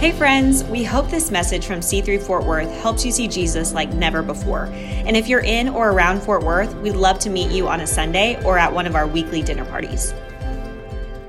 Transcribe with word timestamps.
Hey, 0.00 0.12
friends, 0.12 0.64
we 0.64 0.82
hope 0.82 1.10
this 1.10 1.30
message 1.30 1.66
from 1.66 1.80
C3 1.80 2.22
Fort 2.22 2.46
Worth 2.46 2.70
helps 2.80 3.04
you 3.04 3.12
see 3.12 3.28
Jesus 3.28 3.74
like 3.74 3.92
never 3.92 4.22
before. 4.22 4.64
And 4.72 5.14
if 5.14 5.28
you're 5.28 5.44
in 5.44 5.68
or 5.68 5.90
around 5.90 6.22
Fort 6.22 6.42
Worth, 6.42 6.74
we'd 6.76 6.96
love 6.96 7.18
to 7.18 7.28
meet 7.28 7.50
you 7.50 7.68
on 7.68 7.82
a 7.82 7.86
Sunday 7.86 8.42
or 8.42 8.56
at 8.56 8.72
one 8.72 8.86
of 8.86 8.94
our 8.94 9.06
weekly 9.06 9.42
dinner 9.42 9.66
parties. 9.66 10.14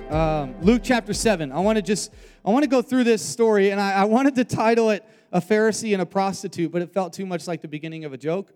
Um, 0.10 0.55
Luke 0.62 0.84
chapter 0.86 1.13
7. 1.13 1.52
I 1.52 1.60
want 1.60 1.79
to 1.79 1.81
just, 1.81 2.13
I 2.46 2.52
want 2.52 2.63
to 2.63 2.70
go 2.70 2.81
through 2.81 3.04
this 3.04 3.21
story, 3.21 3.72
and 3.72 3.81
I, 3.81 3.92
I 3.92 4.04
wanted 4.06 4.36
to 4.36 4.46
title 4.46 4.92
it 4.92 5.03
A 5.33 5.42
Pharisee 5.42 5.92
and 5.92 6.01
a 6.01 6.06
Prostitute, 6.06 6.72
but 6.72 6.81
it 6.81 6.94
felt 6.94 7.12
too 7.12 7.26
much 7.26 7.49
like 7.49 7.62
the 7.62 7.67
beginning 7.67 8.06
of 8.06 8.13
a 8.13 8.17
joke. 8.17 8.53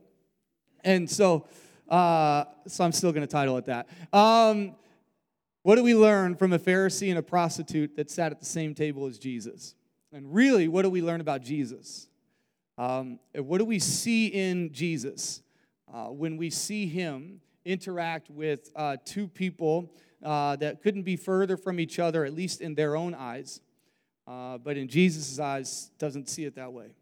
And 0.85 1.09
so, 1.09 1.45
uh, 1.89 2.45
so 2.67 2.85
I'm 2.85 2.93
still 2.93 3.11
going 3.11 3.27
to 3.27 3.27
title 3.27 3.57
it 3.57 3.65
that. 3.65 3.89
Um, 4.13 4.77
what 5.63 5.75
do 5.75 5.83
we 5.83 5.93
learn 5.93 6.37
from 6.37 6.53
a 6.53 6.59
Pharisee 6.59 7.09
and 7.09 7.19
a 7.19 7.21
prostitute 7.21 7.97
that 7.97 8.09
sat 8.09 8.31
at 8.31 8.39
the 8.39 8.45
same 8.45 8.73
table 8.73 9.07
as 9.07 9.19
Jesus? 9.19 9.75
And 10.15 10.33
really, 10.33 10.69
what 10.69 10.83
do 10.83 10.89
we 10.89 11.01
learn 11.01 11.19
about 11.19 11.41
Jesus? 11.41 12.07
Um, 12.77 13.19
what 13.33 13.57
do 13.57 13.65
we 13.65 13.79
see 13.79 14.27
in 14.27 14.71
Jesus 14.71 15.41
uh, 15.93 16.05
when 16.05 16.37
we 16.37 16.49
see 16.49 16.87
him 16.87 17.41
interact 17.65 18.29
with 18.29 18.71
uh, 18.77 18.95
two 19.03 19.27
people 19.27 19.91
uh, 20.23 20.55
that 20.55 20.81
couldn't 20.81 21.03
be 21.03 21.17
further 21.17 21.57
from 21.57 21.81
each 21.81 21.99
other, 21.99 22.23
at 22.23 22.33
least 22.33 22.61
in 22.61 22.75
their 22.75 22.95
own 22.95 23.13
eyes, 23.13 23.59
uh, 24.25 24.57
but 24.57 24.77
in 24.77 24.87
Jesus' 24.87 25.37
eyes, 25.37 25.91
doesn't 25.99 26.29
see 26.29 26.45
it 26.45 26.55
that 26.55 26.71
way. 26.71 26.95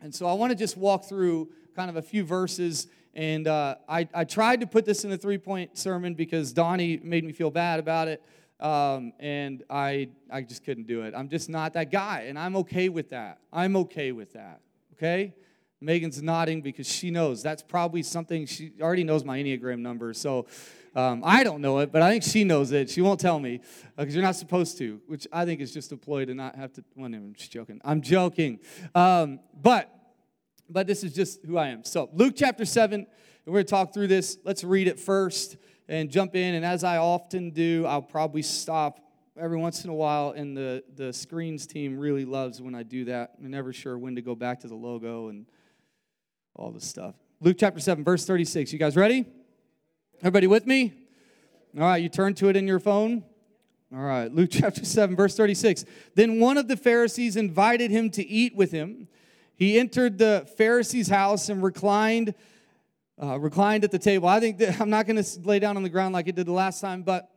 And 0.00 0.14
so 0.14 0.24
I 0.24 0.32
want 0.34 0.52
to 0.52 0.56
just 0.56 0.76
walk 0.76 1.06
through 1.06 1.48
kind 1.74 1.90
of 1.90 1.96
a 1.96 2.02
few 2.02 2.22
verses. 2.22 2.86
And 3.14 3.48
uh, 3.48 3.74
I, 3.88 4.06
I 4.14 4.22
tried 4.22 4.60
to 4.60 4.68
put 4.68 4.84
this 4.84 5.02
in 5.02 5.10
a 5.10 5.18
three 5.18 5.38
point 5.38 5.76
sermon 5.76 6.14
because 6.14 6.52
Donnie 6.52 7.00
made 7.02 7.24
me 7.24 7.32
feel 7.32 7.50
bad 7.50 7.80
about 7.80 8.06
it. 8.06 8.22
Um, 8.60 9.12
and 9.20 9.62
I, 9.70 10.08
I 10.30 10.42
just 10.42 10.64
couldn't 10.64 10.86
do 10.86 11.02
it. 11.02 11.14
I'm 11.16 11.28
just 11.28 11.48
not 11.48 11.74
that 11.74 11.92
guy, 11.92 12.24
and 12.28 12.38
I'm 12.38 12.56
okay 12.56 12.88
with 12.88 13.10
that. 13.10 13.38
I'm 13.52 13.76
okay 13.76 14.10
with 14.10 14.32
that, 14.32 14.60
okay? 14.94 15.34
Megan's 15.80 16.20
nodding 16.20 16.60
because 16.60 16.88
she 16.88 17.10
knows 17.10 17.42
that's 17.42 17.62
probably 17.62 18.02
something 18.02 18.46
she 18.46 18.72
already 18.80 19.04
knows 19.04 19.24
my 19.24 19.38
Enneagram 19.38 19.78
number. 19.78 20.12
So 20.12 20.46
um, 20.96 21.22
I 21.24 21.44
don't 21.44 21.60
know 21.60 21.78
it, 21.78 21.92
but 21.92 22.02
I 22.02 22.10
think 22.10 22.24
she 22.24 22.42
knows 22.42 22.72
it. 22.72 22.90
She 22.90 23.00
won't 23.00 23.20
tell 23.20 23.38
me 23.38 23.60
because 23.96 24.14
uh, 24.14 24.16
you're 24.16 24.24
not 24.24 24.34
supposed 24.34 24.78
to, 24.78 25.00
which 25.06 25.26
I 25.32 25.44
think 25.44 25.60
is 25.60 25.72
just 25.72 25.92
a 25.92 25.96
ploy 25.96 26.24
to 26.24 26.34
not 26.34 26.56
have 26.56 26.72
to. 26.72 26.84
Well, 26.96 27.06
I'm 27.06 27.34
just 27.34 27.52
joking. 27.52 27.80
I'm 27.84 28.00
joking. 28.00 28.58
Um, 28.94 29.38
but, 29.62 29.88
but 30.68 30.88
this 30.88 31.04
is 31.04 31.14
just 31.14 31.44
who 31.44 31.56
I 31.56 31.68
am. 31.68 31.84
So 31.84 32.10
Luke 32.12 32.34
chapter 32.36 32.64
7, 32.64 33.06
we're 33.46 33.62
to 33.62 33.68
talk 33.68 33.94
through 33.94 34.08
this. 34.08 34.38
Let's 34.44 34.64
read 34.64 34.88
it 34.88 34.98
first 34.98 35.56
and 35.88 36.10
jump 36.10 36.36
in. 36.36 36.54
And 36.54 36.64
as 36.64 36.84
I 36.84 36.98
often 36.98 37.50
do, 37.50 37.86
I'll 37.86 38.02
probably 38.02 38.42
stop 38.42 39.00
every 39.38 39.56
once 39.56 39.84
in 39.84 39.90
a 39.90 39.94
while. 39.94 40.32
And 40.32 40.56
the, 40.56 40.84
the 40.94 41.12
screens 41.12 41.66
team 41.66 41.98
really 41.98 42.24
loves 42.24 42.60
when 42.60 42.74
I 42.74 42.82
do 42.82 43.06
that. 43.06 43.32
I'm 43.38 43.50
never 43.50 43.72
sure 43.72 43.96
when 43.96 44.16
to 44.16 44.22
go 44.22 44.34
back 44.34 44.60
to 44.60 44.68
the 44.68 44.74
logo 44.74 45.28
and 45.28 45.46
all 46.54 46.70
this 46.70 46.86
stuff. 46.86 47.14
Luke 47.40 47.56
chapter 47.58 47.80
7, 47.80 48.04
verse 48.04 48.24
36. 48.24 48.72
You 48.72 48.78
guys 48.78 48.96
ready? 48.96 49.24
Everybody 50.20 50.48
with 50.48 50.66
me? 50.66 50.92
All 51.76 51.84
right, 51.84 52.02
you 52.02 52.08
turn 52.08 52.34
to 52.34 52.48
it 52.48 52.56
in 52.56 52.66
your 52.66 52.80
phone. 52.80 53.22
All 53.94 54.00
right, 54.00 54.32
Luke 54.32 54.50
chapter 54.52 54.84
7, 54.84 55.14
verse 55.14 55.36
36. 55.36 55.84
Then 56.14 56.40
one 56.40 56.58
of 56.58 56.66
the 56.66 56.76
Pharisees 56.76 57.36
invited 57.36 57.90
him 57.90 58.10
to 58.10 58.26
eat 58.26 58.56
with 58.56 58.72
him. 58.72 59.08
He 59.54 59.78
entered 59.78 60.18
the 60.18 60.48
Pharisee's 60.56 61.08
house 61.08 61.48
and 61.48 61.62
reclined 61.62 62.34
uh, 63.22 63.38
reclined 63.38 63.84
at 63.84 63.90
the 63.90 63.98
table. 63.98 64.28
I 64.28 64.40
think 64.40 64.58
that 64.58 64.80
I'm 64.80 64.90
not 64.90 65.06
going 65.06 65.22
to 65.22 65.40
lay 65.40 65.58
down 65.58 65.76
on 65.76 65.82
the 65.82 65.88
ground 65.88 66.14
like 66.14 66.28
it 66.28 66.34
did 66.34 66.46
the 66.46 66.52
last 66.52 66.80
time, 66.80 67.02
but 67.02 67.30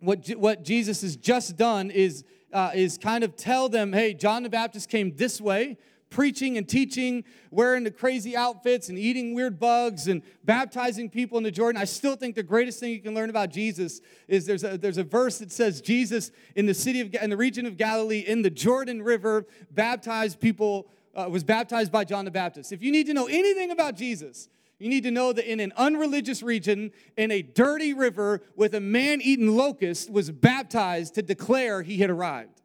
what, 0.00 0.28
what 0.30 0.64
Jesus 0.64 1.02
has 1.02 1.16
just 1.16 1.56
done 1.56 1.90
is, 1.90 2.24
uh, 2.52 2.72
is 2.74 2.98
kind 2.98 3.22
of 3.22 3.36
tell 3.36 3.68
them, 3.68 3.92
hey, 3.92 4.14
John 4.14 4.42
the 4.42 4.50
Baptist 4.50 4.88
came 4.88 5.14
this 5.14 5.40
way, 5.40 5.78
preaching 6.10 6.58
and 6.58 6.68
teaching, 6.68 7.24
wearing 7.50 7.84
the 7.84 7.90
crazy 7.90 8.36
outfits 8.36 8.88
and 8.88 8.98
eating 8.98 9.32
weird 9.32 9.58
bugs 9.58 10.08
and 10.08 10.22
baptizing 10.44 11.08
people 11.08 11.38
in 11.38 11.44
the 11.44 11.50
Jordan. 11.50 11.80
I 11.80 11.84
still 11.84 12.16
think 12.16 12.34
the 12.34 12.42
greatest 12.42 12.80
thing 12.80 12.90
you 12.90 13.00
can 13.00 13.14
learn 13.14 13.30
about 13.30 13.50
Jesus 13.50 14.00
is 14.28 14.44
there's 14.44 14.64
a, 14.64 14.76
there's 14.76 14.98
a 14.98 15.04
verse 15.04 15.38
that 15.38 15.50
says 15.50 15.80
Jesus 15.80 16.30
in 16.54 16.66
the 16.66 16.74
city 16.74 17.00
of 17.00 17.14
in 17.14 17.30
the 17.30 17.36
region 17.36 17.64
of 17.64 17.76
Galilee 17.76 18.20
in 18.20 18.42
the 18.42 18.50
Jordan 18.50 19.02
River 19.02 19.46
baptized 19.70 20.38
people 20.38 20.88
uh, 21.14 21.28
was 21.30 21.44
baptized 21.44 21.92
by 21.92 22.04
John 22.04 22.24
the 22.24 22.30
Baptist. 22.30 22.72
If 22.72 22.82
you 22.82 22.92
need 22.92 23.06
to 23.06 23.14
know 23.14 23.26
anything 23.26 23.70
about 23.70 23.96
Jesus, 23.96 24.48
you 24.82 24.88
need 24.88 25.04
to 25.04 25.10
know 25.10 25.32
that 25.32 25.50
in 25.50 25.60
an 25.60 25.72
unreligious 25.76 26.42
region, 26.42 26.90
in 27.16 27.30
a 27.30 27.40
dirty 27.40 27.94
river 27.94 28.42
with 28.56 28.74
a 28.74 28.80
man 28.80 29.20
eating 29.20 29.48
locust, 29.48 30.10
was 30.10 30.30
baptized 30.30 31.14
to 31.14 31.22
declare 31.22 31.82
he 31.82 31.98
had 31.98 32.10
arrived. 32.10 32.60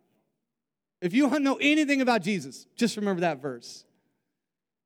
If 1.00 1.14
you 1.14 1.30
to 1.30 1.40
know 1.40 1.58
anything 1.62 2.02
about 2.02 2.24
Jesus, 2.24 2.66
just 2.76 2.98
remember 2.98 3.22
that 3.22 3.40
verse. 3.40 3.86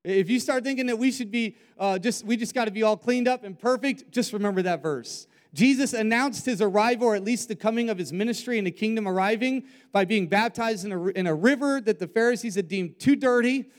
If 0.03 0.29
you 0.29 0.39
start 0.39 0.63
thinking 0.63 0.87
that 0.87 0.97
we 0.97 1.11
should 1.11 1.31
be 1.31 1.55
uh, 1.77 1.99
just, 1.99 2.25
we 2.25 2.35
just 2.35 2.53
got 2.53 2.65
to 2.65 2.71
be 2.71 2.83
all 2.83 2.97
cleaned 2.97 3.27
up 3.27 3.43
and 3.43 3.57
perfect, 3.57 4.11
just 4.11 4.33
remember 4.33 4.61
that 4.63 4.81
verse. 4.81 5.27
Jesus 5.53 5.93
announced 5.93 6.45
his 6.45 6.61
arrival, 6.61 7.07
or 7.07 7.15
at 7.15 7.23
least 7.23 7.47
the 7.47 7.55
coming 7.55 7.89
of 7.89 7.97
his 7.97 8.11
ministry 8.11 8.57
and 8.57 8.65
the 8.65 8.71
kingdom 8.71 9.07
arriving, 9.07 9.63
by 9.91 10.05
being 10.05 10.27
baptized 10.27 10.85
in 10.85 10.91
a, 10.91 11.07
in 11.07 11.27
a 11.27 11.35
river 11.35 11.79
that 11.81 11.99
the 11.99 12.07
Pharisees 12.07 12.55
had 12.55 12.67
deemed 12.67 12.99
too 12.99 13.15
dirty, 13.15 13.69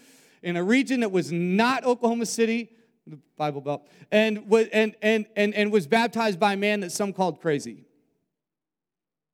in 0.43 0.57
a 0.57 0.63
region 0.63 1.01
that 1.01 1.13
was 1.13 1.33
not 1.33 1.85
Oklahoma 1.85 2.27
City, 2.27 2.71
the 3.07 3.19
Bible 3.37 3.61
Belt, 3.61 3.89
and, 4.11 4.45
and, 4.73 4.95
and, 5.03 5.27
and, 5.35 5.55
and 5.55 5.73
was 5.73 5.87
baptized 5.87 6.39
by 6.39 6.53
a 6.53 6.57
man 6.57 6.81
that 6.81 6.93
some 6.93 7.13
called 7.13 7.41
crazy. 7.41 7.85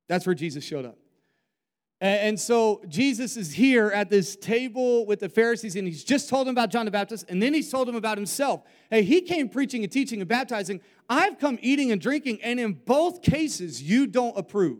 That's 0.07 0.25
where 0.25 0.35
Jesus 0.35 0.63
showed 0.63 0.85
up. 0.85 0.97
And 2.01 2.39
so 2.39 2.81
Jesus 2.87 3.35
is 3.35 3.51
here 3.51 3.87
at 3.89 4.09
this 4.09 4.37
table 4.37 5.05
with 5.05 5.19
the 5.19 5.27
Pharisees, 5.27 5.75
and 5.75 5.85
he's 5.85 6.05
just 6.05 6.29
told 6.29 6.47
them 6.47 6.53
about 6.53 6.71
John 6.71 6.85
the 6.85 6.91
Baptist, 6.91 7.25
and 7.27 7.43
then 7.43 7.53
he's 7.53 7.69
told 7.69 7.89
them 7.89 7.95
about 7.95 8.17
himself. 8.17 8.63
Hey, 8.89 9.03
he 9.03 9.19
came 9.19 9.49
preaching 9.49 9.83
and 9.83 9.91
teaching 9.91 10.21
and 10.21 10.27
baptizing. 10.27 10.79
I've 11.09 11.37
come 11.39 11.59
eating 11.61 11.91
and 11.91 11.99
drinking, 11.99 12.41
and 12.41 12.57
in 12.57 12.73
both 12.73 13.21
cases, 13.21 13.83
you 13.83 14.07
don't 14.07 14.37
approve. 14.37 14.79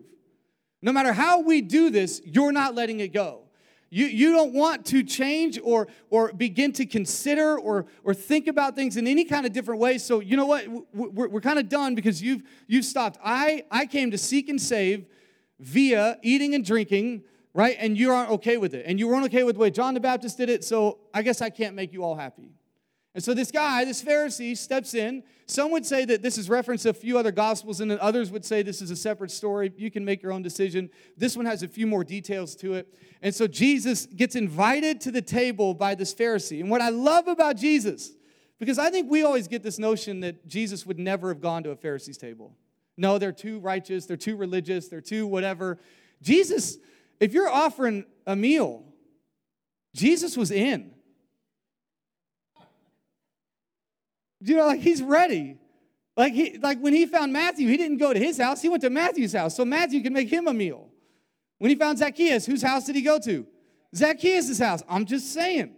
No 0.82 0.94
matter 0.94 1.12
how 1.12 1.42
we 1.42 1.60
do 1.60 1.90
this, 1.90 2.22
you're 2.24 2.54
not 2.54 2.74
letting 2.74 3.02
it 3.02 3.12
go. 3.12 3.49
You, 3.90 4.06
you 4.06 4.32
don't 4.34 4.54
want 4.54 4.86
to 4.88 5.04
change 5.04 5.60
or, 5.64 5.88
or 6.10 6.32
begin 6.34 6.72
to 6.74 6.86
consider 6.86 7.58
or, 7.58 7.88
or 8.04 8.14
think 8.14 8.48
about 8.48 8.76
things 8.76 8.98
in 8.98 9.08
any 9.08 9.26
kind 9.26 9.46
of 9.46 9.54
different 9.54 9.82
way. 9.82 9.98
So, 9.98 10.20
you 10.20 10.38
know 10.38 10.46
what? 10.46 10.66
We're, 10.94 11.28
we're 11.28 11.42
kind 11.42 11.58
of 11.58 11.70
done 11.70 11.96
because 11.96 12.22
you've, 12.22 12.44
you've 12.68 12.86
stopped. 12.86 13.18
I, 13.24 13.64
I 13.72 13.86
came 13.86 14.12
to 14.12 14.18
seek 14.18 14.50
and 14.50 14.62
save 14.62 15.06
via 15.60 16.18
eating 16.22 16.54
and 16.54 16.64
drinking, 16.64 17.24
right? 17.54 17.76
And 17.80 17.98
you 17.98 18.12
aren't 18.12 18.30
okay 18.32 18.58
with 18.58 18.76
it. 18.76 18.86
And 18.86 19.00
you 19.00 19.08
weren't 19.08 19.26
okay 19.26 19.44
with 19.44 19.56
the 19.56 19.62
way 19.62 19.72
John 19.72 19.96
the 19.96 20.00
Baptist 20.00 20.38
did 20.38 20.50
it. 20.50 20.64
So, 20.64 21.00
I 21.14 21.24
guess 21.24 21.42
I 21.42 21.50
can't 21.50 21.76
make 21.76 21.92
you 21.92 22.04
all 22.04 22.16
happy. 22.16 22.52
And 23.16 23.24
so 23.24 23.34
this 23.34 23.52
guy, 23.52 23.86
this 23.86 24.04
Pharisee, 24.04 24.56
steps 24.56 24.94
in. 24.94 25.24
Some 25.48 25.72
would 25.72 25.86
say 25.86 26.06
that 26.06 26.22
this 26.22 26.38
is 26.38 26.48
reference 26.48 26.84
to 26.84 26.90
a 26.90 26.94
few 26.94 27.18
other 27.18 27.32
gospels, 27.32 27.82
and 27.82 27.90
then 27.90 27.98
others 28.00 28.30
would 28.30 28.46
say 28.46 28.62
this 28.62 28.84
is 28.84 28.92
a 28.92 28.96
separate 28.96 29.32
story. 29.32 29.72
You 29.76 29.90
can 29.90 30.06
make 30.06 30.22
your 30.22 30.32
own 30.32 30.44
decision. 30.44 30.92
This 31.18 31.36
one 31.36 31.48
has 31.48 31.64
a 31.64 31.68
few 31.68 31.88
more 31.88 32.04
details 32.04 32.56
to 32.58 32.76
it. 32.76 32.94
And 33.24 33.34
so 33.34 33.48
Jesus 33.48 34.06
gets 34.06 34.36
invited 34.36 35.02
to 35.02 35.12
the 35.12 35.24
table 35.24 35.74
by 35.74 35.96
this 35.96 36.14
Pharisee. 36.14 36.60
And 36.60 36.70
what 36.70 36.82
I 36.82 36.90
love 36.90 37.28
about 37.28 37.58
Jesus, 37.58 38.12
because 38.60 38.78
I 38.78 38.92
think 38.92 39.10
we 39.10 39.24
always 39.24 39.48
get 39.48 39.64
this 39.64 39.80
notion 39.80 40.20
that 40.20 40.48
Jesus 40.48 40.86
would 40.86 41.00
never 41.00 41.30
have 41.30 41.42
gone 41.42 41.64
to 41.64 41.72
a 41.72 41.76
Pharisee's 41.76 42.18
table. 42.18 42.56
No, 42.96 43.18
they're 43.18 43.32
too 43.32 43.60
righteous, 43.60 44.06
they're 44.06 44.18
too 44.18 44.36
religious, 44.36 44.88
they're 44.88 45.02
too 45.02 45.26
whatever. 45.26 45.80
Jesus, 46.22 46.78
if 47.20 47.34
you're 47.34 47.50
offering 47.50 48.06
a 48.28 48.36
meal, 48.36 48.84
Jesus 49.96 50.38
was 50.38 50.52
in. 50.52 50.92
You 54.42 54.58
know, 54.58 54.68
like 54.68 54.80
he's 54.80 55.02
ready. 55.02 55.58
Like 56.16 56.34
he 56.34 56.58
like 56.58 56.80
when 56.80 56.94
he 56.94 57.06
found 57.06 57.34
Matthew, 57.34 57.68
he 57.68 57.78
didn't 57.78 57.98
go 57.98 58.14
to 58.14 58.20
his 58.20 58.38
house, 58.38 58.62
he 58.62 58.70
went 58.70 58.82
to 58.84 58.90
Matthew's 58.90 59.34
house. 59.34 59.56
So 59.56 59.66
Matthew 59.66 60.02
could 60.02 60.14
make 60.14 60.30
him 60.30 60.48
a 60.48 60.54
meal. 60.54 60.90
When 61.60 61.70
he 61.70 61.76
found 61.76 61.98
Zacchaeus, 61.98 62.46
whose 62.46 62.62
house 62.62 62.86
did 62.86 62.96
he 62.96 63.02
go 63.02 63.20
to? 63.20 63.46
Zacchaeus' 63.96 64.60
house. 64.60 64.84
I'm 64.88 65.06
just 65.06 65.34
saying. 65.34 65.76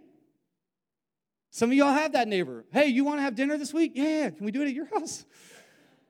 Some 1.49 1.69
of 1.71 1.75
y'all 1.75 1.91
have 1.91 2.13
that 2.13 2.27
neighbor. 2.27 2.65
Hey, 2.71 2.87
you 2.87 3.03
want 3.03 3.17
to 3.17 3.23
have 3.23 3.35
dinner 3.35 3.57
this 3.57 3.73
week? 3.73 3.91
Yeah, 3.95 4.29
can 4.29 4.45
we 4.45 4.51
do 4.51 4.61
it 4.61 4.67
at 4.67 4.73
your 4.73 4.85
house? 4.85 5.25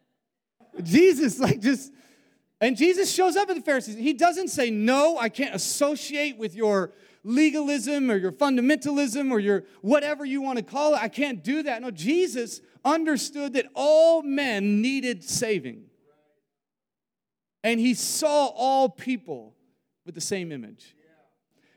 Jesus, 0.83 1.39
like, 1.39 1.59
just, 1.59 1.91
and 2.59 2.77
Jesus 2.77 3.11
shows 3.11 3.35
up 3.35 3.49
at 3.49 3.55
the 3.55 3.61
Pharisees. 3.61 3.95
He 3.95 4.13
doesn't 4.13 4.49
say, 4.49 4.69
No, 4.69 5.17
I 5.17 5.29
can't 5.29 5.55
associate 5.55 6.37
with 6.37 6.53
your 6.53 6.91
legalism 7.23 8.09
or 8.09 8.15
your 8.15 8.31
fundamentalism 8.31 9.31
or 9.31 9.39
your 9.39 9.63
whatever 9.81 10.25
you 10.25 10.41
want 10.41 10.57
to 10.57 10.63
call 10.63 10.95
it. 10.95 11.01
I 11.01 11.07
can't 11.07 11.44
do 11.44 11.63
that. 11.63 11.81
No, 11.81 11.91
Jesus 11.91 12.62
understood 12.83 13.53
that 13.53 13.68
all 13.75 14.23
men 14.23 14.81
needed 14.81 15.23
saving. 15.23 15.83
And 17.63 17.79
he 17.79 17.94
saw 17.94 18.47
all 18.47 18.89
people 18.89 19.56
with 20.06 20.15
the 20.15 20.21
same 20.21 20.51
image. 20.51 20.95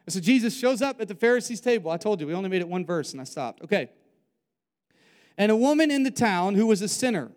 And 0.07 0.13
so 0.13 0.21
Jesus 0.21 0.57
shows 0.57 0.83
up 0.83 1.01
at 1.01 1.09
the 1.09 1.15
Pharisees' 1.15 1.61
table. 1.61 1.91
I 1.91 1.97
told 1.97 2.21
you, 2.21 2.27
we 2.27 2.35
only 2.35 2.49
made 2.49 2.61
it 2.61 2.69
one 2.69 2.85
verse 2.85 3.13
and 3.13 3.21
I 3.21 3.25
stopped. 3.25 3.63
Okay. 3.63 3.91
And 5.37 5.51
a 5.51 5.57
woman 5.57 5.91
in 5.91 6.03
the 6.03 6.11
town 6.11 6.55
who 6.55 6.67
was 6.67 6.83
a 6.83 6.89
sinner. 6.89 7.33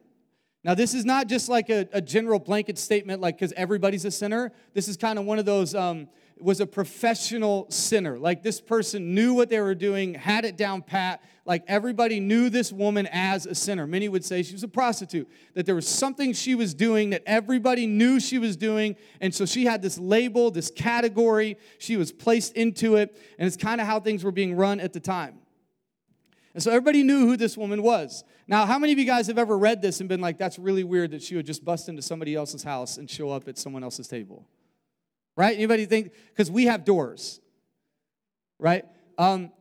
Now, 0.64 0.76
this 0.76 0.94
is 0.94 1.06
not 1.06 1.28
just 1.28 1.50
like 1.50 1.70
a, 1.70 1.88
a 1.94 2.02
general 2.02 2.40
blanket 2.40 2.78
statement, 2.78 3.22
like 3.22 3.38
because 3.38 3.54
everybody's 3.54 4.06
a 4.06 4.12
sinner. 4.12 4.52
This 4.74 4.88
is 4.88 4.98
kind 4.98 5.18
of 5.18 5.26
one 5.26 5.40
of 5.40 5.46
those 5.46 5.74
um, 5.74 6.10
was 6.42 6.60
a 6.60 6.68
professional 6.68 7.66
sinner. 7.70 8.18
Like 8.18 8.44
this 8.44 8.62
person 8.62 9.14
knew 9.14 9.34
what 9.34 9.50
they 9.50 9.60
were 9.60 9.76
doing, 9.76 10.14
had 10.14 10.46
it 10.46 10.58
down 10.58 10.82
pat. 10.82 11.22
Like 11.46 11.64
everybody 11.68 12.20
knew 12.20 12.50
this 12.50 12.72
woman 12.72 13.08
as 13.12 13.46
a 13.46 13.56
sinner. 13.56 13.88
Many 13.88 14.10
would 14.10 14.26
say 14.26 14.44
she 14.44 14.54
was 14.54 14.64
a 14.64 14.68
prostitute, 14.68 15.30
that 15.54 15.66
there 15.66 15.76
was 15.76 15.88
something 15.88 16.34
she 16.34 16.56
was 16.56 16.74
doing 16.74 17.12
that 17.12 17.24
everybody 17.26 17.88
knew 17.88 18.20
she 18.20 18.38
was 18.38 18.58
doing. 18.58 18.96
And 19.22 19.34
so 19.34 19.46
she 19.46 19.66
had 19.66 19.82
this 19.82 19.98
label, 19.98 20.52
this 20.52 20.70
category. 20.70 21.58
She 21.80 21.96
was 21.96 22.12
placed 22.12 22.54
into 22.54 22.96
it. 22.96 23.18
And 23.40 23.48
it's 23.48 23.58
kind 23.58 23.80
of 23.80 23.88
how 23.88 24.00
things 24.00 24.24
were 24.24 24.32
being 24.32 24.56
run 24.56 24.80
at 24.80 24.94
the 24.94 25.00
time. 25.00 25.40
And 26.54 26.64
so 26.64 26.72
everybody 26.72 27.04
knew 27.04 27.28
who 27.28 27.38
this 27.38 27.56
woman 27.56 27.84
was. 27.84 28.24
Now, 28.48 28.66
how 28.66 28.80
many 28.80 28.92
of 28.92 29.00
you 29.00 29.06
guys 29.06 29.28
have 29.28 29.38
ever 29.38 29.58
read 29.58 29.82
this 29.82 30.00
and 30.00 30.10
been 30.10 30.22
like, 30.22 30.38
that's 30.38 30.58
really 30.58 30.84
weird 30.84 31.12
that 31.12 31.22
she 31.22 31.36
would 31.36 31.46
just 31.46 31.64
bust 31.64 31.88
into 31.88 32.02
somebody 32.02 32.34
else's 32.34 32.64
house 32.64 32.98
and 32.98 33.10
show 33.10 33.30
up 33.30 33.48
at 33.48 33.58
someone 33.58 33.84
else's 33.84 34.08
table? 34.08 34.48
Right? 35.38 35.56
Anybody 35.56 35.86
think? 35.86 36.12
Because 36.30 36.52
we 36.52 36.66
have 36.66 36.84
doors, 36.84 37.40
right? 38.60 38.84
Um, 39.18 39.52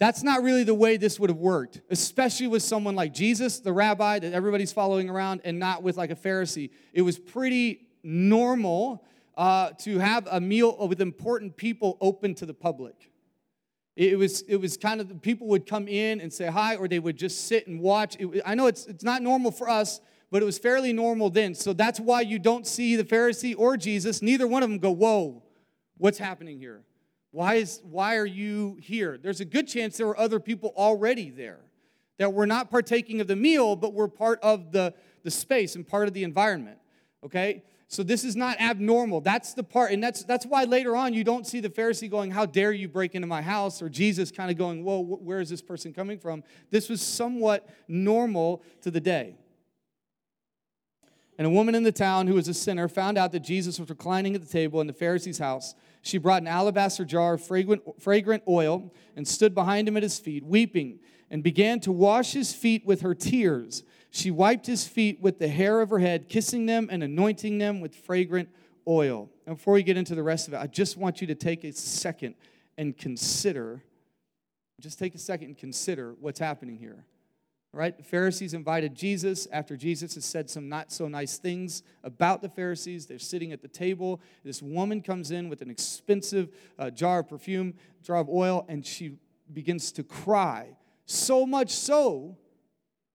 that's 0.00 0.24
not 0.24 0.42
really 0.42 0.64
the 0.64 0.74
way 0.74 0.96
this 0.96 1.20
would 1.20 1.30
have 1.30 1.38
worked, 1.38 1.80
especially 1.88 2.48
with 2.48 2.64
someone 2.64 2.96
like 2.96 3.14
Jesus, 3.14 3.60
the 3.60 3.72
rabbi 3.72 4.18
that 4.18 4.32
everybody's 4.32 4.72
following 4.72 5.08
around, 5.08 5.42
and 5.44 5.60
not 5.60 5.84
with 5.84 5.96
like 5.96 6.10
a 6.10 6.16
Pharisee. 6.16 6.70
It 6.92 7.02
was 7.02 7.20
pretty 7.20 7.86
normal 8.02 9.06
uh, 9.36 9.70
to 9.82 10.00
have 10.00 10.26
a 10.28 10.40
meal 10.40 10.76
with 10.88 11.00
important 11.00 11.56
people 11.56 11.98
open 12.00 12.34
to 12.34 12.46
the 12.46 12.54
public. 12.54 13.12
It 13.94 14.18
was, 14.18 14.42
it 14.42 14.56
was 14.56 14.76
kind 14.76 15.00
of 15.00 15.22
people 15.22 15.46
would 15.48 15.66
come 15.66 15.86
in 15.86 16.20
and 16.20 16.32
say 16.32 16.46
hi, 16.46 16.74
or 16.74 16.88
they 16.88 16.98
would 16.98 17.16
just 17.16 17.46
sit 17.46 17.68
and 17.68 17.78
watch. 17.78 18.16
It, 18.18 18.42
I 18.44 18.56
know 18.56 18.66
it's, 18.66 18.86
it's 18.86 19.04
not 19.04 19.22
normal 19.22 19.52
for 19.52 19.68
us, 19.68 20.00
but 20.32 20.40
it 20.40 20.46
was 20.46 20.58
fairly 20.58 20.94
normal 20.94 21.28
then. 21.28 21.54
So 21.54 21.74
that's 21.74 22.00
why 22.00 22.22
you 22.22 22.38
don't 22.38 22.66
see 22.66 22.96
the 22.96 23.04
Pharisee 23.04 23.54
or 23.56 23.76
Jesus, 23.76 24.22
neither 24.22 24.48
one 24.48 24.62
of 24.62 24.70
them 24.70 24.78
go, 24.78 24.90
Whoa, 24.90 25.42
what's 25.98 26.16
happening 26.16 26.58
here? 26.58 26.82
Why, 27.32 27.56
is, 27.56 27.82
why 27.84 28.16
are 28.16 28.26
you 28.26 28.78
here? 28.80 29.18
There's 29.18 29.40
a 29.40 29.44
good 29.44 29.68
chance 29.68 29.98
there 29.98 30.06
were 30.06 30.18
other 30.18 30.40
people 30.40 30.72
already 30.74 31.28
there 31.28 31.60
that 32.16 32.32
were 32.32 32.46
not 32.46 32.70
partaking 32.70 33.20
of 33.20 33.26
the 33.26 33.36
meal, 33.36 33.76
but 33.76 33.92
were 33.92 34.08
part 34.08 34.40
of 34.42 34.72
the, 34.72 34.94
the 35.22 35.30
space 35.30 35.76
and 35.76 35.86
part 35.86 36.08
of 36.08 36.14
the 36.14 36.24
environment. 36.24 36.78
Okay? 37.24 37.62
So 37.88 38.02
this 38.02 38.24
is 38.24 38.34
not 38.34 38.58
abnormal. 38.58 39.20
That's 39.20 39.52
the 39.52 39.62
part, 39.62 39.92
and 39.92 40.02
that's 40.02 40.24
that's 40.24 40.46
why 40.46 40.64
later 40.64 40.96
on 40.96 41.12
you 41.12 41.24
don't 41.24 41.46
see 41.46 41.60
the 41.60 41.68
Pharisee 41.68 42.10
going, 42.10 42.30
"How 42.30 42.46
dare 42.46 42.72
you 42.72 42.88
break 42.88 43.14
into 43.14 43.28
my 43.28 43.42
house?" 43.42 43.82
or 43.82 43.90
Jesus 43.90 44.30
kind 44.30 44.50
of 44.50 44.56
going, 44.56 44.82
"Whoa, 44.82 45.00
where 45.00 45.40
is 45.40 45.50
this 45.50 45.60
person 45.60 45.92
coming 45.92 46.18
from?" 46.18 46.42
This 46.70 46.88
was 46.88 47.02
somewhat 47.02 47.68
normal 47.88 48.62
to 48.80 48.90
the 48.90 49.00
day. 49.00 49.36
And 51.38 51.46
a 51.46 51.50
woman 51.50 51.74
in 51.74 51.82
the 51.82 51.92
town 51.92 52.26
who 52.26 52.34
was 52.34 52.48
a 52.48 52.54
sinner 52.54 52.88
found 52.88 53.16
out 53.16 53.32
that 53.32 53.40
Jesus 53.40 53.78
was 53.78 53.88
reclining 53.88 54.34
at 54.34 54.42
the 54.42 54.46
table 54.46 54.80
in 54.80 54.86
the 54.86 54.92
Pharisee's 54.92 55.38
house. 55.38 55.74
She 56.02 56.18
brought 56.18 56.42
an 56.42 56.48
alabaster 56.48 57.04
jar 57.04 57.34
of 57.34 57.42
fragrant, 57.42 57.82
fragrant 58.00 58.42
oil 58.46 58.92
and 59.16 59.26
stood 59.26 59.54
behind 59.54 59.88
him 59.88 59.96
at 59.96 60.02
his 60.02 60.18
feet, 60.18 60.44
weeping, 60.44 60.98
and 61.30 61.42
began 61.42 61.80
to 61.80 61.92
wash 61.92 62.32
his 62.32 62.52
feet 62.52 62.84
with 62.84 63.00
her 63.00 63.14
tears. 63.14 63.82
She 64.10 64.30
wiped 64.30 64.66
his 64.66 64.86
feet 64.86 65.22
with 65.22 65.38
the 65.38 65.48
hair 65.48 65.80
of 65.80 65.88
her 65.88 65.98
head, 65.98 66.28
kissing 66.28 66.66
them 66.66 66.88
and 66.90 67.02
anointing 67.02 67.56
them 67.56 67.80
with 67.80 67.94
fragrant 67.94 68.50
oil. 68.86 69.30
And 69.46 69.56
before 69.56 69.74
we 69.74 69.82
get 69.82 69.96
into 69.96 70.14
the 70.14 70.22
rest 70.22 70.48
of 70.48 70.54
it, 70.54 70.58
I 70.58 70.66
just 70.66 70.98
want 70.98 71.22
you 71.22 71.26
to 71.28 71.34
take 71.34 71.64
a 71.64 71.72
second 71.72 72.34
and 72.76 72.96
consider, 72.96 73.82
just 74.80 74.98
take 74.98 75.14
a 75.14 75.18
second 75.18 75.46
and 75.48 75.58
consider 75.58 76.14
what's 76.20 76.38
happening 76.40 76.76
here. 76.76 77.06
Right? 77.74 77.96
The 77.96 78.02
Pharisees 78.02 78.52
invited 78.52 78.94
Jesus 78.94 79.48
after 79.50 79.78
Jesus 79.78 80.14
has 80.16 80.26
said 80.26 80.50
some 80.50 80.68
not 80.68 80.92
so 80.92 81.08
nice 81.08 81.38
things 81.38 81.82
about 82.04 82.42
the 82.42 82.48
Pharisees. 82.50 83.06
They're 83.06 83.18
sitting 83.18 83.50
at 83.52 83.62
the 83.62 83.68
table. 83.68 84.20
This 84.44 84.60
woman 84.60 85.00
comes 85.00 85.30
in 85.30 85.48
with 85.48 85.62
an 85.62 85.70
expensive 85.70 86.50
uh, 86.78 86.90
jar 86.90 87.20
of 87.20 87.28
perfume, 87.28 87.74
jar 88.02 88.18
of 88.18 88.28
oil, 88.28 88.66
and 88.68 88.84
she 88.84 89.16
begins 89.52 89.90
to 89.92 90.02
cry. 90.02 90.76
So 91.06 91.46
much 91.46 91.70
so 91.70 92.36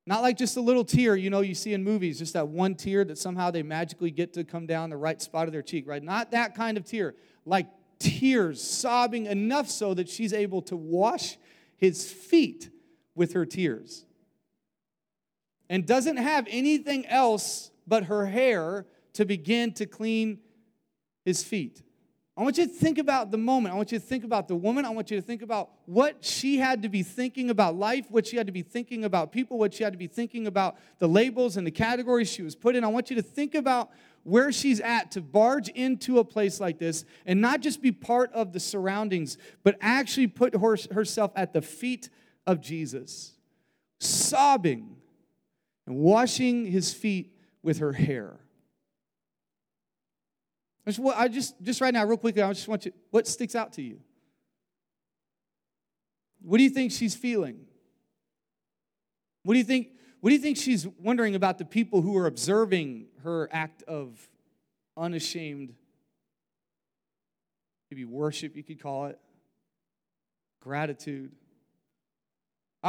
not 0.08 0.22
like 0.22 0.38
just 0.38 0.56
a 0.56 0.62
little 0.62 0.86
tear, 0.86 1.18
you 1.18 1.30
know, 1.30 1.42
you 1.42 1.54
see 1.54 1.74
in 1.74 1.84
movies, 1.84 2.18
just 2.18 2.32
that 2.32 2.48
one 2.48 2.76
tear 2.76 3.04
that 3.04 3.18
somehow 3.18 3.52
they 3.52 3.62
magically 3.62 4.10
get 4.10 4.32
to 4.34 4.46
come 4.46 4.66
down 4.66 4.90
the 4.90 4.96
right 4.96 5.22
spot 5.22 5.48
of 5.48 5.52
their 5.52 5.62
cheek, 5.62 5.86
right? 5.86 6.02
Not 6.02 6.32
that 6.32 6.56
kind 6.56 6.78
of 6.78 6.86
tear. 6.86 7.14
Like 7.46 7.68
tears, 8.00 8.64
sobbing 8.64 9.26
enough 9.26 9.70
so 9.70 9.94
that 9.94 10.08
she's 10.08 10.32
able 10.32 10.62
to 10.64 10.78
wash 10.78 11.38
his 11.76 12.10
feet 12.10 12.70
with 13.16 13.34
her 13.34 13.46
tears. 13.46 14.06
And 15.70 15.86
doesn't 15.86 16.18
have 16.18 16.48
anything 16.50 17.06
else 17.08 17.72
but 17.86 18.06
her 18.06 18.26
hair 18.26 18.86
to 19.14 19.26
begin 19.26 19.74
to 19.74 19.86
clean 19.86 20.40
his 21.26 21.44
feet. 21.44 21.84
I 22.38 22.44
want 22.44 22.60
you 22.60 22.68
to 22.68 22.72
think 22.72 23.00
about 23.00 23.32
the 23.32 23.38
moment. 23.38 23.74
I 23.74 23.78
want 23.78 23.92
you 23.92 23.98
to 23.98 24.06
think 24.06 24.24
about 24.24 24.48
the 24.48 24.56
woman. 24.56 24.86
I 24.86 24.92
want 24.92 25.10
you 25.10 25.18
to 25.18 25.26
think 25.26 25.42
about 25.42 25.72
what 25.88 26.24
she 26.24 26.60
had 26.60 26.84
to 26.84 26.90
be 26.90 27.02
thinking 27.02 27.50
about 27.50 27.76
life, 27.76 28.06
what 28.10 28.28
she 28.28 28.38
had 28.38 28.46
to 28.46 28.54
be 28.54 28.62
thinking 28.62 29.06
about 29.06 29.32
people, 29.32 29.58
what 29.58 29.74
she 29.74 29.84
had 29.84 29.92
to 29.94 29.98
be 29.98 30.06
thinking 30.06 30.46
about 30.46 30.78
the 31.00 31.08
labels 31.08 31.58
and 31.58 31.66
the 31.66 31.72
categories 31.72 32.30
she 32.30 32.44
was 32.44 32.56
put 32.56 32.76
in. 32.76 32.84
I 32.84 32.90
want 32.90 33.10
you 33.10 33.16
to 33.16 33.24
think 33.24 33.56
about 33.56 33.90
where 34.22 34.52
she's 34.52 34.80
at 34.82 35.10
to 35.12 35.22
barge 35.22 35.70
into 35.70 36.20
a 36.20 36.24
place 36.24 36.60
like 36.60 36.78
this 36.78 37.06
and 37.26 37.42
not 37.42 37.62
just 37.62 37.82
be 37.82 37.92
part 37.92 38.32
of 38.34 38.54
the 38.54 38.60
surroundings, 38.60 39.40
but 39.64 39.76
actually 39.82 40.28
put 40.28 40.56
her, 40.56 40.78
herself 40.92 41.32
at 41.36 41.54
the 41.54 41.62
feet 41.64 42.10
of 42.46 42.62
Jesus, 42.62 43.34
sobbing 44.00 44.97
and 45.88 45.96
washing 45.96 46.66
his 46.66 46.94
feet 46.94 47.34
with 47.64 47.80
her 47.80 47.94
hair. 47.94 48.38
I 51.16 51.28
just, 51.28 51.62
just 51.62 51.82
right 51.82 51.94
now, 51.94 52.06
real 52.06 52.18
quickly, 52.18 52.42
I 52.42 52.54
just 52.54 52.68
want 52.68 52.86
you, 52.86 52.94
what 53.10 53.28
sticks 53.28 53.56
out 53.56 53.74
to 53.74 53.82
you? 53.82 54.00
What 56.42 56.60
do 56.60 56.64
you 56.64 56.70
think 56.70 56.92
she's 56.92 57.16
feeling? 57.16 57.66
What 59.44 59.54
do 59.54 59.60
you 59.60 59.66
think, 59.66 59.90
what 60.22 60.30
do 60.30 60.36
you 60.36 60.42
think 60.42 60.58
she's 60.58 60.88
wondering 60.88 61.36
about 61.36 61.58
the 61.58 61.66
people 61.66 62.02
who 62.02 62.16
are 62.18 62.26
observing 62.26 63.08
her 63.24 63.50
act 63.52 63.84
of 63.84 64.30
unashamed, 64.96 65.74
maybe 67.92 68.06
worship, 68.06 68.56
you 68.56 68.64
could 68.64 68.82
call 68.82 69.08
it, 69.08 69.20
gratitude? 70.62 71.32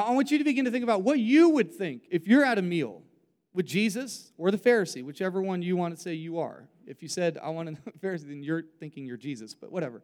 I 0.06 0.12
want 0.12 0.30
you 0.30 0.38
to 0.38 0.44
begin 0.44 0.64
to 0.64 0.70
think 0.70 0.84
about 0.84 1.02
what 1.02 1.18
you 1.18 1.50
would 1.50 1.74
think 1.74 2.04
if 2.10 2.26
you're 2.26 2.44
at 2.44 2.58
a 2.58 2.62
meal 2.62 3.02
with 3.52 3.66
Jesus 3.66 4.32
or 4.38 4.50
the 4.50 4.58
Pharisee, 4.58 5.02
whichever 5.02 5.42
one 5.42 5.62
you 5.62 5.76
want 5.76 5.96
to 5.96 6.00
say 6.00 6.14
you 6.14 6.38
are. 6.38 6.68
If 6.86 7.02
you 7.02 7.08
said, 7.08 7.38
I 7.42 7.50
want 7.50 7.68
to 7.68 7.72
know 7.72 7.80
the 7.84 8.06
Pharisee, 8.06 8.28
then 8.28 8.42
you're 8.42 8.62
thinking 8.78 9.04
you're 9.04 9.16
Jesus, 9.16 9.54
but 9.54 9.72
whatever. 9.72 10.02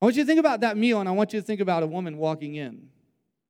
I 0.00 0.06
want 0.06 0.16
you 0.16 0.22
to 0.22 0.26
think 0.26 0.38
about 0.38 0.60
that 0.60 0.76
meal, 0.76 1.00
and 1.00 1.08
I 1.08 1.12
want 1.12 1.32
you 1.32 1.40
to 1.40 1.46
think 1.46 1.60
about 1.60 1.82
a 1.82 1.86
woman 1.86 2.18
walking 2.18 2.54
in. 2.54 2.88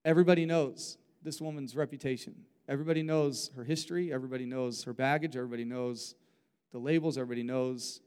Everybody 0.04 0.46
knows 0.46 0.96
this 1.22 1.40
woman's 1.40 1.76
reputation. 1.76 2.34
Everybody 2.68 3.02
knows 3.02 3.50
her 3.54 3.64
history. 3.64 4.12
Everybody 4.12 4.46
knows 4.46 4.84
her 4.84 4.94
baggage. 4.94 5.36
Everybody 5.36 5.64
knows 5.64 6.14
the 6.72 6.78
labels. 6.78 7.18
Everybody 7.18 7.42
knows 7.42 8.00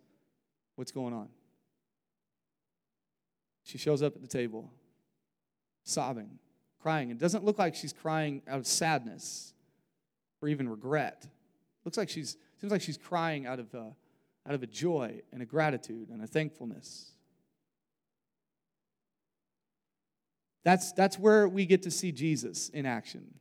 what's 0.76 0.92
going 0.92 1.14
on. 1.14 1.30
She 3.64 3.78
shows 3.78 4.02
up 4.02 4.16
at 4.16 4.22
the 4.22 4.28
table, 4.28 4.72
sobbing, 5.84 6.40
crying. 6.82 7.12
It 7.12 7.18
doesn't 7.18 7.44
look 7.44 7.60
like 7.60 7.76
she's 7.76 7.94
crying 7.94 8.42
out 8.48 8.60
of 8.60 8.68
sadness 8.68 9.54
or 10.42 10.48
even 10.48 10.68
regret. 10.68 11.24
It 11.24 11.86
looks 11.86 11.98
like 11.98 12.10
she's 12.10 12.38
Seems 12.62 12.72
like 12.72 12.84
she's 12.84 12.98
crying 12.98 13.48
out 13.48 13.58
of, 13.58 13.74
a, 13.74 13.96
out 14.48 14.54
of 14.54 14.62
a 14.62 14.68
joy 14.68 15.22
and 15.34 15.42
a 15.42 15.46
gratitude 15.46 16.10
and 16.10 16.24
a 16.24 16.28
thankfulness. 16.28 17.10
That's, 20.64 20.92
that's 20.92 21.18
where 21.18 21.48
we 21.48 21.66
get 21.66 21.82
to 21.84 21.92
see 21.92 22.12
Jesus 22.12 22.70
in 22.70 22.86
action. 22.86 23.34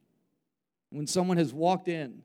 When 0.89 1.07
someone 1.07 1.37
has 1.37 1.53
walked 1.53 1.87
in 1.87 2.23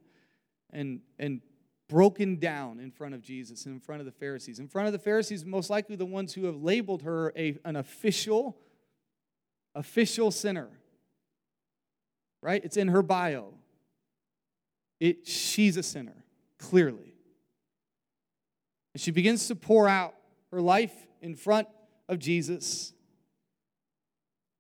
and, 0.72 1.02
and 1.20 1.42
broken 1.90 2.38
down 2.38 2.80
in 2.80 2.92
front 2.92 3.14
of 3.14 3.22
Jesus 3.22 3.66
and 3.66 3.76
in 3.76 3.82
front 3.82 4.00
of 4.00 4.06
the 4.06 4.14
Pharisees. 4.14 4.60
In 4.60 4.70
front 4.70 4.88
of 4.88 4.94
the 4.94 5.00
Pharisees, 5.00 5.44
most 5.44 5.70
likely 5.70 5.98
the 5.98 6.06
ones 6.06 6.34
who 6.34 6.46
have 6.46 6.56
labeled 6.56 7.02
her 7.02 7.34
a, 7.36 7.58
an 7.66 7.76
official, 7.76 8.58
official 9.76 10.32
sinner. 10.32 10.70
Right? 12.42 12.64
It's 12.64 12.78
in 12.78 12.88
her 12.90 13.02
bio. 13.02 13.54
It, 15.00 15.28
she's 15.28 15.78
a 15.78 15.84
sinner 15.84 16.26
clearly. 16.58 17.16
And 18.94 19.02
she 19.02 19.12
begins 19.12 19.48
to 19.48 19.56
pour 19.56 19.88
out 19.88 20.16
her 20.52 20.62
life 20.62 20.94
in 21.22 21.36
front 21.36 21.68
of 22.08 22.20
Jesus. 22.20 22.94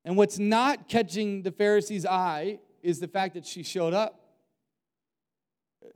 And 0.04 0.18
what's 0.18 0.38
not 0.38 0.90
catching 0.90 1.42
the 1.42 1.52
Pharisees' 1.52 2.06
eye 2.06 2.60
is 2.84 3.00
the 3.00 3.08
fact 3.08 3.36
that 3.36 3.46
she 3.46 3.64
showed 3.64 3.94
up. 3.94 4.20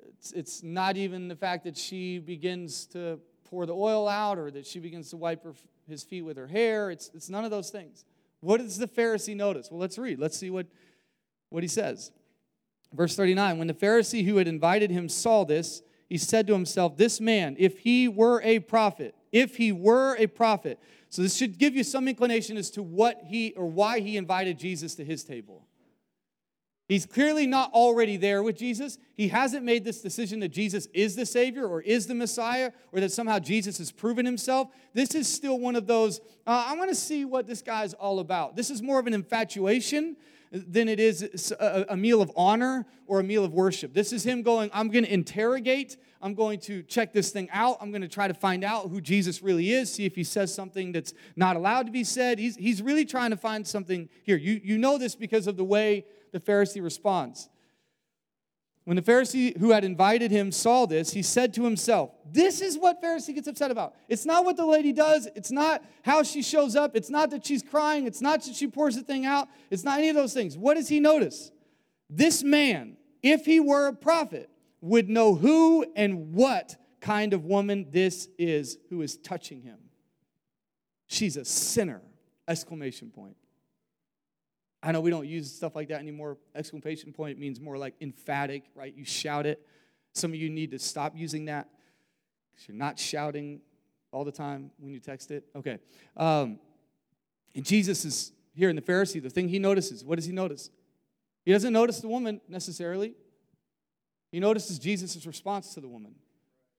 It's, 0.07 0.31
it's 0.31 0.63
not 0.63 0.97
even 0.97 1.27
the 1.27 1.35
fact 1.35 1.63
that 1.65 1.77
she 1.77 2.19
begins 2.19 2.85
to 2.88 3.19
pour 3.45 3.65
the 3.65 3.75
oil 3.75 4.07
out 4.07 4.38
or 4.38 4.51
that 4.51 4.65
she 4.65 4.79
begins 4.79 5.09
to 5.09 5.17
wipe 5.17 5.43
her, 5.43 5.53
his 5.88 6.03
feet 6.03 6.21
with 6.21 6.38
her 6.38 6.47
hair. 6.47 6.91
It's, 6.91 7.11
it's 7.13 7.29
none 7.29 7.45
of 7.45 7.51
those 7.51 7.69
things. 7.69 8.05
What 8.41 8.62
does 8.62 8.77
the 8.77 8.88
Pharisee 8.88 9.36
notice? 9.36 9.69
Well, 9.69 9.79
let's 9.79 9.98
read. 9.98 10.19
Let's 10.19 10.38
see 10.38 10.50
what, 10.50 10.67
what 11.50 11.63
he 11.63 11.67
says. 11.67 12.12
Verse 12.93 13.15
39 13.15 13.58
When 13.58 13.67
the 13.67 13.74
Pharisee 13.74 14.25
who 14.25 14.38
had 14.38 14.48
invited 14.48 14.91
him 14.91 15.10
saw 15.10 15.43
this, 15.43 15.81
he 16.08 16.17
said 16.17 16.48
to 16.48 16.53
himself, 16.53 16.98
This 16.98 17.22
man, 17.22 17.55
if 17.60 17.79
he 17.79 18.08
were 18.08 18.41
a 18.43 18.60
prophet, 18.60 19.15
if 19.31 19.58
he 19.58 19.72
were 19.72 20.15
a 20.17 20.27
prophet. 20.27 20.79
So 21.10 21.22
this 21.22 21.36
should 21.36 21.58
give 21.58 21.75
you 21.75 21.84
some 21.84 22.08
inclination 22.08 22.55
as 22.55 22.69
to 22.72 22.84
what 22.84 23.22
he 23.25 23.53
or 23.53 23.65
why 23.65 24.00
he 24.00 24.15
invited 24.15 24.60
Jesus 24.60 24.96
to 24.96 25.05
his 25.05 25.24
table. 25.24 25.65
He's 26.89 27.05
clearly 27.05 27.46
not 27.46 27.72
already 27.72 28.17
there 28.17 28.41
with 28.41 28.58
Jesus. 28.58 28.98
He 29.15 29.27
hasn't 29.27 29.63
made 29.63 29.86
this 29.86 30.01
decision 30.01 30.39
that 30.39 30.50
Jesus 30.50 30.88
is 30.91 31.15
the 31.15 31.25
Savior 31.25 31.67
or 31.67 31.81
is 31.81 32.08
the 32.08 32.15
Messiah 32.15 32.72
or 32.91 33.00
that 33.00 33.12
somehow 33.12 33.38
Jesus 33.38 33.77
has 33.77 33.91
proven 33.91 34.25
himself. 34.25 34.69
This 34.96 35.13
is 35.13 35.31
still 35.31 35.60
one 35.60 35.75
of 35.75 35.86
those, 35.86 36.19
uh, 36.48 36.65
I 36.67 36.75
want 36.75 36.89
to 36.89 36.96
see 36.96 37.25
what 37.25 37.46
this 37.46 37.62
guy's 37.62 37.93
all 37.93 38.19
about. 38.19 38.55
This 38.55 38.72
is 38.72 38.81
more 38.81 39.00
of 39.00 39.05
an 39.05 39.13
infatuation 39.13 40.17
than 40.51 40.88
it 40.88 41.00
is 41.00 41.53
a, 41.60 41.86
a 41.89 41.96
meal 41.96 42.24
of 42.24 42.31
honor 42.36 42.88
or 43.05 43.19
a 43.19 43.24
meal 43.24 43.46
of 43.46 43.53
worship. 43.53 43.93
This 43.93 44.12
is 44.12 44.24
him 44.24 44.41
going, 44.41 44.72
I'm 44.74 44.89
going 44.89 45.05
to 45.05 45.13
interrogate, 45.13 45.96
I'm 46.24 46.34
going 46.34 46.60
to 46.62 46.81
check 46.81 47.13
this 47.13 47.29
thing 47.29 47.50
out, 47.51 47.77
I'm 47.81 47.91
going 47.91 48.01
to 48.01 48.08
try 48.08 48.27
to 48.27 48.34
find 48.34 48.63
out 48.63 48.89
who 48.89 49.00
Jesus 49.00 49.43
really 49.43 49.72
is, 49.72 49.93
see 49.93 50.05
if 50.05 50.15
he 50.15 50.24
says 50.24 50.51
something 50.51 50.91
that's 50.91 51.13
not 51.36 51.55
allowed 51.55 51.86
to 51.86 51.91
be 51.91 52.03
said. 52.03 52.39
He's, 52.39 52.55
he's 52.55 52.81
really 52.81 53.05
trying 53.05 53.29
to 53.29 53.38
find 53.38 53.67
something 53.67 54.10
here. 54.24 54.38
You, 54.38 54.60
you 54.63 54.79
know 54.79 54.98
this 54.98 55.13
because 55.13 55.46
of 55.46 55.55
the 55.55 55.63
way 55.63 56.05
the 56.31 56.39
Pharisee 56.39 56.83
responds. 56.83 57.50
When 58.86 58.95
the 58.95 59.03
Pharisee 59.03 59.55
who 59.57 59.69
had 59.69 59.83
invited 59.83 60.31
him 60.31 60.51
saw 60.51 60.88
this, 60.88 61.12
he 61.12 61.21
said 61.21 61.53
to 61.53 61.63
himself, 61.63 62.12
This 62.31 62.59
is 62.59 62.77
what 62.77 63.01
Pharisee 63.01 63.36
gets 63.36 63.48
upset 63.48 63.69
about. 63.69 63.93
It's 64.07 64.25
not 64.25 64.45
what 64.45 64.57
the 64.57 64.65
lady 64.65 64.93
does. 64.93 65.27
It's 65.36 65.51
not 65.51 65.83
how 66.01 66.24
she 66.24 66.41
shows 66.41 66.75
up. 66.75 66.95
It's 66.95 67.09
not 67.09 67.29
that 67.29 67.45
she's 67.45 67.62
crying. 67.62 68.07
It's 68.07 68.19
not 68.19 68.43
that 68.43 68.55
she 68.55 68.67
pours 68.67 68.95
the 68.95 69.03
thing 69.03 69.27
out. 69.27 69.48
It's 69.69 69.83
not 69.83 70.00
any 70.00 70.09
of 70.09 70.15
those 70.15 70.33
things. 70.33 70.57
What 70.57 70.74
does 70.74 70.88
he 70.88 71.00
notice? 71.00 71.51
This 72.09 72.41
man, 72.41 72.98
if 73.21 73.45
he 73.45 73.59
were 73.59 73.88
a 73.88 73.93
prophet, 73.93 74.50
would 74.81 75.07
know 75.07 75.36
who 75.36 75.86
and 75.95 76.33
what 76.33 76.75
kind 77.00 77.33
of 77.33 77.45
woman 77.45 77.88
this 77.91 78.27
is 78.38 78.77
who 78.89 79.01
is 79.01 79.17
touching 79.17 79.62
him. 79.62 79.77
She's 81.07 81.38
a 81.38 81.45
sinner! 81.45 82.01
Exclamation 82.48 83.12
point. 83.12 83.38
I 84.81 84.91
know 84.91 85.01
we 85.01 85.09
don't 85.09 85.27
use 85.27 85.53
stuff 85.53 85.75
like 85.75 85.89
that 85.89 86.00
anymore. 86.00 86.38
Exclamation 86.55 87.12
point 87.12 87.38
means 87.38 87.59
more 87.59 87.77
like 87.77 87.95
emphatic, 88.00 88.63
right? 88.75 88.93
You 88.95 89.03
shout 89.03 89.45
it. 89.45 89.65
Some 90.13 90.31
of 90.31 90.36
you 90.36 90.50
need 90.50 90.71
to 90.71 90.79
stop 90.79 91.13
using 91.15 91.45
that 91.45 91.67
because 92.51 92.67
you're 92.67 92.77
not 92.77 92.98
shouting 92.98 93.62
all 94.12 94.24
the 94.24 94.31
time 94.31 94.71
when 94.79 94.91
you 94.91 95.00
text 95.00 95.31
it. 95.31 95.45
Okay. 95.55 95.79
Um, 96.15 96.59
and 97.55 97.65
Jesus 97.65 98.05
is 98.05 98.31
here 98.53 98.69
in 98.69 98.75
the 98.75 98.81
Pharisee. 98.81 99.21
The 99.21 99.29
thing 99.29 99.50
he 99.50 99.59
notices, 99.59 100.03
what 100.03 100.15
does 100.15 100.25
he 100.25 100.31
notice? 100.31 100.69
He 101.45 101.51
doesn't 101.51 101.74
notice 101.74 102.00
the 102.00 102.07
woman 102.07 102.41
necessarily. 102.48 103.15
He 104.31 104.39
notices 104.39 104.79
Jesus' 104.79 105.25
response 105.25 105.74
to 105.74 105.81
the 105.81 105.88
woman. 105.88 106.15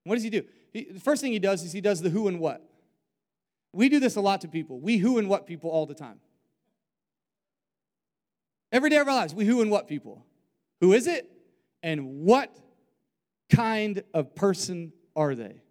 What 0.04 0.14
does 0.14 0.25
he 0.25 0.30
do? 0.30 0.45
He, 0.73 0.85
the 0.85 1.00
first 1.00 1.21
thing 1.21 1.33
he 1.33 1.38
does 1.38 1.62
is 1.62 1.73
he 1.73 1.80
does 1.80 2.00
the 2.00 2.11
who 2.11 2.28
and 2.28 2.40
what. 2.40 2.64
We 3.73 3.88
do 3.88 4.00
this 4.00 4.16
a 4.16 4.21
lot 4.21 4.40
to 4.42 4.49
people. 4.49 4.80
We 4.80 4.97
who 4.97 5.19
and 5.19 5.28
what 5.28 5.47
people 5.47 5.71
all 5.71 5.87
the 5.87 5.95
time. 5.95 6.21
Every 8.73 8.91
day 8.91 8.97
of 8.97 9.09
our 9.09 9.15
lives, 9.15 9.35
we 9.35 9.45
who 9.45 9.61
and 9.62 9.71
what 9.71 9.89
people. 9.89 10.25
Who 10.81 10.93
is 10.93 11.07
it? 11.07 11.31
And 11.83 12.21
what 12.23 12.57
kind 13.50 14.03
of 14.15 14.35
person 14.35 14.93
are 15.17 15.35
they? 15.35 15.62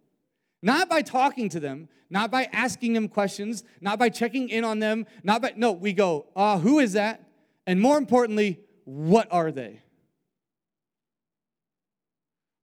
Not 0.62 0.89
by 0.89 1.01
talking 1.01 1.50
to 1.50 1.60
them, 1.60 1.88
not 2.10 2.32
by 2.32 2.50
asking 2.51 2.94
them 2.94 3.08
questions, 3.08 3.63
not 3.79 4.00
by 4.00 4.10
checking 4.10 4.50
in 4.50 4.63
on 4.63 4.79
them, 4.79 5.06
not 5.24 5.41
by, 5.41 5.53
no, 5.56 5.72
we 5.72 5.94
go, 5.94 6.27
uh, 6.36 6.60
who 6.60 6.79
is 6.79 6.94
that? 6.94 7.24
And 7.65 7.79
more 7.79 7.98
importantly, 7.98 8.60
what 8.84 9.27
are 9.32 9.51
they? 9.51 9.82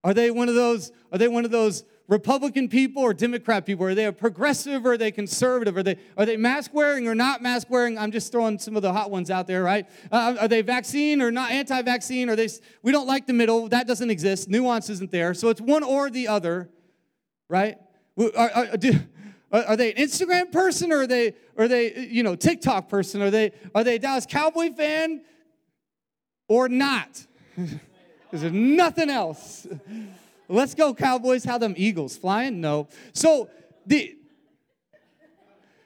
Are 0.03 0.13
they 0.13 0.29
one 0.31 0.49
of 0.49 0.55
those, 0.55 0.91
are 1.11 1.17
they 1.17 1.27
one 1.27 1.45
of 1.45 1.51
those 1.51 1.83
Republican 2.07 2.69
people 2.69 3.03
or 3.03 3.13
Democrat 3.13 3.65
people? 3.65 3.85
Are 3.85 3.93
they 3.93 4.05
a 4.05 4.13
progressive 4.13 4.85
or 4.85 4.93
are 4.93 4.97
they 4.97 5.11
conservative? 5.11 5.75
Are 5.75 5.83
they, 5.83 5.97
are 6.17 6.25
they 6.25 6.37
mask 6.37 6.73
wearing 6.73 7.07
or 7.07 7.15
not 7.15 7.41
mask 7.41 7.69
wearing? 7.69 7.97
I'm 7.97 8.11
just 8.11 8.31
throwing 8.31 8.59
some 8.59 8.75
of 8.77 8.81
the 8.81 8.93
hot 8.93 9.11
ones 9.11 9.29
out 9.29 9.47
there, 9.47 9.63
right? 9.63 9.85
Uh, 10.11 10.35
are 10.39 10.47
they 10.47 10.61
vaccine 10.61 11.21
or 11.21 11.31
not 11.31 11.51
anti 11.51 11.81
vaccine? 11.81 12.29
Are 12.29 12.35
they, 12.35 12.47
we 12.81 12.91
don't 12.91 13.07
like 13.07 13.27
the 13.27 13.33
middle. 13.33 13.67
That 13.67 13.87
doesn't 13.87 14.09
exist. 14.09 14.47
Nuance 14.47 14.89
isn't 14.89 15.11
there. 15.11 15.33
So 15.33 15.49
it's 15.49 15.59
one 15.59 15.83
or 15.83 16.09
the 16.09 16.29
other, 16.29 16.69
right? 17.49 17.77
Are, 18.17 18.51
are, 18.51 18.77
do, 18.77 18.93
are 19.51 19.75
they 19.75 19.93
an 19.93 19.97
Instagram 19.97 20.51
person 20.51 20.93
or 20.93 21.01
are 21.01 21.07
they, 21.07 21.33
are 21.57 21.67
they 21.67 22.07
you 22.07 22.23
know, 22.23 22.35
TikTok 22.35 22.87
person? 22.87 23.21
Are 23.21 23.31
they, 23.31 23.51
are 23.75 23.83
they 23.83 23.97
Dallas 23.97 24.25
Cowboy 24.25 24.71
fan 24.73 25.21
or 26.47 26.69
not? 26.69 27.25
Because 28.29 28.41
there's 28.41 28.53
nothing 28.53 29.09
else. 29.09 29.65
Let's 30.49 30.73
go, 30.73 30.93
Cowboys. 30.93 31.43
How 31.43 31.57
them 31.57 31.73
Eagles 31.77 32.17
flying? 32.17 32.61
No. 32.61 32.87
So 33.13 33.49
the 33.85 34.15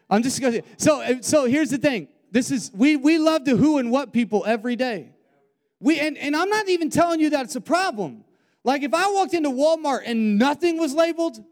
I'm 0.09 0.23
just 0.23 0.41
gonna 0.41 0.61
so 0.77 1.01
uh, 1.01 1.21
so 1.21 1.45
here's 1.45 1.69
the 1.69 1.77
thing. 1.77 2.09
This 2.31 2.51
is 2.51 2.71
we 2.73 2.97
we 2.97 3.17
love 3.17 3.45
the 3.45 3.55
who 3.55 3.77
and 3.77 3.91
what 3.91 4.11
people 4.11 4.43
every 4.45 4.75
day. 4.75 5.13
We 5.79 5.99
and, 5.99 6.17
and 6.17 6.35
I'm 6.35 6.49
not 6.49 6.67
even 6.69 6.89
telling 6.89 7.19
you 7.19 7.31
that 7.31 7.45
it's 7.45 7.55
a 7.55 7.61
problem. 7.61 8.25
Like 8.63 8.83
if 8.83 8.93
I 8.93 9.09
walked 9.11 9.33
into 9.33 9.49
Walmart 9.49 10.01
and 10.05 10.37
nothing 10.37 10.77
was 10.77 10.93
labeled, 10.93 11.43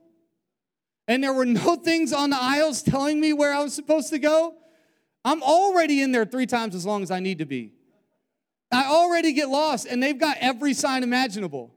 and 1.08 1.24
there 1.24 1.34
were 1.34 1.46
no 1.46 1.76
things 1.84 2.14
on 2.14 2.30
the 2.30 2.38
aisles 2.40 2.84
telling 2.84 3.20
me 3.20 3.34
where 3.34 3.54
I 3.54 3.64
was 3.64 3.74
supposed 3.74 4.10
to 4.10 4.20
go, 4.20 4.56
I'm 5.24 5.42
already 5.42 6.02
in 6.02 6.12
there 6.12 6.26
three 6.26 6.46
times 6.46 6.76
as 6.76 6.86
long 6.86 7.02
as 7.02 7.12
I 7.12 7.20
need 7.20 7.40
to 7.40 7.46
be. 7.46 7.72
I 8.72 8.86
already 8.86 9.34
get 9.34 9.50
lost, 9.50 9.88
and 9.88 10.04
they've 10.04 10.18
got 10.18 10.38
every 10.40 10.74
sign 10.74 11.02
imaginable. 11.02 11.74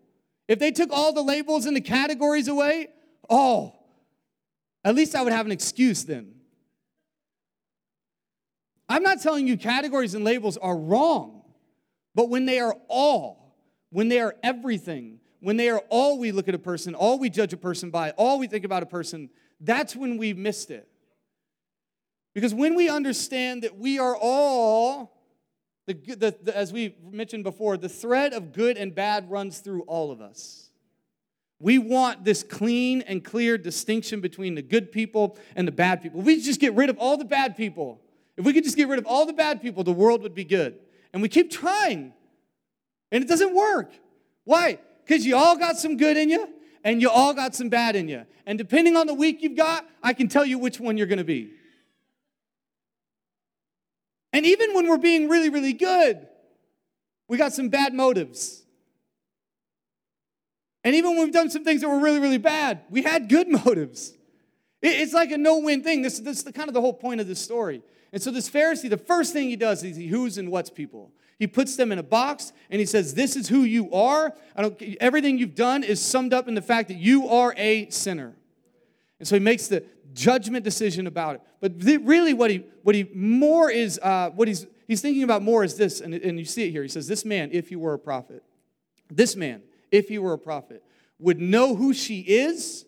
If 0.52 0.58
they 0.58 0.70
took 0.70 0.92
all 0.92 1.14
the 1.14 1.22
labels 1.22 1.64
and 1.64 1.74
the 1.74 1.80
categories 1.80 2.46
away, 2.46 2.88
oh, 3.30 3.74
at 4.84 4.94
least 4.94 5.14
I 5.14 5.22
would 5.22 5.32
have 5.32 5.46
an 5.46 5.52
excuse 5.52 6.04
then. 6.04 6.34
I'm 8.86 9.02
not 9.02 9.22
telling 9.22 9.46
you 9.48 9.56
categories 9.56 10.14
and 10.14 10.26
labels 10.26 10.58
are 10.58 10.76
wrong, 10.76 11.40
but 12.14 12.28
when 12.28 12.44
they 12.44 12.58
are 12.58 12.76
all, 12.88 13.56
when 13.88 14.08
they 14.08 14.20
are 14.20 14.36
everything, 14.42 15.20
when 15.40 15.56
they 15.56 15.70
are 15.70 15.82
all 15.88 16.18
we 16.18 16.32
look 16.32 16.48
at 16.48 16.54
a 16.54 16.58
person, 16.58 16.94
all 16.94 17.18
we 17.18 17.30
judge 17.30 17.54
a 17.54 17.56
person 17.56 17.88
by, 17.88 18.10
all 18.10 18.38
we 18.38 18.46
think 18.46 18.66
about 18.66 18.82
a 18.82 18.86
person, 18.86 19.30
that's 19.58 19.96
when 19.96 20.18
we've 20.18 20.36
missed 20.36 20.70
it. 20.70 20.86
Because 22.34 22.52
when 22.52 22.74
we 22.74 22.90
understand 22.90 23.62
that 23.62 23.78
we 23.78 23.98
are 23.98 24.14
all 24.20 25.16
the, 25.86 25.94
the, 25.94 26.36
the, 26.42 26.56
as 26.56 26.72
we 26.72 26.96
mentioned 27.10 27.44
before, 27.44 27.76
the 27.76 27.88
thread 27.88 28.32
of 28.32 28.52
good 28.52 28.76
and 28.76 28.94
bad 28.94 29.30
runs 29.30 29.58
through 29.58 29.82
all 29.82 30.10
of 30.10 30.20
us. 30.20 30.70
We 31.58 31.78
want 31.78 32.24
this 32.24 32.42
clean 32.42 33.02
and 33.02 33.22
clear 33.24 33.56
distinction 33.56 34.20
between 34.20 34.54
the 34.54 34.62
good 34.62 34.90
people 34.90 35.38
and 35.54 35.66
the 35.66 35.72
bad 35.72 36.02
people. 36.02 36.20
If 36.20 36.26
we 36.26 36.40
just 36.40 36.60
get 36.60 36.74
rid 36.74 36.90
of 36.90 36.98
all 36.98 37.16
the 37.16 37.24
bad 37.24 37.56
people, 37.56 38.00
if 38.36 38.44
we 38.44 38.52
could 38.52 38.64
just 38.64 38.76
get 38.76 38.88
rid 38.88 38.98
of 38.98 39.06
all 39.06 39.26
the 39.26 39.32
bad 39.32 39.62
people, 39.62 39.84
the 39.84 39.92
world 39.92 40.22
would 40.22 40.34
be 40.34 40.44
good. 40.44 40.78
And 41.12 41.22
we 41.22 41.28
keep 41.28 41.50
trying, 41.50 42.12
and 43.10 43.22
it 43.22 43.28
doesn't 43.28 43.54
work. 43.54 43.92
Why? 44.44 44.78
Because 45.04 45.26
you 45.26 45.36
all 45.36 45.56
got 45.56 45.78
some 45.78 45.96
good 45.96 46.16
in 46.16 46.30
you, 46.30 46.48
and 46.82 47.00
you 47.00 47.10
all 47.10 47.34
got 47.34 47.54
some 47.54 47.68
bad 47.68 47.94
in 47.94 48.08
you. 48.08 48.24
And 48.46 48.58
depending 48.58 48.96
on 48.96 49.06
the 49.06 49.14
week 49.14 49.42
you've 49.42 49.56
got, 49.56 49.86
I 50.02 50.14
can 50.14 50.28
tell 50.28 50.44
you 50.44 50.58
which 50.58 50.80
one 50.80 50.96
you're 50.96 51.06
going 51.06 51.18
to 51.18 51.24
be. 51.24 51.52
And 54.32 54.46
even 54.46 54.74
when 54.74 54.88
we're 54.88 54.98
being 54.98 55.28
really, 55.28 55.50
really 55.50 55.72
good, 55.72 56.26
we 57.28 57.36
got 57.36 57.52
some 57.52 57.68
bad 57.68 57.92
motives. 57.94 58.62
And 60.84 60.94
even 60.94 61.12
when 61.12 61.24
we've 61.24 61.32
done 61.32 61.50
some 61.50 61.64
things 61.64 61.80
that 61.82 61.88
were 61.88 62.00
really, 62.00 62.18
really 62.18 62.38
bad, 62.38 62.82
we 62.90 63.02
had 63.02 63.28
good 63.28 63.48
motives. 63.64 64.14
It's 64.80 65.12
like 65.12 65.30
a 65.30 65.38
no 65.38 65.58
win 65.58 65.82
thing. 65.82 66.02
This, 66.02 66.18
this 66.18 66.38
is 66.38 66.44
the, 66.44 66.52
kind 66.52 66.68
of 66.68 66.74
the 66.74 66.80
whole 66.80 66.94
point 66.94 67.20
of 67.20 67.26
this 67.26 67.40
story. 67.40 67.82
And 68.12 68.20
so, 68.20 68.30
this 68.30 68.50
Pharisee, 68.50 68.90
the 68.90 68.96
first 68.96 69.32
thing 69.32 69.48
he 69.48 69.56
does 69.56 69.82
is 69.84 69.96
he 69.96 70.08
who's 70.08 70.38
and 70.38 70.50
what's 70.50 70.70
people. 70.70 71.12
He 71.38 71.46
puts 71.46 71.76
them 71.76 71.92
in 71.92 71.98
a 71.98 72.02
box 72.02 72.52
and 72.70 72.78
he 72.78 72.86
says, 72.86 73.14
This 73.14 73.36
is 73.36 73.48
who 73.48 73.62
you 73.62 73.92
are. 73.92 74.34
everything 75.00 75.38
you've 75.38 75.54
done 75.54 75.82
is 75.82 76.00
summed 76.00 76.32
up 76.32 76.48
in 76.48 76.54
the 76.54 76.62
fact 76.62 76.88
that 76.88 76.98
you 76.98 77.28
are 77.28 77.54
a 77.56 77.88
sinner. 77.90 78.34
And 79.18 79.26
so 79.26 79.36
he 79.36 79.40
makes 79.40 79.68
the, 79.68 79.84
judgment 80.14 80.64
decision 80.64 81.06
about 81.06 81.36
it. 81.36 81.42
But 81.60 81.72
really, 82.04 82.34
what 82.34 82.50
he 82.50 82.64
what 82.82 82.94
he 82.94 83.08
more 83.14 83.70
is 83.70 83.98
uh, 84.02 84.30
what 84.30 84.48
he's 84.48 84.66
he's 84.86 85.00
thinking 85.00 85.22
about 85.22 85.42
more 85.42 85.64
is 85.64 85.76
this, 85.76 86.00
and, 86.00 86.14
and 86.14 86.38
you 86.38 86.44
see 86.44 86.64
it 86.64 86.70
here. 86.70 86.82
He 86.82 86.88
says, 86.88 87.06
"This 87.06 87.24
man, 87.24 87.50
if 87.52 87.68
he 87.68 87.76
were 87.76 87.94
a 87.94 87.98
prophet, 87.98 88.42
this 89.10 89.36
man, 89.36 89.62
if 89.90 90.08
he 90.08 90.18
were 90.18 90.32
a 90.32 90.38
prophet, 90.38 90.82
would 91.18 91.40
know 91.40 91.74
who 91.74 91.94
she 91.94 92.20
is, 92.20 92.84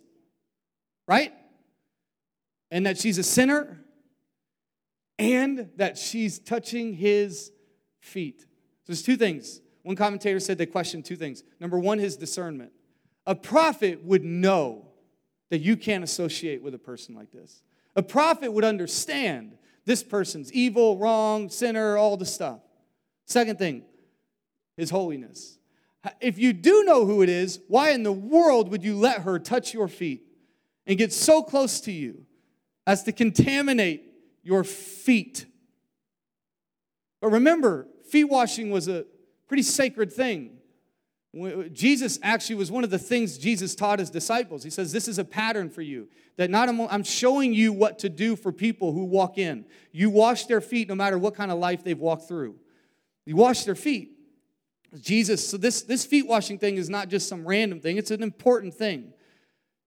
right, 1.06 1.32
and 2.70 2.86
that 2.86 2.98
she's 2.98 3.18
a 3.18 3.22
sinner, 3.22 3.78
and 5.18 5.70
that 5.76 5.98
she's 5.98 6.38
touching 6.38 6.94
his 6.94 7.52
feet." 8.00 8.40
So 8.40 8.46
there's 8.88 9.02
two 9.02 9.16
things. 9.16 9.60
One 9.82 9.96
commentator 9.96 10.40
said 10.40 10.58
they 10.58 10.66
questioned 10.66 11.04
two 11.04 11.16
things. 11.16 11.42
Number 11.60 11.78
one, 11.78 11.98
his 11.98 12.16
discernment. 12.16 12.72
A 13.26 13.34
prophet 13.34 14.04
would 14.04 14.24
know 14.24 14.83
that 15.54 15.62
you 15.62 15.76
can't 15.76 16.04
associate 16.04 16.62
with 16.62 16.74
a 16.74 16.78
person 16.78 17.14
like 17.14 17.30
this. 17.30 17.62
A 17.96 18.02
prophet 18.02 18.52
would 18.52 18.64
understand 18.64 19.56
this 19.84 20.02
person's 20.02 20.52
evil, 20.52 20.98
wrong, 20.98 21.48
sinner, 21.48 21.96
all 21.96 22.16
the 22.16 22.26
stuff. 22.26 22.60
Second 23.24 23.58
thing, 23.58 23.84
his 24.76 24.90
holiness. 24.90 25.58
If 26.20 26.38
you 26.38 26.52
do 26.52 26.84
know 26.84 27.06
who 27.06 27.22
it 27.22 27.28
is, 27.28 27.60
why 27.68 27.90
in 27.90 28.02
the 28.02 28.12
world 28.12 28.70
would 28.70 28.84
you 28.84 28.96
let 28.96 29.22
her 29.22 29.38
touch 29.38 29.72
your 29.72 29.88
feet? 29.88 30.24
and 30.86 30.98
get 30.98 31.12
so 31.12 31.42
close 31.42 31.80
to 31.82 31.92
you 31.92 32.26
as 32.86 33.02
to 33.04 33.12
contaminate 33.12 34.04
your 34.42 34.64
feet. 34.64 35.46
But 37.20 37.30
remember, 37.30 37.88
feet 38.10 38.24
washing 38.24 38.70
was 38.70 38.88
a 38.88 39.06
pretty 39.48 39.62
sacred 39.62 40.12
thing. 40.12 40.58
Uh, 41.34 41.68
Jesus 41.72 42.18
actually 42.22 42.56
was 42.56 42.70
one 42.70 42.84
of 42.84 42.90
the 42.90 42.98
things 42.98 43.38
Jesus 43.38 43.74
taught 43.74 43.98
his 43.98 44.10
disciples. 44.10 44.62
He 44.62 44.70
says, 44.70 44.92
This 44.92 45.08
is 45.08 45.18
a 45.18 45.24
pattern 45.24 45.70
for 45.70 45.82
you. 45.82 46.08
That 46.36 46.50
not 46.50 46.68
I'm 46.68 47.04
showing 47.04 47.54
you 47.54 47.72
what 47.72 47.98
to 48.00 48.08
do 48.08 48.36
for 48.36 48.52
people 48.52 48.92
who 48.92 49.04
walk 49.04 49.38
in. 49.38 49.64
You 49.92 50.10
wash 50.10 50.46
their 50.46 50.60
feet 50.60 50.88
no 50.88 50.94
matter 50.94 51.18
what 51.18 51.34
kind 51.34 51.50
of 51.50 51.58
life 51.58 51.84
they've 51.84 51.98
walked 51.98 52.28
through. 52.28 52.56
You 53.26 53.36
wash 53.36 53.64
their 53.64 53.74
feet. 53.74 54.10
Jesus, 55.00 55.48
so 55.48 55.56
this, 55.56 55.82
this 55.82 56.04
feet 56.04 56.26
washing 56.26 56.58
thing 56.58 56.76
is 56.76 56.88
not 56.88 57.08
just 57.08 57.28
some 57.28 57.46
random 57.46 57.80
thing, 57.80 57.96
it's 57.96 58.10
an 58.10 58.22
important 58.22 58.74
thing. 58.74 59.12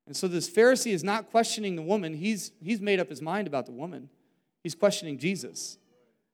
And 0.06 0.16
so 0.16 0.28
this 0.28 0.50
Pharisee 0.50 0.94
is 0.94 1.04
not 1.04 1.30
questioning 1.32 1.76
the 1.76 1.82
woman, 1.82 2.14
he's, 2.14 2.52
he's 2.62 2.82
made 2.82 3.00
up 3.00 3.10
his 3.10 3.22
mind 3.22 3.48
about 3.48 3.66
the 3.66 3.72
woman. 3.72 4.10
He's 4.64 4.76
questioning 4.76 5.18
Jesus. 5.18 5.78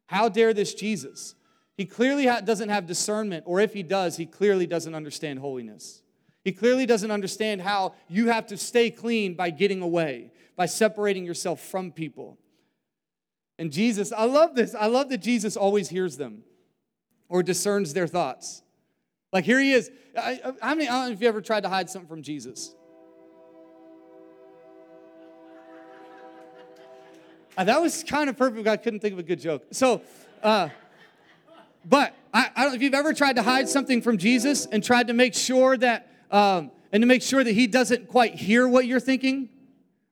How 0.07 0.29
dare 0.29 0.53
this 0.53 0.73
Jesus? 0.73 1.35
He 1.75 1.85
clearly 1.85 2.25
doesn't 2.25 2.69
have 2.69 2.85
discernment, 2.85 3.43
or 3.47 3.59
if 3.59 3.73
he 3.73 3.83
does, 3.83 4.17
he 4.17 4.25
clearly 4.25 4.67
doesn't 4.67 4.93
understand 4.93 5.39
holiness. 5.39 6.03
He 6.43 6.51
clearly 6.51 6.85
doesn't 6.85 7.09
understand 7.09 7.61
how 7.61 7.95
you 8.07 8.27
have 8.27 8.47
to 8.47 8.57
stay 8.57 8.91
clean 8.91 9.33
by 9.33 9.49
getting 9.49 9.81
away, 9.81 10.31
by 10.55 10.65
separating 10.65 11.25
yourself 11.25 11.61
from 11.61 11.91
people. 11.91 12.37
And 13.57 13.71
Jesus, 13.71 14.11
I 14.11 14.25
love 14.25 14.55
this. 14.55 14.75
I 14.75 14.87
love 14.87 15.09
that 15.09 15.19
Jesus 15.19 15.55
always 15.55 15.89
hears 15.89 16.17
them 16.17 16.43
or 17.29 17.41
discerns 17.43 17.93
their 17.93 18.07
thoughts. 18.07 18.61
Like 19.31 19.45
here 19.45 19.59
he 19.59 19.73
is. 19.73 19.89
I, 20.17 20.53
I, 20.61 20.75
mean, 20.75 20.87
I 20.87 20.91
don't 20.91 21.07
know 21.07 21.13
if 21.13 21.21
you 21.21 21.27
ever 21.27 21.41
tried 21.41 21.61
to 21.61 21.69
hide 21.69 21.89
something 21.89 22.07
from 22.07 22.21
Jesus. 22.21 22.75
Uh, 27.57 27.63
that 27.63 27.81
was 27.81 28.03
kind 28.03 28.29
of 28.29 28.37
perfect. 28.37 28.67
I 28.67 28.77
couldn't 28.77 28.99
think 28.99 29.13
of 29.13 29.19
a 29.19 29.23
good 29.23 29.39
joke. 29.39 29.65
So, 29.71 30.01
uh, 30.41 30.69
but 31.85 32.15
I, 32.33 32.49
I, 32.55 32.61
don't 32.61 32.71
know 32.71 32.75
if 32.75 32.81
you've 32.81 32.93
ever 32.93 33.13
tried 33.13 33.35
to 33.35 33.43
hide 33.43 33.69
something 33.69 34.01
from 34.01 34.17
Jesus 34.17 34.65
and 34.65 34.83
tried 34.83 35.07
to 35.07 35.13
make 35.13 35.33
sure 35.33 35.77
that, 35.77 36.11
um, 36.31 36.71
and 36.91 37.01
to 37.01 37.07
make 37.07 37.21
sure 37.21 37.43
that 37.43 37.51
he 37.51 37.67
doesn't 37.67 38.07
quite 38.07 38.35
hear 38.35 38.67
what 38.67 38.85
you're 38.85 38.99
thinking, 38.99 39.49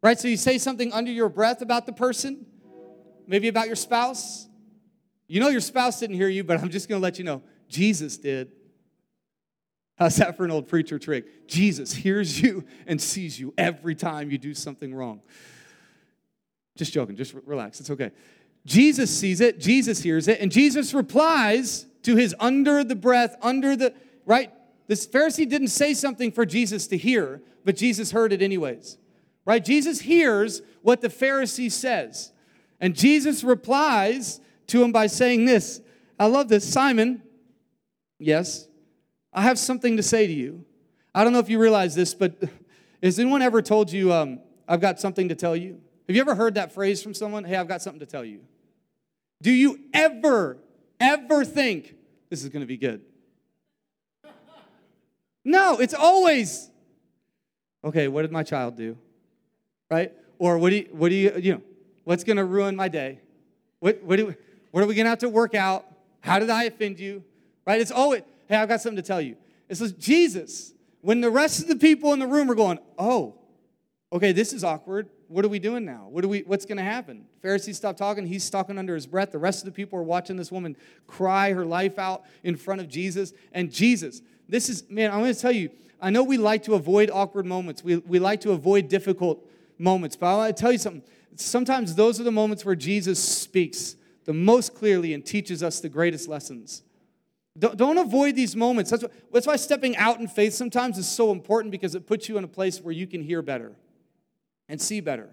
right? 0.03 0.19
So 0.19 0.27
you 0.27 0.37
say 0.37 0.57
something 0.57 0.91
under 0.93 1.11
your 1.11 1.29
breath 1.29 1.61
about 1.61 1.85
the 1.85 1.93
person, 1.93 2.45
maybe 3.27 3.47
about 3.47 3.67
your 3.67 3.75
spouse. 3.75 4.47
You 5.27 5.39
know 5.39 5.49
your 5.49 5.61
spouse 5.61 5.99
didn't 5.99 6.17
hear 6.17 6.27
you, 6.27 6.43
but 6.43 6.59
I'm 6.59 6.69
just 6.69 6.89
going 6.89 6.99
to 6.99 7.03
let 7.03 7.17
you 7.17 7.23
know 7.23 7.41
Jesus 7.69 8.17
did. 8.17 8.51
How's 9.97 10.15
that 10.15 10.35
for 10.35 10.45
an 10.45 10.51
old 10.51 10.67
preacher 10.67 10.97
trick? 10.97 11.47
Jesus 11.47 11.93
hears 11.93 12.41
you 12.41 12.65
and 12.87 13.01
sees 13.01 13.39
you 13.39 13.53
every 13.57 13.95
time 13.95 14.31
you 14.31 14.37
do 14.37 14.53
something 14.53 14.93
wrong. 14.93 15.21
Just 16.75 16.93
joking, 16.93 17.15
just 17.15 17.35
relax, 17.45 17.79
it's 17.79 17.91
okay. 17.91 18.11
Jesus 18.65 19.15
sees 19.15 19.41
it, 19.41 19.59
Jesus 19.59 20.03
hears 20.03 20.27
it, 20.27 20.39
and 20.39 20.51
Jesus 20.51 20.93
replies 20.93 21.87
to 22.03 22.15
his 22.15 22.35
under 22.39 22.83
the 22.83 22.95
breath, 22.95 23.35
under 23.41 23.75
the, 23.75 23.93
right? 24.25 24.51
This 24.87 25.07
Pharisee 25.07 25.49
didn't 25.49 25.69
say 25.69 25.93
something 25.93 26.31
for 26.31 26.45
Jesus 26.45 26.87
to 26.87 26.97
hear, 26.97 27.41
but 27.65 27.75
Jesus 27.75 28.11
heard 28.11 28.33
it 28.33 28.41
anyways, 28.41 28.97
right? 29.45 29.63
Jesus 29.63 30.01
hears 30.01 30.61
what 30.81 31.01
the 31.01 31.07
Pharisee 31.07 31.71
says, 31.71 32.31
and 32.79 32.95
Jesus 32.95 33.43
replies 33.43 34.41
to 34.67 34.83
him 34.83 34.91
by 34.91 35.07
saying 35.07 35.45
this. 35.45 35.81
I 36.19 36.25
love 36.25 36.47
this. 36.47 36.67
Simon, 36.67 37.23
yes, 38.19 38.67
I 39.33 39.41
have 39.41 39.57
something 39.57 39.97
to 39.97 40.03
say 40.03 40.27
to 40.27 40.33
you. 40.33 40.65
I 41.13 41.23
don't 41.23 41.33
know 41.33 41.39
if 41.39 41.49
you 41.49 41.59
realize 41.59 41.95
this, 41.95 42.13
but 42.13 42.41
has 43.03 43.19
anyone 43.19 43.41
ever 43.41 43.61
told 43.61 43.91
you, 43.91 44.13
um, 44.13 44.39
I've 44.67 44.81
got 44.81 44.99
something 44.99 45.29
to 45.29 45.35
tell 45.35 45.55
you? 45.55 45.81
Have 46.07 46.15
you 46.15 46.21
ever 46.21 46.35
heard 46.35 46.55
that 46.55 46.73
phrase 46.73 47.01
from 47.01 47.13
someone? 47.13 47.43
Hey, 47.43 47.55
I've 47.55 47.67
got 47.67 47.81
something 47.81 47.99
to 47.99 48.05
tell 48.05 48.23
you. 48.23 48.41
Do 49.41 49.51
you 49.51 49.79
ever, 49.93 50.57
ever 50.99 51.43
think 51.43 51.95
this 52.29 52.43
is 52.43 52.49
going 52.49 52.61
to 52.61 52.67
be 52.67 52.77
good? 52.77 53.01
No, 55.43 55.77
it's 55.79 55.95
always, 55.95 56.69
okay, 57.83 58.07
what 58.07 58.21
did 58.21 58.31
my 58.31 58.43
child 58.43 58.77
do? 58.77 58.97
Right? 59.89 60.13
Or 60.37 60.57
what 60.57 60.69
do 60.69 60.77
you, 60.77 60.87
what 60.91 61.09
do 61.09 61.15
you, 61.15 61.33
you 61.37 61.53
know, 61.53 61.61
what's 62.03 62.23
going 62.23 62.37
to 62.37 62.45
ruin 62.45 62.75
my 62.75 62.87
day? 62.87 63.19
What, 63.79 64.03
what, 64.03 64.17
do, 64.17 64.35
what 64.69 64.83
are 64.83 64.87
we 64.87 64.93
going 64.93 65.05
to 65.05 65.09
have 65.09 65.19
to 65.19 65.29
work 65.29 65.55
out? 65.55 65.85
How 66.19 66.37
did 66.37 66.51
I 66.51 66.65
offend 66.65 66.99
you? 66.99 67.23
Right? 67.65 67.81
It's 67.81 67.91
always, 67.91 68.21
hey, 68.47 68.57
I've 68.57 68.69
got 68.69 68.81
something 68.81 69.01
to 69.01 69.07
tell 69.07 69.21
you. 69.21 69.35
It 69.67 69.75
says, 69.75 69.93
Jesus, 69.93 70.73
when 71.01 71.21
the 71.21 71.31
rest 71.31 71.61
of 71.61 71.67
the 71.67 71.75
people 71.75 72.13
in 72.13 72.19
the 72.19 72.27
room 72.27 72.51
are 72.51 72.55
going, 72.55 72.77
oh, 72.99 73.35
okay, 74.13 74.31
this 74.31 74.53
is 74.53 74.63
awkward 74.63 75.09
what 75.31 75.45
are 75.45 75.49
we 75.49 75.59
doing 75.59 75.85
now? 75.85 76.07
What 76.09 76.25
are 76.25 76.27
we, 76.27 76.41
what's 76.41 76.65
going 76.65 76.77
to 76.77 76.83
happen? 76.83 77.25
Pharisee 77.43 77.73
stopped 77.73 77.97
talking. 77.97 78.25
He's 78.25 78.49
talking 78.49 78.77
under 78.77 78.93
his 78.93 79.07
breath. 79.07 79.31
The 79.31 79.39
rest 79.39 79.61
of 79.61 79.65
the 79.65 79.71
people 79.71 79.97
are 79.97 80.03
watching 80.03 80.35
this 80.35 80.51
woman 80.51 80.75
cry 81.07 81.53
her 81.53 81.65
life 81.65 81.97
out 81.97 82.23
in 82.43 82.57
front 82.57 82.81
of 82.81 82.89
Jesus. 82.89 83.33
And 83.53 83.71
Jesus, 83.71 84.21
this 84.49 84.69
is, 84.69 84.89
man, 84.89 85.11
I'm 85.11 85.19
going 85.19 85.33
to 85.33 85.39
tell 85.39 85.51
you, 85.51 85.69
I 86.01 86.09
know 86.09 86.23
we 86.23 86.37
like 86.37 86.63
to 86.63 86.73
avoid 86.73 87.09
awkward 87.09 87.45
moments. 87.45 87.83
We, 87.83 87.97
we 87.97 88.19
like 88.19 88.41
to 88.41 88.51
avoid 88.51 88.89
difficult 88.89 89.47
moments. 89.77 90.15
But 90.17 90.27
I 90.27 90.35
want 90.35 90.57
to 90.57 90.61
tell 90.61 90.71
you 90.71 90.77
something. 90.77 91.03
Sometimes 91.35 91.95
those 91.95 92.19
are 92.19 92.23
the 92.23 92.31
moments 92.31 92.65
where 92.65 92.75
Jesus 92.75 93.23
speaks 93.23 93.95
the 94.25 94.33
most 94.33 94.75
clearly 94.75 95.13
and 95.13 95.25
teaches 95.25 95.63
us 95.63 95.79
the 95.79 95.89
greatest 95.89 96.27
lessons. 96.27 96.83
Don't, 97.57 97.77
don't 97.77 97.97
avoid 97.97 98.35
these 98.35 98.55
moments. 98.55 98.91
That's, 98.91 99.03
what, 99.03 99.13
that's 99.31 99.47
why 99.47 99.55
stepping 99.55 99.95
out 99.95 100.19
in 100.19 100.27
faith 100.27 100.53
sometimes 100.53 100.97
is 100.97 101.07
so 101.07 101.31
important 101.31 101.71
because 101.71 101.95
it 101.95 102.05
puts 102.05 102.27
you 102.27 102.37
in 102.37 102.43
a 102.43 102.49
place 102.49 102.81
where 102.81 102.93
you 102.93 103.07
can 103.07 103.23
hear 103.23 103.41
better 103.41 103.75
and 104.71 104.81
see 104.81 105.01
better. 105.01 105.29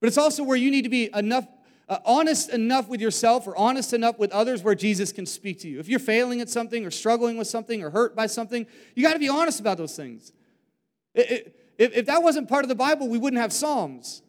But 0.00 0.06
it's 0.06 0.16
also 0.16 0.42
where 0.42 0.56
you 0.56 0.70
need 0.70 0.82
to 0.82 0.88
be 0.88 1.10
enough 1.14 1.46
uh, 1.88 1.98
honest 2.06 2.48
enough 2.48 2.88
with 2.88 3.00
yourself 3.00 3.46
or 3.46 3.54
honest 3.56 3.92
enough 3.92 4.18
with 4.18 4.32
others 4.32 4.62
where 4.62 4.74
Jesus 4.74 5.12
can 5.12 5.26
speak 5.26 5.60
to 5.60 5.68
you. 5.68 5.78
If 5.78 5.88
you're 5.88 5.98
failing 5.98 6.40
at 6.40 6.48
something 6.48 6.86
or 6.86 6.90
struggling 6.90 7.36
with 7.36 7.48
something 7.48 7.82
or 7.82 7.90
hurt 7.90 8.16
by 8.16 8.26
something, 8.26 8.66
you 8.94 9.02
got 9.02 9.12
to 9.12 9.18
be 9.18 9.28
honest 9.28 9.60
about 9.60 9.76
those 9.76 9.94
things. 9.94 10.32
It, 11.12 11.30
it, 11.30 11.56
if, 11.76 11.92
if 11.92 12.06
that 12.06 12.22
wasn't 12.22 12.48
part 12.48 12.64
of 12.64 12.70
the 12.70 12.74
Bible, 12.74 13.08
we 13.08 13.18
wouldn't 13.18 13.42
have 13.42 13.52
Psalms. 13.52 14.22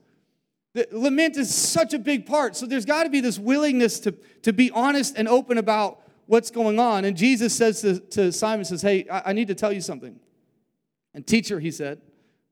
The, 0.73 0.87
lament 0.91 1.37
is 1.37 1.53
such 1.53 1.93
a 1.93 1.99
big 1.99 2.25
part. 2.25 2.57
So 2.57 2.65
there's 2.65 2.85
got 2.85 3.03
to 3.03 3.09
be 3.09 3.21
this 3.21 3.39
willingness 3.39 3.99
to, 4.01 4.11
to 4.41 4.51
be 4.51 4.71
honest 4.71 5.15
and 5.15 5.29
open 5.29 5.57
about 5.57 6.01
what's 6.25 6.49
going 6.49 6.79
on. 6.79 7.05
And 7.05 7.15
Jesus 7.15 7.55
says 7.55 7.81
to, 7.81 7.99
to 7.99 8.31
Simon, 8.33 8.65
says, 8.65 8.81
Hey, 8.81 9.07
I, 9.09 9.29
I 9.29 9.33
need 9.33 9.47
to 9.49 9.55
tell 9.55 9.71
you 9.71 9.81
something. 9.81 10.19
And 11.13 11.25
teacher, 11.25 11.59
he 11.59 11.71
said, 11.71 12.01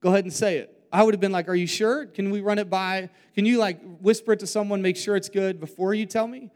go 0.01 0.09
ahead 0.09 0.23
and 0.23 0.33
say 0.33 0.57
it. 0.57 0.80
I 0.91 1.03
would 1.03 1.13
have 1.13 1.21
been 1.21 1.31
like, 1.31 1.47
Are 1.47 1.55
you 1.55 1.67
sure? 1.67 2.05
Can 2.05 2.31
we 2.31 2.41
run 2.41 2.59
it 2.59 2.69
by? 2.69 3.09
Can 3.35 3.45
you 3.45 3.57
like 3.57 3.79
whisper 4.01 4.33
it 4.33 4.39
to 4.39 4.47
someone, 4.47 4.81
make 4.81 4.97
sure 4.97 5.15
it's 5.15 5.29
good 5.29 5.59
before 5.59 5.93
you 5.93 6.05
tell 6.05 6.27
me? 6.27 6.49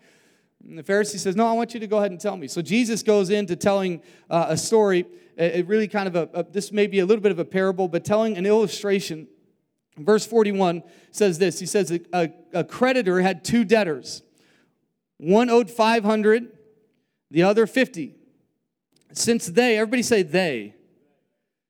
And 0.67 0.77
the 0.77 0.83
Pharisee 0.83 1.19
says, 1.19 1.35
No, 1.35 1.47
I 1.47 1.53
want 1.53 1.73
you 1.73 1.79
to 1.79 1.87
go 1.87 1.97
ahead 1.97 2.11
and 2.11 2.19
tell 2.19 2.37
me. 2.37 2.47
So 2.47 2.61
Jesus 2.61 3.03
goes 3.03 3.29
into 3.29 3.55
telling 3.55 4.01
uh, 4.29 4.47
a 4.49 4.57
story. 4.57 5.05
It 5.37 5.67
really 5.67 5.87
kind 5.87 6.07
of 6.07 6.15
a, 6.15 6.29
a, 6.33 6.43
this 6.43 6.71
may 6.71 6.87
be 6.87 6.99
a 6.99 7.05
little 7.05 7.21
bit 7.21 7.31
of 7.31 7.39
a 7.39 7.45
parable, 7.45 7.87
but 7.87 8.05
telling 8.05 8.37
an 8.37 8.45
illustration. 8.45 9.27
Verse 9.97 10.25
41 10.25 10.83
says 11.11 11.37
this 11.37 11.59
He 11.59 11.65
says, 11.65 11.97
A, 12.13 12.33
a 12.53 12.63
creditor 12.63 13.21
had 13.21 13.43
two 13.43 13.63
debtors. 13.63 14.21
One 15.17 15.49
owed 15.49 15.69
500, 15.69 16.51
the 17.31 17.43
other 17.43 17.67
50. 17.67 18.15
Since 19.13 19.47
they, 19.47 19.77
everybody 19.77 20.03
say 20.03 20.23
they, 20.23 20.75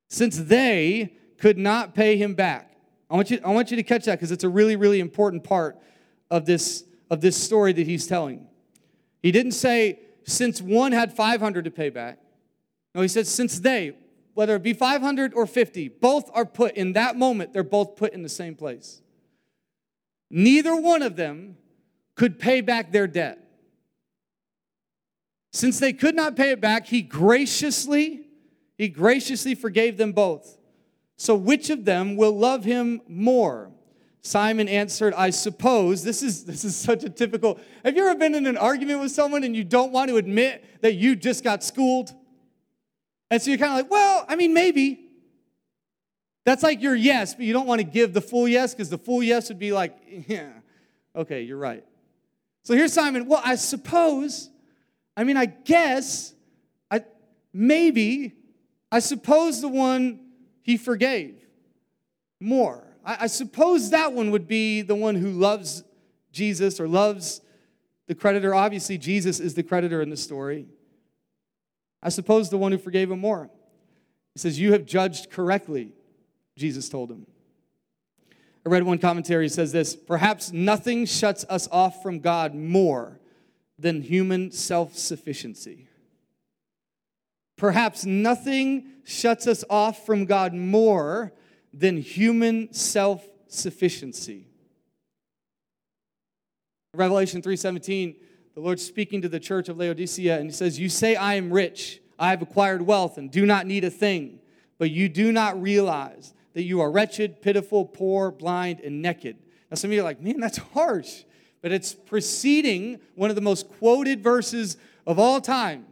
since 0.09 0.37
they 0.37 1.15
could 1.37 1.57
not 1.57 1.93
pay 1.93 2.17
him 2.17 2.33
back. 2.33 2.75
I 3.09 3.15
want 3.15 3.31
you, 3.31 3.39
I 3.43 3.51
want 3.51 3.71
you 3.71 3.77
to 3.77 3.83
catch 3.83 4.05
that 4.05 4.15
because 4.15 4.31
it's 4.31 4.43
a 4.43 4.49
really, 4.49 4.75
really 4.75 4.99
important 4.99 5.43
part 5.43 5.77
of 6.31 6.45
this, 6.45 6.83
of 7.09 7.21
this 7.21 7.37
story 7.41 7.73
that 7.73 7.85
he's 7.85 8.07
telling. 8.07 8.47
He 9.21 9.31
didn't 9.31 9.53
say, 9.53 9.99
since 10.23 10.61
one 10.61 10.91
had 10.91 11.13
500 11.13 11.65
to 11.65 11.71
pay 11.71 11.89
back. 11.89 12.19
No, 12.93 13.01
he 13.01 13.07
said, 13.07 13.27
since 13.27 13.59
they, 13.59 13.95
whether 14.33 14.55
it 14.55 14.63
be 14.63 14.73
500 14.73 15.33
or 15.33 15.45
50, 15.45 15.89
both 15.89 16.29
are 16.33 16.45
put 16.45 16.75
in 16.75 16.93
that 16.93 17.15
moment, 17.15 17.53
they're 17.53 17.63
both 17.63 17.95
put 17.95 18.13
in 18.13 18.23
the 18.23 18.29
same 18.29 18.55
place. 18.55 19.01
Neither 20.29 20.75
one 20.75 21.01
of 21.01 21.15
them 21.15 21.57
could 22.15 22.39
pay 22.39 22.61
back 22.61 22.91
their 22.91 23.07
debt. 23.07 23.39
Since 25.53 25.79
they 25.79 25.93
could 25.93 26.15
not 26.15 26.35
pay 26.35 26.51
it 26.51 26.59
back, 26.59 26.87
he 26.87 27.01
graciously, 27.01 28.27
he 28.77 28.89
graciously 28.89 29.55
forgave 29.55 29.97
them 29.97 30.11
both. 30.11 30.57
So 31.17 31.35
which 31.35 31.69
of 31.69 31.85
them 31.85 32.15
will 32.15 32.37
love 32.37 32.63
him 32.63 33.01
more? 33.07 33.71
Simon 34.21 34.67
answered, 34.67 35.13
I 35.13 35.29
suppose. 35.29 36.03
This 36.03 36.23
is, 36.23 36.45
this 36.45 36.65
is 36.65 36.75
such 36.75 37.03
a 37.03 37.09
typical. 37.09 37.59
Have 37.83 37.95
you 37.95 38.07
ever 38.07 38.17
been 38.17 38.33
in 38.33 38.47
an 38.47 38.57
argument 38.57 38.99
with 38.99 39.11
someone 39.11 39.43
and 39.43 39.55
you 39.55 39.63
don't 39.63 39.91
want 39.91 40.09
to 40.09 40.17
admit 40.17 40.81
that 40.81 40.95
you 40.95 41.15
just 41.15 41.43
got 41.43 41.63
schooled? 41.63 42.11
And 43.29 43.39
so 43.39 43.51
you're 43.51 43.59
kind 43.59 43.71
of 43.71 43.77
like, 43.77 43.91
well, 43.91 44.25
I 44.27 44.35
mean, 44.35 44.53
maybe. 44.53 45.01
That's 46.43 46.63
like 46.63 46.81
your 46.81 46.95
yes, 46.95 47.35
but 47.35 47.45
you 47.45 47.53
don't 47.53 47.67
want 47.67 47.81
to 47.81 47.85
give 47.85 48.13
the 48.13 48.21
full 48.21 48.47
yes 48.47 48.73
because 48.73 48.89
the 48.89 48.97
full 48.97 49.21
yes 49.21 49.49
would 49.49 49.59
be 49.59 49.71
like, 49.71 49.95
yeah, 50.27 50.49
okay, 51.15 51.43
you're 51.43 51.57
right. 51.57 51.83
So 52.63 52.73
here's 52.73 52.93
Simon. 52.93 53.27
Well, 53.27 53.41
I 53.45 53.55
suppose, 53.55 54.49
I 55.15 55.23
mean, 55.23 55.37
I 55.37 55.45
guess, 55.45 56.33
I 56.89 57.03
maybe, 57.53 58.33
I 58.91 58.99
suppose 58.99 59.61
the 59.61 59.67
one 59.67 60.24
he 60.65 60.77
forgave 60.77 61.45
more. 62.41 62.83
I, 63.05 63.17
I 63.21 63.27
suppose 63.27 63.91
that 63.91 64.13
one 64.13 64.31
would 64.31 64.47
be 64.47 64.81
the 64.81 64.95
one 64.95 65.13
who 65.13 65.29
loves 65.29 65.83
Jesus 66.31 66.79
or 66.79 66.87
loves 66.87 67.39
the 68.07 68.15
creditor. 68.15 68.55
Obviously, 68.55 68.97
Jesus 68.97 69.39
is 69.39 69.53
the 69.53 69.61
creditor 69.61 70.01
in 70.01 70.09
the 70.09 70.17
story. 70.17 70.65
I 72.01 72.09
suppose 72.09 72.49
the 72.49 72.57
one 72.57 72.71
who 72.71 72.79
forgave 72.79 73.11
him 73.11 73.19
more. 73.19 73.51
He 74.33 74.39
says, 74.39 74.59
You 74.59 74.71
have 74.71 74.87
judged 74.87 75.29
correctly, 75.29 75.91
Jesus 76.57 76.89
told 76.89 77.11
him. 77.11 77.27
I 78.65 78.69
read 78.69 78.81
one 78.81 78.97
commentary 78.97 79.45
he 79.45 79.49
says 79.49 79.71
this 79.71 79.95
Perhaps 79.95 80.51
nothing 80.51 81.05
shuts 81.05 81.45
us 81.47 81.67
off 81.71 82.01
from 82.01 82.21
God 82.21 82.55
more 82.55 83.19
than 83.77 84.01
human 84.01 84.49
self 84.49 84.97
sufficiency. 84.97 85.89
Perhaps 87.57 88.05
nothing 88.05 88.91
shuts 89.05 89.47
us 89.47 89.63
off 89.69 90.05
from 90.05 90.25
God 90.25 90.53
more 90.53 91.33
than 91.73 91.97
human 91.97 92.73
self 92.73 93.25
sufficiency. 93.47 94.47
Revelation 96.93 97.41
3:17, 97.41 98.15
the 98.53 98.61
Lord 98.61 98.79
speaking 98.79 99.21
to 99.21 99.29
the 99.29 99.39
church 99.39 99.69
of 99.69 99.77
Laodicea 99.77 100.37
and 100.37 100.49
he 100.49 100.51
says, 100.51 100.79
"You 100.79 100.89
say 100.89 101.15
I 101.15 101.35
am 101.35 101.51
rich, 101.51 102.01
I 102.17 102.29
have 102.29 102.41
acquired 102.41 102.81
wealth 102.81 103.17
and 103.17 103.29
do 103.29 103.45
not 103.45 103.67
need 103.67 103.83
a 103.83 103.89
thing, 103.89 104.39
but 104.77 104.91
you 104.91 105.09
do 105.09 105.31
not 105.31 105.61
realize 105.61 106.33
that 106.53 106.63
you 106.63 106.79
are 106.79 106.89
wretched, 106.91 107.41
pitiful, 107.41 107.85
poor, 107.85 108.31
blind, 108.31 108.79
and 108.79 109.01
naked." 109.01 109.37
Now 109.69 109.75
some 109.75 109.89
of 109.89 109.93
you 109.93 110.01
are 110.01 110.05
like, 110.05 110.21
"Man, 110.21 110.39
that's 110.39 110.57
harsh." 110.57 111.23
But 111.61 111.71
it's 111.71 111.93
preceding 111.93 112.99
one 113.15 113.29
of 113.29 113.35
the 113.35 113.41
most 113.41 113.67
quoted 113.67 114.21
verses 114.21 114.77
of 115.07 115.17
all 115.17 115.41
time. 115.41 115.87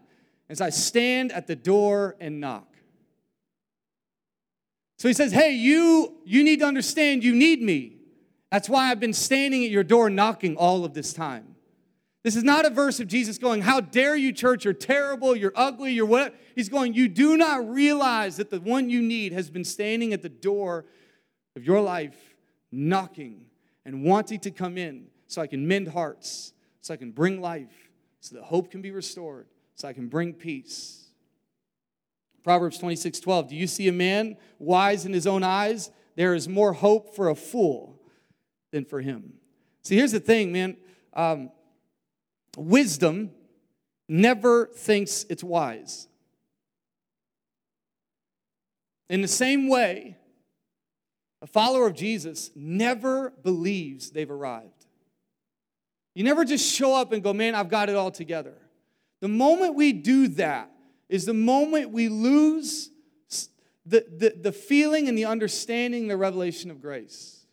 As 0.50 0.62
I 0.62 0.70
stand 0.70 1.32
at 1.32 1.48
the 1.48 1.56
door 1.56 2.16
and 2.20 2.40
knock. 2.40 2.68
So 4.98 5.08
he 5.08 5.14
says, 5.14 5.32
Hey, 5.32 5.52
you, 5.52 6.18
you 6.26 6.44
need 6.44 6.60
to 6.60 6.66
understand 6.66 7.24
you 7.24 7.36
need 7.36 7.62
me. 7.62 7.98
That's 8.52 8.70
why 8.70 8.92
I've 8.92 9.00
been 9.00 9.14
standing 9.14 9.64
at 9.64 9.72
your 9.72 9.84
door 9.84 10.10
knocking 10.10 10.56
all 10.56 10.86
of 10.86 10.94
this 10.94 11.12
time. 11.12 11.56
This 12.24 12.38
is 12.38 12.44
not 12.44 12.66
a 12.66 12.70
verse 12.70 13.02
of 13.02 13.08
Jesus 13.08 13.38
going, 13.38 13.62
How 13.62 13.82
dare 13.82 14.16
you, 14.16 14.32
church? 14.32 14.64
You're 14.64 14.74
terrible, 14.74 15.36
you're 15.36 15.54
ugly, 15.56 15.92
you're 15.92 16.06
what? 16.06 16.36
He's 16.56 16.70
going, 16.70 16.94
You 16.94 17.10
do 17.10 17.36
not 17.36 17.70
realize 17.70 18.38
that 18.38 18.50
the 18.50 18.62
one 18.62 18.90
you 18.90 19.02
need 19.02 19.34
has 19.34 19.50
been 19.50 19.66
standing 19.66 20.14
at 20.14 20.22
the 20.22 20.30
door 20.30 20.86
of 21.56 21.64
your 21.64 21.82
life, 21.82 22.16
knocking 22.72 23.46
and 23.86 24.04
wanting 24.04 24.40
to 24.40 24.52
come 24.52 24.78
in 24.78 25.08
so 25.28 25.42
I 25.42 25.48
can 25.48 25.68
mend 25.68 25.90
hearts, 25.90 26.54
so 26.82 26.94
I 26.94 26.98
can 26.98 27.12
bring 27.12 27.42
life, 27.42 27.90
so 28.22 28.36
that 28.36 28.44
hope 28.44 28.72
can 28.72 28.82
be 28.82 28.92
restored, 28.92 29.48
so 29.76 29.88
I 29.88 29.94
can 29.94 30.08
bring 30.08 30.34
peace. 30.34 31.08
Proverbs 32.44 32.78
26 32.78 33.20
12. 33.20 33.50
Do 33.50 33.56
you 33.56 33.68
see 33.68 33.88
a 33.88 33.94
man 33.94 34.38
wise 34.60 35.06
in 35.06 35.14
his 35.14 35.28
own 35.28 35.44
eyes? 35.44 35.92
There 36.16 36.36
is 36.36 36.48
more 36.48 36.74
hope 36.74 37.16
for 37.16 37.30
a 37.30 37.36
fool 37.36 38.00
than 38.72 38.86
for 38.86 39.02
him. 39.02 39.34
See, 39.84 39.96
here's 39.96 40.12
the 40.12 40.20
thing, 40.20 40.52
man. 40.52 40.78
Um, 41.14 41.52
wisdom 42.58 43.32
never 44.08 44.68
thinks 44.68 45.26
it's 45.30 45.44
wise. 45.44 46.08
In 49.10 49.22
the 49.22 49.28
same 49.28 49.68
way, 49.68 50.18
a 51.42 51.48
follower 51.48 51.88
of 51.88 51.94
Jesus 51.94 52.52
never 52.56 53.32
believes 53.44 54.12
they've 54.12 54.32
arrived. 54.32 54.86
You 56.16 56.24
never 56.24 56.46
just 56.46 56.74
show 56.74 56.96
up 56.96 57.12
and 57.12 57.24
go, 57.24 57.34
man, 57.34 57.54
I've 57.56 57.70
got 57.70 57.90
it 57.90 57.96
all 57.96 58.12
together. 58.12 58.56
The 59.24 59.30
moment 59.30 59.76
we 59.76 59.94
do 59.94 60.28
that 60.28 60.70
is 61.08 61.24
the 61.24 61.34
moment 61.34 61.92
we 61.92 62.10
lose 62.10 62.90
the, 63.86 64.06
the, 64.18 64.36
the 64.38 64.52
feeling 64.52 65.08
and 65.08 65.18
the 65.18 65.24
understanding, 65.24 66.10
the 66.10 66.18
revelation 66.18 66.70
of 66.70 66.82
grace. 66.82 67.46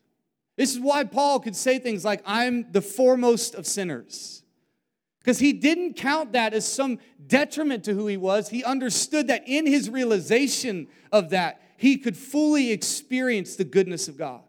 This 0.56 0.72
is 0.72 0.80
why 0.80 1.04
Paul 1.04 1.38
could 1.38 1.54
say 1.54 1.78
things 1.78 2.04
like, 2.04 2.22
I'm 2.26 2.72
the 2.72 2.80
foremost 2.80 3.54
of 3.54 3.68
sinners. 3.68 4.42
Because 5.20 5.38
he 5.38 5.52
didn't 5.52 5.94
count 5.94 6.32
that 6.32 6.54
as 6.54 6.66
some 6.66 6.98
detriment 7.24 7.84
to 7.84 7.94
who 7.94 8.08
he 8.08 8.16
was. 8.16 8.48
He 8.48 8.64
understood 8.64 9.28
that 9.28 9.44
in 9.46 9.64
his 9.64 9.88
realization 9.88 10.88
of 11.12 11.30
that, 11.30 11.62
he 11.76 11.98
could 11.98 12.16
fully 12.16 12.72
experience 12.72 13.54
the 13.54 13.62
goodness 13.62 14.08
of 14.08 14.18
God. 14.18 14.42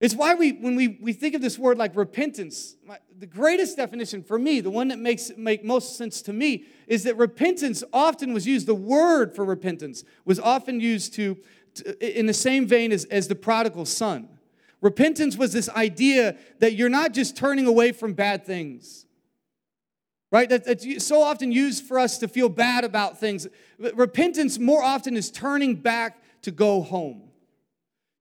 It's 0.00 0.14
why 0.14 0.34
we, 0.34 0.52
when 0.52 0.76
we, 0.76 0.98
we 1.00 1.12
think 1.12 1.34
of 1.34 1.40
this 1.40 1.58
word 1.58 1.78
like 1.78 1.96
repentance, 1.96 2.76
the 3.16 3.26
greatest 3.26 3.76
definition 3.76 4.22
for 4.22 4.38
me, 4.38 4.60
the 4.60 4.70
one 4.70 4.88
that 4.88 4.98
makes 4.98 5.30
make 5.36 5.64
most 5.64 5.96
sense 5.96 6.20
to 6.22 6.32
me, 6.32 6.64
is 6.86 7.04
that 7.04 7.16
repentance 7.16 7.84
often 7.92 8.34
was 8.34 8.46
used, 8.46 8.66
the 8.66 8.74
word 8.74 9.34
for 9.34 9.44
repentance 9.44 10.04
was 10.24 10.40
often 10.40 10.80
used 10.80 11.14
to, 11.14 11.38
in 12.00 12.26
the 12.26 12.34
same 12.34 12.66
vein 12.66 12.92
as, 12.92 13.04
as 13.06 13.28
the 13.28 13.34
prodigal 13.34 13.86
son. 13.86 14.28
Repentance 14.80 15.36
was 15.38 15.52
this 15.52 15.70
idea 15.70 16.36
that 16.58 16.74
you're 16.74 16.90
not 16.90 17.12
just 17.12 17.36
turning 17.36 17.66
away 17.66 17.90
from 17.90 18.12
bad 18.12 18.44
things, 18.44 19.06
right? 20.30 20.48
That, 20.50 20.64
that's 20.64 21.06
so 21.06 21.22
often 21.22 21.52
used 21.52 21.84
for 21.84 21.98
us 21.98 22.18
to 22.18 22.28
feel 22.28 22.50
bad 22.50 22.84
about 22.84 23.18
things. 23.18 23.46
Repentance 23.78 24.58
more 24.58 24.82
often 24.82 25.16
is 25.16 25.30
turning 25.30 25.76
back 25.76 26.22
to 26.42 26.50
go 26.50 26.82
home, 26.82 27.23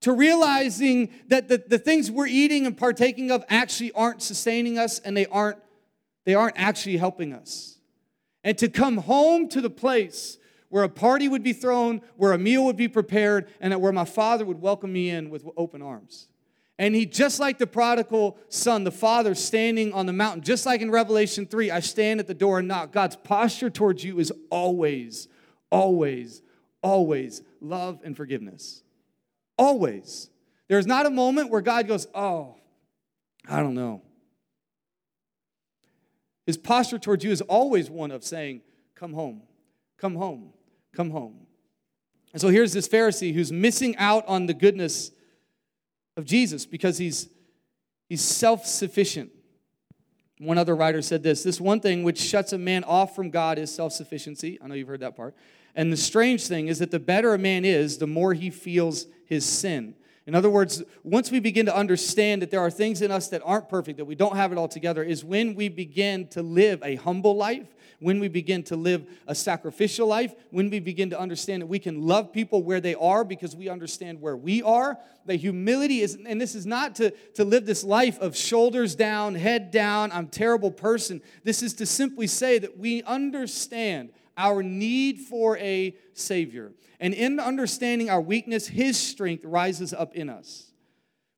to 0.03 0.11
realizing 0.11 1.09
that 1.29 1.47
the, 1.47 1.63
the 1.65 1.79
things 1.79 2.11
we're 2.11 2.27
eating 2.27 2.65
and 2.65 2.77
partaking 2.77 3.31
of 3.31 3.43
actually 3.49 3.91
aren't 3.93 4.21
sustaining 4.21 4.77
us 4.77 4.99
and 4.99 5.15
they 5.15 5.25
aren't, 5.27 5.57
they 6.25 6.35
aren't 6.35 6.57
actually 6.57 6.97
helping 6.97 7.33
us. 7.33 7.79
And 8.43 8.57
to 8.57 8.67
come 8.67 8.97
home 8.97 9.47
to 9.49 9.61
the 9.61 9.69
place 9.69 10.37
where 10.67 10.83
a 10.83 10.89
party 10.89 11.29
would 11.29 11.43
be 11.43 11.53
thrown, 11.53 12.01
where 12.17 12.33
a 12.33 12.37
meal 12.37 12.65
would 12.65 12.75
be 12.75 12.89
prepared, 12.89 13.47
and 13.61 13.79
where 13.81 13.93
my 13.93 14.03
father 14.03 14.43
would 14.43 14.59
welcome 14.59 14.91
me 14.91 15.09
in 15.09 15.29
with 15.29 15.45
open 15.55 15.81
arms. 15.81 16.27
And 16.77 16.95
he, 16.95 17.05
just 17.05 17.39
like 17.39 17.57
the 17.57 17.67
prodigal 17.67 18.37
son, 18.49 18.83
the 18.83 18.91
father 18.91 19.35
standing 19.35 19.93
on 19.93 20.05
the 20.05 20.13
mountain, 20.13 20.43
just 20.43 20.65
like 20.65 20.81
in 20.81 20.91
Revelation 20.91 21.45
3, 21.45 21.71
I 21.71 21.79
stand 21.79 22.19
at 22.19 22.27
the 22.27 22.33
door 22.33 22.59
and 22.59 22.67
knock. 22.67 22.91
God's 22.91 23.15
posture 23.15 23.69
towards 23.69 24.03
you 24.03 24.19
is 24.19 24.33
always, 24.49 25.29
always, 25.69 26.41
always 26.81 27.41
love 27.61 28.01
and 28.03 28.17
forgiveness. 28.17 28.83
Always. 29.57 30.29
There's 30.67 30.87
not 30.87 31.05
a 31.05 31.09
moment 31.09 31.51
where 31.51 31.61
God 31.61 31.87
goes, 31.87 32.07
Oh, 32.13 32.55
I 33.47 33.59
don't 33.59 33.75
know. 33.75 34.01
His 36.45 36.57
posture 36.57 36.99
towards 36.99 37.23
you 37.23 37.31
is 37.31 37.41
always 37.41 37.89
one 37.89 38.11
of 38.11 38.23
saying, 38.23 38.61
Come 38.95 39.13
home, 39.13 39.43
come 39.97 40.15
home, 40.15 40.53
come 40.93 41.09
home. 41.09 41.47
And 42.33 42.41
so 42.41 42.49
here's 42.49 42.73
this 42.73 42.87
Pharisee 42.87 43.33
who's 43.33 43.51
missing 43.51 43.95
out 43.97 44.27
on 44.27 44.47
the 44.47 44.53
goodness 44.53 45.11
of 46.17 46.25
Jesus 46.25 46.65
because 46.65 46.97
he's, 46.97 47.29
he's 48.09 48.21
self 48.21 48.65
sufficient. 48.65 49.31
One 50.39 50.57
other 50.57 50.75
writer 50.75 51.01
said 51.01 51.23
this 51.23 51.43
this 51.43 51.61
one 51.61 51.79
thing 51.79 52.03
which 52.03 52.19
shuts 52.19 52.53
a 52.53 52.57
man 52.57 52.83
off 52.83 53.15
from 53.15 53.29
God 53.29 53.57
is 53.57 53.73
self 53.73 53.93
sufficiency. 53.93 54.59
I 54.61 54.67
know 54.67 54.75
you've 54.75 54.87
heard 54.87 55.01
that 55.01 55.15
part. 55.15 55.35
And 55.75 55.91
the 55.91 55.97
strange 55.97 56.47
thing 56.47 56.67
is 56.67 56.79
that 56.79 56.91
the 56.91 56.99
better 56.99 57.33
a 57.33 57.37
man 57.37 57.65
is, 57.65 57.97
the 57.97 58.07
more 58.07 58.33
he 58.33 58.49
feels 58.49 59.07
his 59.25 59.45
sin. 59.45 59.95
In 60.25 60.35
other 60.35 60.49
words, 60.49 60.81
once 61.03 61.31
we 61.31 61.41
begin 61.41 61.65
to 61.65 61.75
understand 61.75 62.41
that 62.41 62.51
there 62.51 62.61
are 62.61 62.71
things 62.71 63.01
in 63.01 63.11
us 63.11 63.27
that 63.29 63.41
aren't 63.43 63.67
perfect, 63.67 63.97
that 63.97 64.05
we 64.05 64.15
don't 64.15 64.37
have 64.37 64.53
it 64.53 64.57
all 64.57 64.69
together, 64.69 65.03
is 65.03 65.25
when 65.25 65.53
we 65.53 65.67
begin 65.67 66.27
to 66.29 66.41
live 66.41 66.81
a 66.81 66.95
humble 66.95 67.35
life, 67.35 67.67
when 67.99 68.19
we 68.19 68.29
begin 68.29 68.63
to 68.63 68.75
live 68.77 69.05
a 69.27 69.35
sacrificial 69.35 70.07
life, 70.07 70.33
when 70.51 70.69
we 70.69 70.79
begin 70.79 71.09
to 71.09 71.19
understand 71.19 71.61
that 71.61 71.67
we 71.67 71.79
can 71.79 72.07
love 72.07 72.31
people 72.31 72.63
where 72.63 72.79
they 72.79 72.95
are 72.95 73.25
because 73.25 73.55
we 73.55 73.67
understand 73.67 74.21
where 74.21 74.37
we 74.37 74.61
are. 74.63 74.97
The 75.25 75.35
humility 75.35 75.99
is, 75.99 76.17
and 76.25 76.39
this 76.39 76.55
is 76.55 76.65
not 76.65 76.95
to, 76.95 77.11
to 77.35 77.43
live 77.43 77.65
this 77.65 77.83
life 77.83 78.17
of 78.19 78.35
shoulders 78.35 78.95
down, 78.95 79.35
head 79.35 79.71
down, 79.71 80.11
I'm 80.13 80.27
terrible 80.27 80.71
person. 80.71 81.21
This 81.43 81.61
is 81.61 81.73
to 81.75 81.85
simply 81.85 82.27
say 82.27 82.59
that 82.59 82.77
we 82.77 83.03
understand 83.03 84.11
our 84.37 84.63
need 84.63 85.19
for 85.19 85.57
a 85.57 85.95
Savior. 86.13 86.73
And 86.99 87.13
in 87.13 87.39
understanding 87.39 88.09
our 88.09 88.21
weakness, 88.21 88.67
His 88.67 88.97
strength 88.97 89.45
rises 89.45 89.93
up 89.93 90.15
in 90.15 90.29
us. 90.29 90.71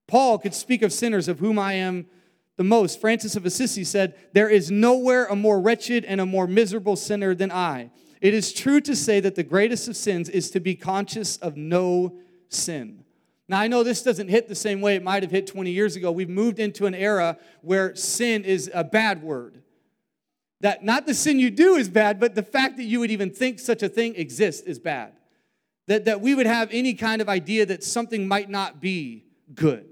Paul 0.08 0.38
could 0.38 0.54
speak 0.54 0.82
of 0.82 0.94
sinners 0.94 1.28
of 1.28 1.40
whom 1.40 1.58
I 1.58 1.74
am 1.74 2.06
the 2.58 2.64
most. 2.64 3.02
Francis 3.02 3.36
of 3.36 3.46
Assisi 3.46 3.84
said, 3.84 4.16
There 4.34 4.50
is 4.50 4.72
nowhere 4.72 5.26
a 5.26 5.36
more 5.36 5.60
wretched 5.60 6.06
and 6.06 6.22
a 6.22 6.26
more 6.26 6.48
miserable 6.48 6.96
sinner 6.96 7.34
than 7.34 7.52
I. 7.52 7.92
It 8.22 8.34
is 8.34 8.54
true 8.54 8.82
to 8.82 8.96
say 8.96 9.20
that 9.20 9.36
the 9.36 9.44
greatest 9.44 9.88
of 9.88 9.96
sins 9.96 10.30
is 10.30 10.50
to 10.52 10.60
be 10.60 10.76
conscious 10.76 11.38
of 11.38 11.58
no 11.58 12.18
sin. 12.50 13.04
Now, 13.48 13.60
I 13.60 13.68
know 13.68 13.84
this 13.84 14.02
doesn't 14.02 14.30
hit 14.30 14.48
the 14.48 14.56
same 14.56 14.82
way 14.82 14.96
it 14.96 15.04
might 15.04 15.22
have 15.22 15.32
hit 15.32 15.46
20 15.46 15.70
years 15.70 15.96
ago. 15.96 16.12
We've 16.12 16.30
moved 16.30 16.60
into 16.60 16.88
an 16.88 16.96
era 16.96 17.38
where 17.62 17.96
sin 17.96 18.44
is 18.44 18.72
a 18.74 18.84
bad 18.84 19.22
word. 19.22 19.62
That 20.62 20.84
not 20.84 21.06
the 21.06 21.14
sin 21.14 21.40
you 21.40 21.52
do 21.52 21.76
is 21.76 21.90
bad, 21.90 22.20
but 22.20 22.36
the 22.36 22.44
fact 22.44 22.78
that 22.78 22.84
you 22.84 23.00
would 23.00 23.12
even 23.12 23.30
think 23.30 23.60
such 23.60 23.84
a 23.84 23.90
thing 23.90 24.16
exists 24.16 24.62
is 24.62 24.80
bad. 24.80 25.14
That, 25.88 26.06
that 26.06 26.22
we 26.22 26.34
would 26.34 26.48
have 26.48 26.70
any 26.72 26.94
kind 26.94 27.22
of 27.22 27.30
idea 27.30 27.66
that 27.68 27.84
something 27.84 28.28
might 28.28 28.50
not 28.50 28.82
be 28.82 29.26
good. 29.54 29.86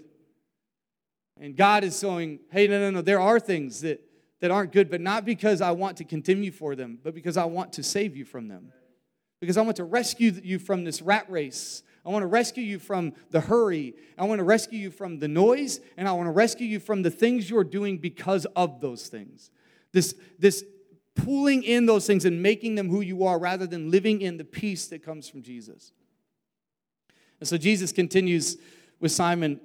And 1.40 1.56
God 1.56 1.84
is 1.84 1.96
saying, 1.96 2.40
hey, 2.52 2.68
no, 2.68 2.80
no, 2.80 2.90
no, 2.90 3.02
there 3.02 3.20
are 3.20 3.40
things 3.40 3.82
that, 3.82 4.02
that 4.40 4.50
aren't 4.50 4.72
good, 4.72 4.90
but 4.90 5.02
not 5.02 5.26
because 5.26 5.62
I 5.62 5.72
want 5.72 5.98
to 5.98 6.04
continue 6.04 6.52
for 6.52 6.76
them, 6.76 6.98
but 7.04 7.14
because 7.14 7.38
I 7.38 7.46
want 7.46 7.74
to 7.74 7.84
save 7.84 8.16
you 8.16 8.26
from 8.26 8.48
them. 8.48 8.72
Because 9.40 9.58
I 9.58 9.62
want 9.62 9.76
to 9.78 9.84
rescue 9.84 10.32
you 10.44 10.58
from 10.58 10.84
this 10.84 11.02
rat 11.02 11.30
race 11.30 11.84
I 12.06 12.10
want 12.10 12.24
to 12.24 12.28
rescue 12.28 12.64
you 12.64 12.80
from 12.80 13.14
the 13.32 13.40
hurry. 13.40 13.96
I 14.18 14.26
want 14.26 14.40
to 14.40 14.44
rescue 14.44 14.78
you 14.78 14.92
from 14.92 15.20
the 15.20 15.28
noise, 15.28 15.80
and 15.96 16.08
I 16.08 16.12
want 16.12 16.28
to 16.28 16.32
rescue 16.32 16.68
you 16.68 16.80
from 16.80 17.02
the 17.02 17.10
things 17.10 17.50
you're 17.50 17.64
doing 17.64 17.98
because 17.98 18.46
of 18.58 18.82
those 18.82 19.08
things. 19.08 19.52
This, 19.94 20.16
this 20.38 20.66
pulling 21.16 21.64
in 21.64 21.86
those 21.86 22.06
things 22.06 22.26
and 22.26 22.42
making 22.42 22.76
them 22.76 22.90
who 22.90 23.02
you 23.02 23.24
are 23.24 23.40
rather 23.40 23.68
than 23.68 23.92
living 23.92 24.22
in 24.22 24.38
the 24.38 24.44
peace 24.44 24.88
that 24.88 25.04
comes 25.04 25.30
from 25.30 25.42
Jesus. 25.42 25.92
And 27.40 27.48
so 27.48 27.58
Jesus 27.58 27.92
continues 27.92 28.58
with 29.00 29.12
Simon. 29.12 29.60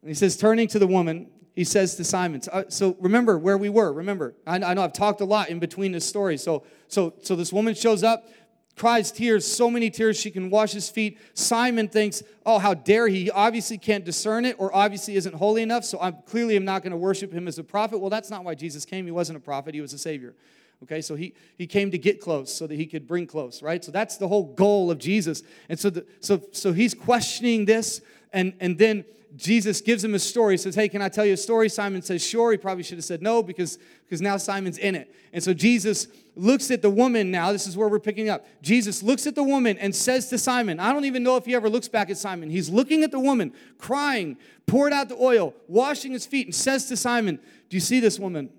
And 0.00 0.08
he 0.08 0.14
says, 0.14 0.36
turning 0.36 0.68
to 0.68 0.78
the 0.78 0.86
woman, 0.86 1.30
he 1.54 1.64
says 1.64 1.96
to 1.96 2.04
Simon. 2.04 2.42
So 2.42 2.90
uh, 2.90 2.94
remember 3.00 3.38
where 3.38 3.56
we 3.56 3.68
were. 3.68 3.92
Remember, 3.92 4.34
I, 4.46 4.56
I 4.56 4.74
know 4.74 4.82
I've 4.82 4.92
talked 4.92 5.20
a 5.20 5.24
lot 5.24 5.48
in 5.48 5.58
between 5.58 5.92
this 5.92 6.04
story. 6.04 6.36
So, 6.36 6.64
so, 6.88 7.14
so 7.22 7.36
this 7.36 7.52
woman 7.52 7.74
shows 7.74 8.02
up, 8.02 8.28
cries 8.76 9.12
tears, 9.12 9.46
so 9.46 9.70
many 9.70 9.90
tears 9.90 10.18
she 10.18 10.30
can 10.30 10.50
wash 10.50 10.72
his 10.72 10.88
feet. 10.88 11.18
Simon 11.34 11.88
thinks, 11.88 12.22
oh, 12.44 12.58
how 12.58 12.74
dare 12.74 13.08
he? 13.08 13.24
He 13.24 13.30
obviously 13.30 13.78
can't 13.78 14.04
discern 14.04 14.44
it 14.44 14.56
or 14.58 14.74
obviously 14.74 15.16
isn't 15.16 15.34
holy 15.34 15.62
enough, 15.62 15.84
so 15.84 16.00
I 16.00 16.10
clearly 16.10 16.56
am 16.56 16.64
not 16.64 16.82
going 16.82 16.90
to 16.90 16.96
worship 16.96 17.32
him 17.32 17.46
as 17.46 17.58
a 17.58 17.64
prophet. 17.64 17.98
Well, 17.98 18.10
that's 18.10 18.30
not 18.30 18.44
why 18.44 18.54
Jesus 18.54 18.84
came. 18.84 19.04
He 19.04 19.12
wasn't 19.12 19.36
a 19.36 19.40
prophet, 19.40 19.74
he 19.74 19.80
was 19.80 19.92
a 19.92 19.98
savior. 19.98 20.34
Okay, 20.82 21.00
so 21.00 21.14
he, 21.14 21.34
he 21.56 21.66
came 21.66 21.90
to 21.92 21.98
get 21.98 22.20
close 22.20 22.52
so 22.52 22.66
that 22.66 22.74
he 22.74 22.84
could 22.84 23.06
bring 23.06 23.26
close, 23.26 23.62
right? 23.62 23.82
So 23.82 23.90
that's 23.90 24.16
the 24.16 24.28
whole 24.28 24.44
goal 24.44 24.90
of 24.90 24.98
Jesus. 24.98 25.42
And 25.68 25.78
so, 25.78 25.88
the, 25.88 26.04
so, 26.20 26.42
so 26.52 26.72
he's 26.72 26.94
questioning 26.94 27.64
this, 27.64 28.02
and, 28.32 28.54
and 28.60 28.76
then 28.76 29.04
Jesus 29.36 29.80
gives 29.80 30.04
him 30.04 30.14
a 30.14 30.18
story. 30.18 30.54
He 30.54 30.58
says, 30.58 30.74
Hey, 30.74 30.88
can 30.88 31.02
I 31.02 31.08
tell 31.08 31.24
you 31.24 31.34
a 31.34 31.36
story? 31.36 31.68
Simon 31.68 32.02
says, 32.02 32.24
Sure. 32.24 32.52
He 32.52 32.58
probably 32.58 32.84
should 32.84 32.98
have 32.98 33.04
said 33.04 33.22
no 33.22 33.42
because, 33.42 33.78
because 34.04 34.20
now 34.20 34.36
Simon's 34.36 34.78
in 34.78 34.94
it. 34.94 35.12
And 35.32 35.42
so 35.42 35.52
Jesus 35.52 36.06
looks 36.36 36.70
at 36.70 36.82
the 36.82 36.90
woman 36.90 37.30
now. 37.30 37.50
This 37.50 37.66
is 37.66 37.76
where 37.76 37.88
we're 37.88 37.98
picking 37.98 38.28
up. 38.28 38.46
Jesus 38.62 39.02
looks 39.02 39.26
at 39.26 39.34
the 39.34 39.42
woman 39.42 39.76
and 39.78 39.94
says 39.94 40.28
to 40.28 40.38
Simon, 40.38 40.78
I 40.78 40.92
don't 40.92 41.04
even 41.04 41.22
know 41.22 41.36
if 41.36 41.46
he 41.46 41.54
ever 41.54 41.68
looks 41.68 41.88
back 41.88 42.10
at 42.10 42.18
Simon. 42.18 42.48
He's 42.48 42.70
looking 42.70 43.02
at 43.02 43.10
the 43.10 43.18
woman, 43.18 43.52
crying, 43.78 44.36
poured 44.66 44.92
out 44.92 45.08
the 45.08 45.16
oil, 45.16 45.54
washing 45.66 46.12
his 46.12 46.26
feet, 46.26 46.46
and 46.46 46.54
says 46.54 46.86
to 46.86 46.96
Simon, 46.96 47.40
Do 47.68 47.76
you 47.76 47.80
see 47.80 47.98
this 47.98 48.18
woman? 48.20 48.50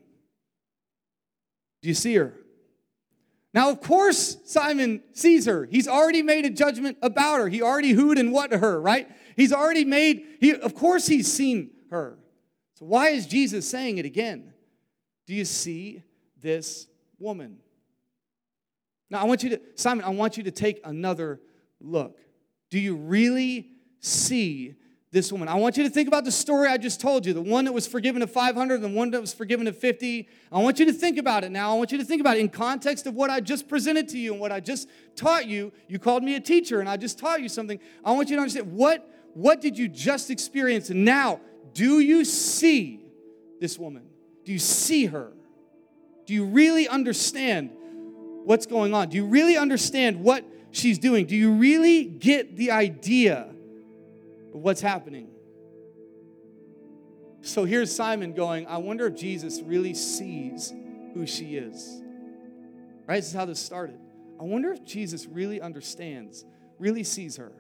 Do 1.82 1.90
you 1.90 1.96
see 1.96 2.16
her? 2.16 2.34
Now, 3.54 3.70
of 3.70 3.80
course, 3.80 4.36
Simon 4.44 5.02
sees 5.14 5.46
her. 5.46 5.66
He's 5.72 5.88
already 5.88 6.22
made 6.22 6.44
a 6.44 6.50
judgment 6.50 6.98
about 7.02 7.40
her. 7.40 7.48
He 7.48 7.62
already 7.62 7.92
who'd 7.92 8.18
and 8.18 8.34
what 8.34 8.52
to 8.52 8.58
her, 8.58 8.82
right? 8.82 9.08
He's 9.36 9.52
already 9.52 9.86
made, 9.86 10.26
he, 10.40 10.56
of 10.56 10.76
course, 10.76 11.08
he's 11.08 11.32
seen 11.32 11.72
her. 11.92 12.18
So, 12.76 12.86
why 12.86 13.10
is 13.10 13.26
Jesus 13.26 13.70
saying 13.70 13.98
it 13.98 14.06
again? 14.06 14.54
Do 15.28 15.34
you 15.34 15.46
see 15.46 16.04
this 16.42 16.88
woman? 17.20 17.58
Now, 19.10 19.22
I 19.22 19.24
want 19.26 19.44
you 19.44 19.52
to, 19.52 19.62
Simon, 19.76 20.04
I 20.06 20.10
want 20.10 20.38
you 20.38 20.44
to 20.44 20.52
take 20.52 20.82
another 20.84 21.40
look. 21.80 22.18
Do 22.70 22.80
you 22.80 22.96
really 22.96 23.70
see 24.00 24.76
this 25.16 25.32
woman. 25.32 25.48
I 25.48 25.56
want 25.56 25.78
you 25.78 25.84
to 25.86 25.90
think 25.90 26.10
about 26.10 26.26
the 26.26 26.32
story 26.32 26.68
I 26.68 26.76
just 26.76 27.00
told 27.00 27.26
you 27.26 27.32
the 27.32 27.42
one 27.42 27.64
that 27.66 27.72
was 27.72 27.88
forgiven 27.88 28.22
of 28.22 28.30
500, 28.30 28.82
the 28.82 28.90
one 28.90 29.12
that 29.12 29.22
was 29.22 29.34
forgiven 29.34 29.66
of 29.66 29.78
50. 29.78 30.28
I 30.52 30.60
want 30.60 30.78
you 30.78 30.86
to 30.88 30.94
think 30.94 31.18
about 31.18 31.46
it 31.46 31.52
now. 31.52 31.72
I 31.72 31.78
want 31.78 31.94
you 31.94 31.98
to 31.98 32.04
think 32.04 32.20
about 32.20 32.36
it 32.36 32.42
in 32.42 32.50
context 32.50 33.08
of 33.08 33.14
what 33.14 33.30
I 33.30 33.40
just 33.40 33.70
presented 33.70 34.10
to 34.10 34.18
you 34.18 34.34
and 34.34 34.42
what 34.42 34.52
I 34.52 34.60
just 34.60 34.90
taught 35.16 35.48
you. 35.48 35.72
You 35.88 36.00
called 36.00 36.22
me 36.22 36.36
a 36.36 36.42
teacher 36.42 36.82
and 36.82 36.90
I 36.90 36.98
just 36.98 37.18
taught 37.18 37.42
you 37.42 37.48
something. 37.48 37.80
I 38.04 38.12
want 38.12 38.30
you 38.30 38.36
to 38.36 38.42
understand 38.42 38.74
what, 38.74 39.10
what 39.36 39.60
did 39.60 39.78
you 39.78 39.90
just 39.90 40.32
experience? 40.32 40.90
And 40.90 41.04
now, 41.04 41.42
do 41.74 42.00
you 42.00 42.24
see 42.24 43.06
this 43.60 43.78
woman? 43.78 44.08
Do 44.46 44.54
you 44.54 44.60
see 44.60 45.08
her? 45.08 45.34
Do 46.26 46.34
you 46.34 46.46
really 46.46 46.88
understand 46.88 47.72
what's 48.46 48.66
going 48.66 48.94
on? 48.94 49.10
Do 49.10 49.18
you 49.18 49.26
really 49.26 49.58
understand 49.58 50.22
what 50.22 50.46
she's 50.72 50.98
doing? 50.98 51.26
Do 51.26 51.36
you 51.36 51.52
really 51.52 52.06
get 52.06 52.56
the 52.56 52.72
idea? 52.72 53.50
Of 54.54 54.62
what's 54.62 54.80
happening. 54.80 55.28
So 57.42 57.66
here's 57.66 57.94
Simon 57.94 58.32
going, 58.32 58.66
I 58.68 58.78
wonder 58.78 59.06
if 59.06 59.18
Jesus 59.18 59.62
really 59.62 59.94
sees 59.94 60.74
who 61.14 61.28
she 61.28 61.58
is. 61.58 62.02
Right? 63.06 63.18
This 63.18 63.28
is 63.28 63.34
how 63.34 63.44
this 63.44 63.60
started. 63.60 64.00
I 64.40 64.44
wonder 64.44 64.72
if 64.72 64.86
Jesus 64.86 65.26
really 65.26 65.60
understands, 65.60 66.46
really 66.80 67.04
sees 67.04 67.36
her. 67.36 67.52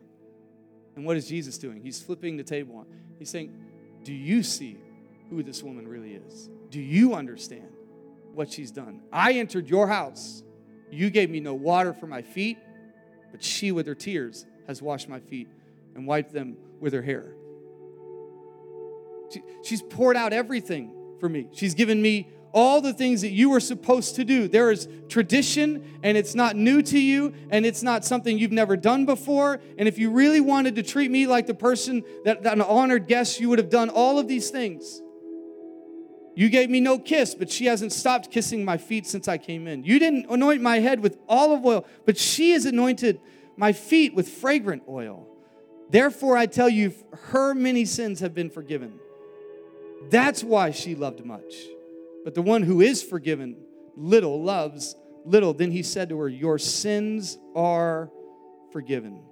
And 0.95 1.05
what 1.05 1.17
is 1.17 1.27
Jesus 1.27 1.57
doing? 1.57 1.81
He's 1.81 2.01
flipping 2.01 2.37
the 2.37 2.43
table 2.43 2.77
on. 2.77 2.85
He's 3.19 3.29
saying, 3.29 3.53
Do 4.03 4.13
you 4.13 4.43
see 4.43 4.77
who 5.29 5.43
this 5.43 5.61
woman 5.61 5.87
really 5.87 6.13
is? 6.13 6.49
Do 6.69 6.79
you 6.79 7.13
understand 7.13 7.69
what 8.33 8.51
she's 8.51 8.71
done? 8.71 9.01
I 9.11 9.33
entered 9.33 9.69
your 9.69 9.87
house. 9.87 10.43
You 10.91 11.09
gave 11.09 11.29
me 11.29 11.39
no 11.39 11.53
water 11.53 11.93
for 11.93 12.07
my 12.07 12.21
feet, 12.21 12.57
but 13.31 13.43
she, 13.43 13.71
with 13.71 13.87
her 13.87 13.95
tears, 13.95 14.45
has 14.67 14.81
washed 14.81 15.09
my 15.09 15.19
feet 15.19 15.49
and 15.95 16.07
wiped 16.07 16.31
them 16.33 16.57
with 16.79 16.93
her 16.93 17.01
hair. 17.01 17.33
She, 19.31 19.41
she's 19.63 19.81
poured 19.81 20.15
out 20.15 20.33
everything 20.33 20.93
for 21.19 21.27
me. 21.27 21.47
She's 21.51 21.73
given 21.73 22.01
me 22.01 22.29
all 22.55 22.79
the 22.79 22.93
things 22.93 23.21
that 23.21 23.31
you 23.31 23.49
were 23.49 23.59
supposed 23.59 24.15
to 24.15 24.23
do. 24.23 24.47
There 24.47 24.71
is 24.71 24.87
tradition, 25.09 25.99
and 26.01 26.17
it's 26.17 26.33
not 26.33 26.55
new 26.55 26.81
to 26.83 26.97
you, 26.97 27.33
and 27.49 27.65
it's 27.65 27.83
not 27.83 28.05
something 28.05 28.39
you've 28.39 28.53
never 28.53 28.77
done 28.77 29.05
before. 29.05 29.59
And 29.77 29.89
if 29.89 29.99
you 29.99 30.09
really 30.09 30.39
wanted 30.39 30.75
to 30.75 30.83
treat 30.83 31.11
me 31.11 31.27
like 31.27 31.47
the 31.47 31.53
person 31.53 32.03
that, 32.23 32.43
that 32.43 32.53
an 32.53 32.61
honored 32.61 33.07
guest, 33.07 33.41
you 33.41 33.49
would 33.49 33.59
have 33.59 33.69
done 33.69 33.89
all 33.89 34.17
of 34.17 34.29
these 34.29 34.51
things. 34.51 35.01
You 36.33 36.47
gave 36.49 36.69
me 36.69 36.79
no 36.79 36.97
kiss, 36.97 37.35
but 37.35 37.51
she 37.51 37.65
hasn't 37.65 37.91
stopped 37.91 38.31
kissing 38.31 38.63
my 38.63 38.77
feet 38.77 39.05
since 39.05 39.27
I 39.27 39.37
came 39.37 39.67
in. 39.67 39.83
You 39.83 39.99
didn't 39.99 40.27
anoint 40.29 40.61
my 40.61 40.79
head 40.79 41.01
with 41.01 41.17
olive 41.27 41.65
oil, 41.65 41.85
but 42.05 42.17
she 42.17 42.51
has 42.51 42.65
anointed 42.65 43.19
my 43.57 43.73
feet 43.73 44.15
with 44.15 44.29
fragrant 44.29 44.83
oil. 44.87 45.27
Therefore, 45.89 46.37
I 46.37 46.45
tell 46.45 46.69
you, 46.69 46.93
her 47.31 47.53
many 47.53 47.83
sins 47.83 48.21
have 48.21 48.33
been 48.33 48.49
forgiven. 48.49 48.97
That's 50.09 50.41
why 50.41 50.71
she 50.71 50.95
loved 50.95 51.25
much. 51.25 51.53
But 52.25 52.33
the 52.33 52.41
one 52.41 52.63
who 52.63 52.81
is 52.81 53.03
forgiven 53.03 53.55
little 53.95 54.43
loves 54.43 54.95
little. 55.25 55.53
Then 55.53 55.71
he 55.71 55.83
said 55.83 56.09
to 56.09 56.19
her, 56.19 56.27
Your 56.27 56.57
sins 56.57 57.37
are 57.55 58.09
forgiven. 58.73 59.23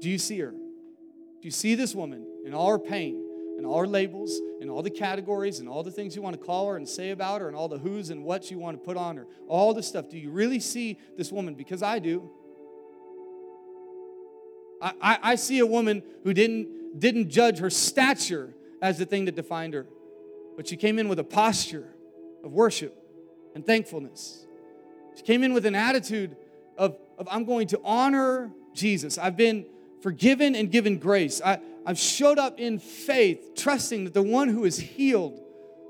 Do 0.00 0.08
you 0.08 0.18
see 0.18 0.38
her? 0.38 0.52
Do 0.52 1.42
you 1.42 1.50
see 1.50 1.74
this 1.74 1.96
woman 1.96 2.24
in 2.46 2.54
all 2.54 2.70
her 2.70 2.78
pain 2.78 3.24
and 3.56 3.66
all 3.66 3.80
her 3.80 3.86
labels 3.88 4.40
and 4.60 4.70
all 4.70 4.82
the 4.82 4.90
categories 4.90 5.58
and 5.58 5.68
all 5.68 5.82
the 5.82 5.90
things 5.90 6.14
you 6.14 6.22
want 6.22 6.38
to 6.38 6.46
call 6.46 6.68
her 6.68 6.76
and 6.76 6.88
say 6.88 7.10
about 7.10 7.40
her 7.40 7.48
and 7.48 7.56
all 7.56 7.68
the 7.68 7.78
who's 7.78 8.10
and 8.10 8.22
what's 8.22 8.52
you 8.52 8.58
want 8.58 8.78
to 8.78 8.84
put 8.84 8.96
on 8.96 9.16
her? 9.16 9.26
All 9.48 9.74
the 9.74 9.82
stuff. 9.82 10.08
Do 10.08 10.16
you 10.16 10.30
really 10.30 10.60
see 10.60 10.98
this 11.16 11.32
woman? 11.32 11.54
Because 11.54 11.82
I 11.82 11.98
do. 11.98 12.30
I, 14.80 14.92
I, 15.02 15.18
I 15.22 15.34
see 15.34 15.58
a 15.58 15.66
woman 15.66 16.04
who 16.22 16.32
didn't, 16.32 17.00
didn't 17.00 17.30
judge 17.30 17.58
her 17.58 17.70
stature 17.70 18.54
as 18.80 18.98
the 18.98 19.06
thing 19.06 19.24
that 19.26 19.34
defined 19.34 19.74
her, 19.74 19.86
but 20.56 20.68
she 20.68 20.76
came 20.76 20.98
in 20.98 21.08
with 21.08 21.18
a 21.18 21.24
posture 21.24 21.88
of 22.44 22.52
worship 22.52 22.96
and 23.54 23.66
thankfulness. 23.66 24.46
She 25.16 25.22
came 25.22 25.42
in 25.42 25.52
with 25.52 25.66
an 25.66 25.74
attitude 25.74 26.36
of, 26.76 26.96
of 27.18 27.28
I'm 27.30 27.44
going 27.44 27.68
to 27.68 27.80
honor 27.84 28.52
Jesus. 28.74 29.18
I've 29.18 29.36
been 29.36 29.66
forgiven 30.00 30.54
and 30.54 30.70
given 30.70 30.98
grace. 30.98 31.40
I, 31.44 31.58
I've 31.84 31.98
showed 31.98 32.38
up 32.38 32.60
in 32.60 32.78
faith, 32.78 33.52
trusting 33.56 34.04
that 34.04 34.14
the 34.14 34.22
one 34.22 34.48
who 34.48 34.64
has 34.64 34.78
healed 34.78 35.40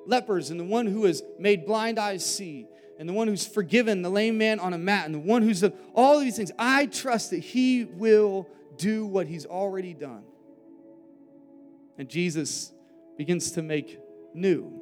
lepers 0.06 0.50
and 0.50 0.58
the 0.58 0.64
one 0.64 0.86
who 0.86 1.04
has 1.04 1.22
made 1.38 1.66
blind 1.66 1.98
eyes 1.98 2.24
see 2.24 2.66
and 2.98 3.08
the 3.08 3.12
one 3.12 3.28
who's 3.28 3.46
forgiven 3.46 4.02
the 4.02 4.10
lame 4.10 4.38
man 4.38 4.58
on 4.58 4.72
a 4.72 4.78
mat 4.78 5.06
and 5.06 5.14
the 5.14 5.18
one 5.18 5.42
who's 5.42 5.60
done 5.60 5.72
all 5.94 6.18
these 6.18 6.36
things, 6.36 6.50
I 6.58 6.86
trust 6.86 7.30
that 7.30 7.38
he 7.38 7.84
will 7.84 8.48
do 8.76 9.06
what 9.06 9.26
he's 9.26 9.46
already 9.46 9.94
done. 9.94 10.22
And 11.98 12.08
Jesus 12.08 12.72
begins 13.18 13.50
to 13.52 13.62
make 13.62 13.98
new. 14.32 14.80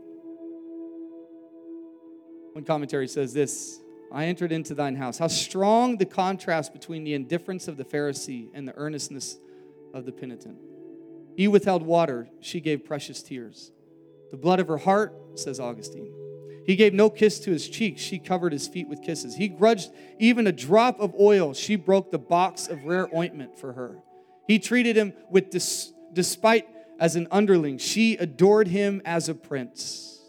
One 2.53 2.65
commentary 2.65 3.09
says 3.09 3.33
this 3.33 3.81
I 4.13 4.27
entered 4.27 4.53
into 4.53 4.75
thine 4.75 4.95
house. 4.95 5.19
How 5.19 5.27
strong 5.27 5.97
the 5.97 6.07
contrast 6.07 6.73
between 6.73 7.03
the 7.03 7.15
indifference 7.15 7.67
of 7.67 7.77
the 7.77 7.85
Pharisee 7.85 8.49
and 8.55 8.69
the 8.69 8.77
earnestness 8.77 9.39
of 9.93 10.05
the 10.05 10.13
penitent. 10.13 10.59
He 11.37 11.49
withheld 11.49 11.83
water, 11.83 12.29
she 12.41 12.61
gave 12.61 12.85
precious 12.85 13.23
tears. 13.23 13.73
The 14.31 14.37
blood 14.37 14.61
of 14.61 14.69
her 14.69 14.79
heart, 14.79 15.15
says 15.35 15.61
Augustine. 15.61 16.13
He 16.67 16.77
gave 16.77 16.95
no 16.95 17.11
kiss 17.11 17.39
to 17.41 17.51
his 17.51 17.69
cheeks. 17.69 18.03
She 18.03 18.19
covered 18.19 18.53
his 18.53 18.67
feet 18.67 18.89
with 18.89 19.03
kisses. 19.03 19.37
He 19.37 19.49
grudged 19.49 19.91
even 20.19 20.47
a 20.47 20.53
drop 20.53 20.99
of 20.99 21.15
oil. 21.19 21.55
She 21.55 21.77
broke 21.77 22.11
the 22.11 22.19
box 22.19 22.67
of 22.67 22.85
rare 22.85 23.09
ointment 23.15 23.59
for 23.59 23.75
her. 23.75 23.99
He 24.49 24.59
treated 24.59 24.97
him 24.97 25.13
with 25.31 25.51
dis- 25.51 25.93
despite 26.13 26.67
as 26.99 27.17
an 27.17 27.29
underling. 27.31 27.79
She 27.79 28.17
adored 28.17 28.69
him 28.69 29.03
as 29.05 29.29
a 29.29 29.35
prince. 29.35 30.21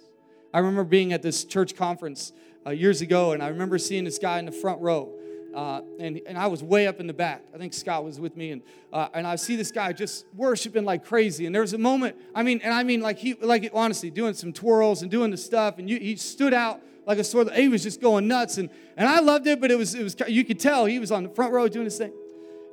I 0.54 0.60
remember 0.60 0.84
being 0.84 1.14
at 1.14 1.22
this 1.22 1.46
church 1.46 1.76
conference 1.76 2.34
uh, 2.66 2.72
years 2.72 3.02
ago, 3.02 3.32
and 3.32 3.44
I 3.44 3.50
remember 3.50 3.78
seeing 3.78 4.04
this 4.04 4.18
guy 4.18 4.40
in 4.40 4.46
the 4.46 4.52
front 4.52 4.82
row. 4.82 5.14
Uh, 5.56 5.82
and, 6.00 6.22
and 6.28 6.38
I 6.38 6.48
was 6.48 6.62
way 6.62 6.86
up 6.86 7.00
in 7.00 7.08
the 7.08 7.14
back. 7.14 7.44
I 7.54 7.58
think 7.58 7.74
Scott 7.74 8.04
was 8.04 8.20
with 8.20 8.38
me, 8.38 8.52
and 8.52 8.62
uh, 8.94 9.08
and 9.14 9.26
I 9.26 9.38
see 9.38 9.56
this 9.56 9.72
guy 9.72 9.92
just 9.92 10.26
worshiping 10.36 10.86
like 10.86 11.06
crazy. 11.06 11.46
And 11.46 11.56
there 11.56 11.64
was 11.64 11.74
a 11.74 11.80
moment, 11.80 12.16
I 12.36 12.44
mean, 12.44 12.60
and 12.64 12.74
I 12.74 12.84
mean 12.84 13.02
like 13.02 13.18
he 13.18 13.34
like 13.36 13.72
honestly 13.74 14.12
doing 14.12 14.34
some 14.36 14.54
twirls 14.54 15.02
and 15.02 15.10
doing 15.10 15.32
the 15.32 15.38
stuff, 15.38 15.80
and 15.80 15.90
you, 15.90 15.98
he 15.98 16.16
stood 16.16 16.54
out 16.54 16.82
like 17.08 17.18
a 17.18 17.24
sword. 17.24 17.50
He 17.54 17.70
was 17.70 17.82
just 17.82 18.02
going 18.02 18.28
nuts, 18.28 18.60
and, 18.60 18.70
and 18.98 19.08
I 19.08 19.20
loved 19.20 19.48
it, 19.48 19.60
but 19.60 19.72
it 19.72 19.78
was, 19.78 19.96
it 19.96 20.04
was 20.04 20.16
you 20.28 20.44
could 20.44 20.60
tell 20.60 20.86
he 20.86 21.00
was 21.00 21.12
on 21.12 21.24
the 21.24 21.30
front 21.30 21.54
row 21.54 21.68
doing 21.68 21.86
his 21.86 21.98
thing. 21.98 22.14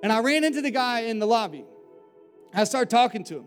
And 0.03 0.13
I 0.13 0.21
ran 0.21 0.45
into 0.45 0.61
the 0.61 0.71
guy 0.71 1.03
in 1.03 1.19
the 1.21 1.27
lobby. 1.27 1.65
I 2.53 2.65
started 2.65 2.91
talking 2.91 3.25
to 3.25 3.37
him, 3.39 3.47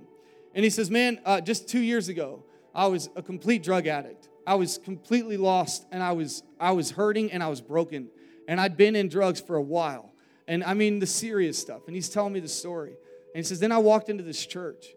and 0.57 0.63
he 0.63 0.71
says, 0.71 0.89
"Man, 0.89 1.21
uh, 1.23 1.39
just 1.39 1.69
two 1.69 1.79
years 1.79 2.09
ago, 2.09 2.43
I 2.73 2.87
was 2.87 3.09
a 3.15 3.21
complete 3.21 3.63
drug 3.63 3.85
addict. 3.85 4.27
I 4.45 4.55
was 4.55 4.79
completely 4.79 5.37
lost, 5.37 5.85
and 5.91 6.01
I 6.01 6.11
was 6.13 6.41
I 6.59 6.71
was 6.71 6.91
hurting, 6.91 7.31
and 7.31 7.43
I 7.43 7.47
was 7.47 7.61
broken, 7.61 8.09
and 8.47 8.59
I'd 8.59 8.75
been 8.75 8.95
in 8.95 9.07
drugs 9.07 9.39
for 9.39 9.55
a 9.55 9.61
while, 9.61 10.11
and 10.47 10.63
I 10.63 10.73
mean 10.73 10.97
the 10.97 11.05
serious 11.05 11.59
stuff." 11.59 11.83
And 11.85 11.95
he's 11.95 12.09
telling 12.09 12.33
me 12.33 12.39
the 12.39 12.47
story, 12.47 12.89
and 12.89 13.35
he 13.35 13.43
says, 13.43 13.59
"Then 13.59 13.71
I 13.71 13.77
walked 13.77 14.09
into 14.09 14.23
this 14.23 14.43
church, 14.43 14.87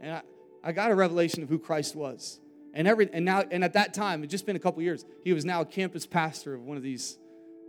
and 0.00 0.14
I, 0.14 0.22
I 0.64 0.72
got 0.72 0.90
a 0.90 0.94
revelation 0.94 1.42
of 1.42 1.50
who 1.50 1.58
Christ 1.58 1.94
was." 1.94 2.40
And 2.72 2.88
every 2.88 3.10
and 3.12 3.26
now 3.26 3.44
and 3.50 3.62
at 3.62 3.74
that 3.74 3.92
time, 3.92 4.24
it 4.24 4.28
just 4.28 4.46
been 4.46 4.56
a 4.56 4.58
couple 4.58 4.82
years, 4.82 5.04
he 5.22 5.34
was 5.34 5.44
now 5.44 5.60
a 5.60 5.66
campus 5.66 6.06
pastor 6.06 6.54
of 6.54 6.62
one 6.62 6.78
of 6.78 6.82
these, 6.82 7.18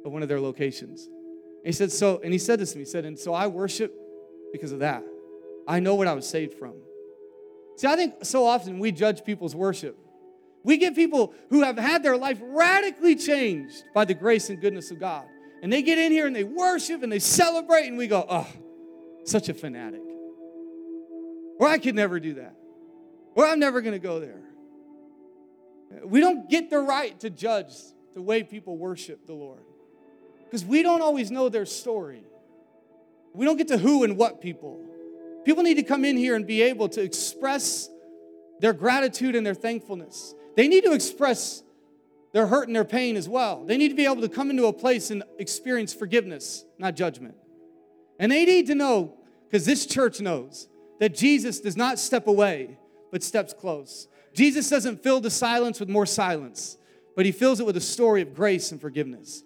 of 0.05 0.13
one 0.13 0.23
of 0.23 0.29
their 0.29 0.39
locations. 0.39 1.05
And 1.05 1.65
he 1.65 1.73
said, 1.73 1.91
so, 1.91 2.21
and 2.23 2.31
he 2.31 2.39
said 2.39 2.59
this 2.59 2.71
to 2.71 2.77
me, 2.77 2.85
he 2.85 2.89
said, 2.89 3.03
and 3.03 3.19
so 3.19 3.33
I 3.33 3.47
worship 3.47 3.93
because 4.53 4.71
of 4.71 4.79
that. 4.79 5.03
I 5.67 5.81
know 5.81 5.95
what 5.95 6.07
I 6.07 6.13
was 6.13 6.25
saved 6.25 6.53
from. 6.53 6.75
See, 7.79 7.87
I 7.87 7.95
think 7.95 8.25
so 8.25 8.45
often 8.45 8.79
we 8.79 8.91
judge 8.91 9.23
people's 9.23 9.55
worship. 9.55 9.97
We 10.65 10.75
get 10.75 10.95
people 10.95 11.33
who 11.49 11.63
have 11.63 11.77
had 11.77 12.03
their 12.03 12.17
life 12.17 12.37
radically 12.41 13.15
changed 13.15 13.85
by 13.93 14.03
the 14.03 14.13
grace 14.13 14.49
and 14.49 14.59
goodness 14.59 14.91
of 14.91 14.99
God. 14.99 15.23
And 15.63 15.71
they 15.71 15.81
get 15.81 15.97
in 15.97 16.11
here 16.11 16.27
and 16.27 16.35
they 16.35 16.43
worship 16.43 17.03
and 17.03 17.09
they 17.09 17.19
celebrate, 17.19 17.87
and 17.87 17.97
we 17.97 18.07
go, 18.07 18.25
oh, 18.27 18.45
such 19.23 19.47
a 19.47 19.53
fanatic. 19.53 20.01
Or 21.57 21.69
I 21.69 21.77
could 21.77 21.95
never 21.95 22.19
do 22.19 22.33
that. 22.33 22.53
Or 23.35 23.47
I'm 23.47 23.59
never 23.59 23.79
going 23.79 23.93
to 23.93 24.05
go 24.05 24.19
there. 24.19 24.41
We 26.03 26.19
don't 26.19 26.49
get 26.49 26.69
the 26.69 26.79
right 26.79 27.17
to 27.21 27.29
judge 27.29 27.71
the 28.13 28.21
way 28.21 28.43
people 28.43 28.77
worship 28.77 29.25
the 29.25 29.33
Lord 29.33 29.63
because 30.43 30.65
we 30.65 30.83
don't 30.83 31.01
always 31.01 31.31
know 31.31 31.47
their 31.47 31.65
story. 31.65 32.25
We 33.33 33.45
don't 33.45 33.55
get 33.55 33.69
to 33.69 33.77
who 33.77 34.03
and 34.03 34.17
what 34.17 34.41
people. 34.41 34.88
People 35.49 35.63
need 35.63 35.77
to 35.77 35.83
come 35.83 36.05
in 36.05 36.15
here 36.15 36.35
and 36.35 36.45
be 36.45 36.61
able 36.61 36.87
to 36.89 37.01
express 37.01 37.89
their 38.59 38.71
gratitude 38.71 39.35
and 39.35 39.43
their 39.43 39.55
thankfulness. 39.55 40.35
They 40.55 40.67
need 40.67 40.83
to 40.83 40.91
express 40.91 41.63
their 42.33 42.45
hurt 42.45 42.67
and 42.67 42.75
their 42.75 42.85
pain 42.85 43.15
as 43.15 43.27
well. 43.27 43.65
They 43.65 43.75
need 43.75 43.87
to 43.87 43.95
be 43.95 44.05
able 44.05 44.21
to 44.21 44.29
come 44.29 44.51
into 44.51 44.67
a 44.67 44.73
place 44.73 45.09
and 45.09 45.23
experience 45.39 45.91
forgiveness, 45.91 46.65
not 46.77 46.95
judgment. 46.95 47.33
And 48.19 48.31
they 48.31 48.45
need 48.45 48.67
to 48.67 48.75
know, 48.75 49.17
because 49.47 49.65
this 49.65 49.87
church 49.87 50.21
knows, 50.21 50.67
that 50.99 51.15
Jesus 51.15 51.59
does 51.59 51.75
not 51.75 51.97
step 51.97 52.27
away, 52.27 52.77
but 53.11 53.23
steps 53.23 53.51
close. 53.51 54.07
Jesus 54.35 54.69
doesn't 54.69 55.01
fill 55.01 55.19
the 55.19 55.31
silence 55.31 55.79
with 55.79 55.89
more 55.89 56.05
silence, 56.05 56.77
but 57.15 57.25
he 57.25 57.31
fills 57.31 57.59
it 57.59 57.65
with 57.65 57.75
a 57.75 57.81
story 57.81 58.21
of 58.21 58.35
grace 58.35 58.71
and 58.71 58.79
forgiveness. 58.79 59.41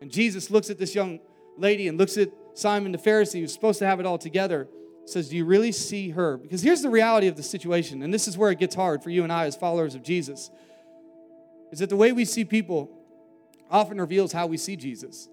And 0.00 0.10
Jesus 0.10 0.50
looks 0.50 0.68
at 0.68 0.78
this 0.78 0.96
young 0.96 1.20
lady 1.56 1.86
and 1.86 1.96
looks 1.96 2.16
at 2.16 2.30
Simon 2.54 2.90
the 2.90 2.98
Pharisee, 2.98 3.38
who's 3.38 3.52
supposed 3.52 3.78
to 3.78 3.86
have 3.86 4.00
it 4.00 4.06
all 4.06 4.18
together, 4.18 4.66
says, 5.06 5.28
Do 5.28 5.36
you 5.36 5.44
really 5.44 5.72
see 5.72 6.10
her? 6.10 6.36
Because 6.36 6.62
here's 6.62 6.82
the 6.82 6.90
reality 6.90 7.26
of 7.26 7.36
the 7.36 7.42
situation, 7.42 8.02
and 8.02 8.12
this 8.12 8.28
is 8.28 8.38
where 8.38 8.50
it 8.50 8.58
gets 8.58 8.74
hard 8.74 9.02
for 9.02 9.10
you 9.10 9.22
and 9.22 9.32
I 9.32 9.46
as 9.46 9.56
followers 9.56 9.94
of 9.94 10.02
Jesus, 10.02 10.50
is 11.72 11.78
that 11.80 11.88
the 11.88 11.96
way 11.96 12.12
we 12.12 12.24
see 12.24 12.44
people 12.44 12.90
often 13.70 14.00
reveals 14.00 14.32
how 14.32 14.46
we 14.46 14.56
see 14.56 14.76
Jesus. 14.76 15.28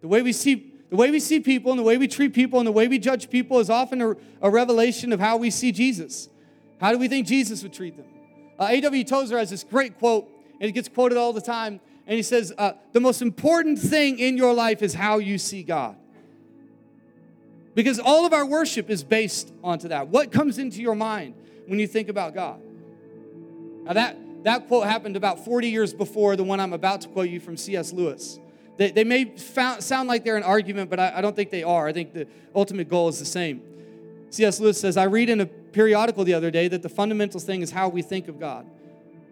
The 0.00 0.08
way 0.08 0.22
we 0.22 0.32
see 0.32 0.74
the 0.90 0.96
way 0.96 1.10
we 1.10 1.20
see 1.20 1.40
people 1.40 1.70
and 1.70 1.78
the 1.78 1.84
way 1.84 1.98
we 1.98 2.08
treat 2.08 2.32
people 2.32 2.58
and 2.60 2.66
the 2.66 2.72
way 2.72 2.88
we 2.88 2.98
judge 2.98 3.28
people 3.28 3.58
is 3.58 3.68
often 3.68 4.00
a, 4.00 4.16
a 4.40 4.50
revelation 4.50 5.12
of 5.12 5.20
how 5.20 5.36
we 5.36 5.50
see 5.50 5.70
Jesus. 5.70 6.30
How 6.80 6.92
do 6.92 6.98
we 6.98 7.08
think 7.08 7.26
Jesus 7.26 7.62
would 7.62 7.74
treat 7.74 7.96
them? 7.96 8.06
Uh, 8.58 8.68
A.W. 8.70 9.04
Tozer 9.04 9.38
has 9.38 9.50
this 9.50 9.64
great 9.64 9.98
quote, 9.98 10.30
and 10.60 10.68
it 10.68 10.72
gets 10.72 10.88
quoted 10.88 11.18
all 11.18 11.34
the 11.34 11.42
time. 11.42 11.80
And 12.06 12.16
he 12.16 12.22
says, 12.22 12.54
uh, 12.56 12.72
The 12.92 13.00
most 13.00 13.20
important 13.20 13.78
thing 13.78 14.18
in 14.18 14.38
your 14.38 14.54
life 14.54 14.82
is 14.82 14.94
how 14.94 15.18
you 15.18 15.36
see 15.36 15.62
God. 15.62 15.96
Because 17.74 17.98
all 17.98 18.26
of 18.26 18.32
our 18.32 18.44
worship 18.44 18.90
is 18.90 19.04
based 19.04 19.52
onto 19.62 19.88
that. 19.88 20.08
What 20.08 20.32
comes 20.32 20.58
into 20.58 20.80
your 20.80 20.94
mind 20.94 21.34
when 21.66 21.78
you 21.78 21.86
think 21.86 22.08
about 22.08 22.34
God? 22.34 22.60
Now, 23.84 23.92
that, 23.92 24.18
that 24.44 24.68
quote 24.68 24.86
happened 24.86 25.16
about 25.16 25.44
40 25.44 25.68
years 25.68 25.94
before 25.94 26.36
the 26.36 26.44
one 26.44 26.60
I'm 26.60 26.72
about 26.72 27.02
to 27.02 27.08
quote 27.08 27.28
you 27.28 27.40
from 27.40 27.56
C.S. 27.56 27.92
Lewis. 27.92 28.38
They, 28.76 28.90
they 28.90 29.04
may 29.04 29.24
found, 29.24 29.82
sound 29.82 30.08
like 30.08 30.24
they're 30.24 30.36
an 30.36 30.42
argument, 30.42 30.90
but 30.90 31.00
I, 31.00 31.14
I 31.16 31.20
don't 31.20 31.34
think 31.34 31.50
they 31.50 31.62
are. 31.62 31.86
I 31.86 31.92
think 31.92 32.12
the 32.12 32.26
ultimate 32.54 32.88
goal 32.88 33.08
is 33.08 33.18
the 33.18 33.24
same. 33.24 33.62
C.S. 34.30 34.60
Lewis 34.60 34.80
says, 34.80 34.96
I 34.96 35.04
read 35.04 35.30
in 35.30 35.40
a 35.40 35.46
periodical 35.46 36.24
the 36.24 36.34
other 36.34 36.50
day 36.50 36.68
that 36.68 36.82
the 36.82 36.88
fundamental 36.88 37.40
thing 37.40 37.62
is 37.62 37.70
how 37.70 37.88
we 37.88 38.02
think 38.02 38.28
of 38.28 38.38
God. 38.38 38.66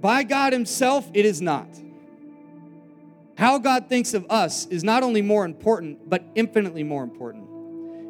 By 0.01 0.23
God 0.23 0.53
Himself, 0.53 1.09
it 1.15 1.25
is 1.25 1.41
not. 1.41 1.69
How 3.37 3.59
God 3.59 3.89
thinks 3.89 4.15
of 4.15 4.27
us 4.31 4.67
is 4.67 4.83
not 4.83 5.03
only 5.03 5.23
more 5.23 5.45
important, 5.45 6.09
but 6.09 6.25
infinitely 6.35 6.83
more 6.83 7.03
important. 7.03 7.47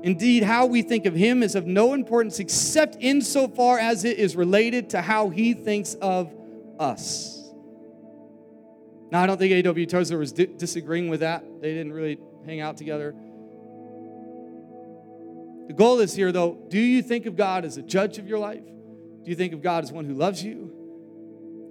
Indeed, 0.02 0.42
how 0.42 0.66
we 0.66 0.82
think 0.82 1.06
of 1.06 1.14
Him 1.14 1.42
is 1.42 1.54
of 1.54 1.66
no 1.66 1.94
importance 1.94 2.38
except 2.38 2.96
insofar 3.00 3.78
as 3.78 4.04
it 4.04 4.18
is 4.18 4.36
related 4.36 4.90
to 4.90 5.00
how 5.00 5.30
He 5.30 5.54
thinks 5.54 5.94
of 5.94 6.34
us. 6.78 7.50
Now, 9.10 9.22
I 9.22 9.26
don't 9.26 9.38
think 9.38 9.52
A.W. 9.52 9.86
Tozer 9.86 10.18
was 10.18 10.32
di- 10.32 10.46
disagreeing 10.46 11.08
with 11.08 11.20
that. 11.20 11.44
They 11.60 11.72
didn't 11.72 11.92
really 11.92 12.18
hang 12.44 12.60
out 12.60 12.76
together. 12.76 13.14
The 15.68 15.72
goal 15.72 16.00
is 16.00 16.14
here, 16.14 16.32
though 16.32 16.58
do 16.68 16.78
you 16.78 17.02
think 17.02 17.26
of 17.26 17.36
God 17.36 17.64
as 17.64 17.76
a 17.76 17.82
judge 17.82 18.18
of 18.18 18.28
your 18.28 18.38
life? 18.38 18.64
Do 18.64 19.30
you 19.30 19.36
think 19.36 19.52
of 19.52 19.62
God 19.62 19.82
as 19.82 19.92
one 19.92 20.04
who 20.04 20.14
loves 20.14 20.42
you? 20.42 20.72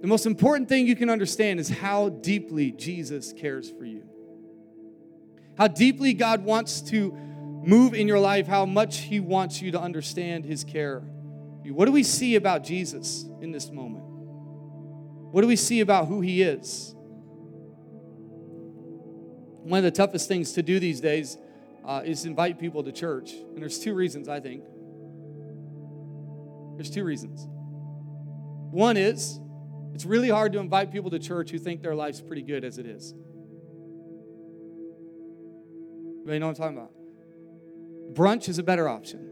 The 0.02 0.06
most 0.06 0.26
important 0.26 0.68
thing 0.68 0.86
you 0.86 0.96
can 0.96 1.08
understand 1.08 1.58
is 1.58 1.68
how 1.68 2.10
deeply 2.10 2.70
Jesus 2.70 3.32
cares 3.32 3.70
for 3.70 3.84
you. 3.84 4.02
How 5.56 5.68
deeply 5.68 6.12
God 6.12 6.44
wants 6.44 6.82
to 6.82 7.16
move 7.66 7.92
in 7.94 8.08
your 8.08 8.20
life, 8.20 8.46
how 8.46 8.64
much 8.64 8.98
He 8.98 9.20
wants 9.20 9.60
you 9.60 9.72
to 9.72 9.80
understand 9.80 10.44
His 10.44 10.64
care. 10.64 11.00
What 11.64 11.86
do 11.86 11.92
we 11.92 12.04
see 12.04 12.36
about 12.36 12.62
Jesus 12.62 13.24
in 13.40 13.50
this 13.50 13.70
moment? 13.70 14.04
What 14.06 15.42
do 15.42 15.48
we 15.48 15.56
see 15.56 15.80
about 15.80 16.06
who 16.06 16.20
He 16.20 16.42
is? 16.42 16.94
One 19.64 19.78
of 19.78 19.84
the 19.84 19.90
toughest 19.90 20.28
things 20.28 20.52
to 20.52 20.62
do 20.62 20.78
these 20.78 21.00
days 21.00 21.36
uh, 21.84 22.02
is 22.04 22.24
invite 22.24 22.60
people 22.60 22.84
to 22.84 22.92
church. 22.92 23.32
And 23.32 23.60
there's 23.60 23.80
two 23.80 23.94
reasons, 23.94 24.28
I 24.28 24.38
think. 24.38 24.62
There's 26.76 26.90
two 26.90 27.04
reasons. 27.04 27.46
One 28.70 28.96
is 28.96 29.40
it's 29.94 30.04
really 30.04 30.28
hard 30.28 30.52
to 30.52 30.58
invite 30.58 30.92
people 30.92 31.10
to 31.10 31.18
church 31.18 31.50
who 31.50 31.58
think 31.58 31.82
their 31.82 31.94
life's 31.94 32.20
pretty 32.20 32.42
good 32.42 32.64
as 32.64 32.78
it 32.78 32.86
is. 32.86 33.14
You 36.26 36.38
know 36.38 36.46
what 36.46 36.48
I'm 36.48 36.54
talking 36.54 36.76
about? 36.76 36.95
Brunch 38.12 38.48
is 38.48 38.58
a 38.58 38.62
better 38.62 38.88
option 38.88 39.26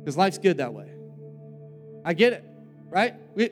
because 0.00 0.16
life's 0.16 0.38
good 0.38 0.58
that 0.58 0.74
way. 0.74 0.90
I 2.04 2.14
get 2.14 2.32
it, 2.32 2.44
right? 2.90 3.14
We, 3.34 3.50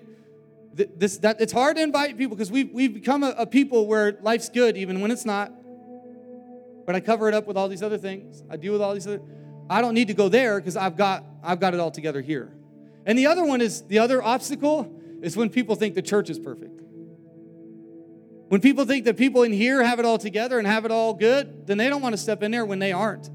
this, 0.75 1.19
that, 1.19 1.41
it's 1.41 1.53
hard 1.53 1.77
to 1.77 1.83
invite 1.83 2.17
people 2.17 2.37
because 2.37 2.51
we've, 2.51 2.73
we've 2.73 2.95
become 2.95 3.23
a, 3.23 3.35
a 3.39 3.47
people 3.47 3.87
where 3.87 4.19
life's 4.23 4.49
good 4.49 4.77
even 4.77 5.01
when 5.01 5.11
it's 5.11 5.25
not. 5.25 5.53
But 6.87 6.95
I 6.97 7.01
cover 7.01 7.29
it 7.29 7.35
up 7.35 7.47
with 7.47 7.57
all 7.57 7.69
these 7.69 7.83
other 7.83 7.99
things. 7.99 8.43
I 8.51 8.57
deal 8.57 8.73
with 8.73 8.83
all 8.83 8.95
these 8.95 9.07
other. 9.07 9.21
I 9.69 9.81
don't 9.81 9.95
need 9.95 10.09
to 10.09 10.15
go 10.15 10.29
there 10.29 10.59
because 10.59 10.77
I've 10.77 10.97
got 10.97 11.25
I've 11.43 11.61
got 11.61 11.75
it 11.75 11.81
all 11.81 11.91
together 11.91 12.21
here. 12.21 12.53
And 13.07 13.17
the 13.17 13.27
other 13.27 13.45
one 13.45 13.61
is 13.61 13.83
the 13.83 14.01
other 14.01 14.23
obstacle 14.23 14.93
is 15.23 15.37
when 15.37 15.51
people 15.51 15.77
think 15.77 15.95
the 15.95 16.03
church 16.03 16.31
is 16.31 16.39
perfect. 16.39 16.81
When 18.51 18.61
people 18.61 18.85
think 18.85 19.05
that 19.05 19.17
people 19.17 19.45
in 19.45 19.53
here 19.53 19.81
have 19.81 20.01
it 20.01 20.05
all 20.05 20.19
together 20.19 20.59
and 20.59 20.67
have 20.67 20.85
it 20.85 20.91
all 20.91 21.15
good, 21.15 21.69
then 21.69 21.79
they 21.79 21.89
don't 21.89 22.03
want 22.03 22.15
to 22.15 22.17
step 22.17 22.43
in 22.43 22.51
there 22.51 22.65
when 22.65 22.81
they 22.81 22.91
aren't. 22.91 23.27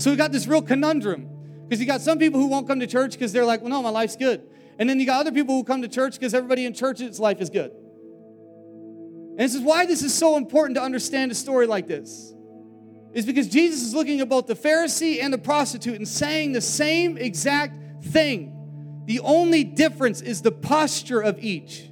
So 0.00 0.12
we 0.12 0.16
got 0.16 0.30
this 0.30 0.46
real 0.46 0.62
conundrum 0.62 1.28
because 1.64 1.80
you 1.80 1.86
got 1.86 2.02
some 2.02 2.20
people 2.20 2.38
who 2.38 2.46
won't 2.46 2.68
come 2.68 2.78
to 2.78 2.86
church 2.86 3.14
because 3.14 3.32
they're 3.32 3.44
like, 3.44 3.62
well, 3.62 3.70
no, 3.70 3.82
my 3.82 3.88
life's 3.88 4.14
good. 4.14 4.46
And 4.78 4.88
then 4.88 5.00
you 5.00 5.06
got 5.06 5.18
other 5.18 5.32
people 5.32 5.56
who 5.56 5.64
come 5.64 5.82
to 5.82 5.88
church 5.88 6.12
because 6.12 6.34
everybody 6.34 6.66
in 6.66 6.72
church's 6.72 7.18
life 7.18 7.40
is 7.40 7.50
good. 7.50 7.72
And 7.72 9.40
this 9.40 9.56
is 9.56 9.60
why 9.60 9.86
this 9.86 10.02
is 10.04 10.14
so 10.14 10.36
important 10.36 10.76
to 10.76 10.82
understand 10.82 11.32
a 11.32 11.34
story 11.34 11.66
like 11.66 11.88
this. 11.88 12.32
Is 13.12 13.26
because 13.26 13.48
Jesus 13.48 13.82
is 13.82 13.92
looking 13.92 14.20
at 14.20 14.28
both 14.28 14.46
the 14.46 14.54
Pharisee 14.54 15.20
and 15.20 15.34
the 15.34 15.38
prostitute 15.38 15.96
and 15.96 16.06
saying 16.06 16.52
the 16.52 16.60
same 16.60 17.18
exact 17.18 18.04
thing. 18.04 19.02
The 19.06 19.18
only 19.18 19.64
difference 19.64 20.20
is 20.20 20.42
the 20.42 20.52
posture 20.52 21.20
of 21.20 21.42
each. 21.42 21.90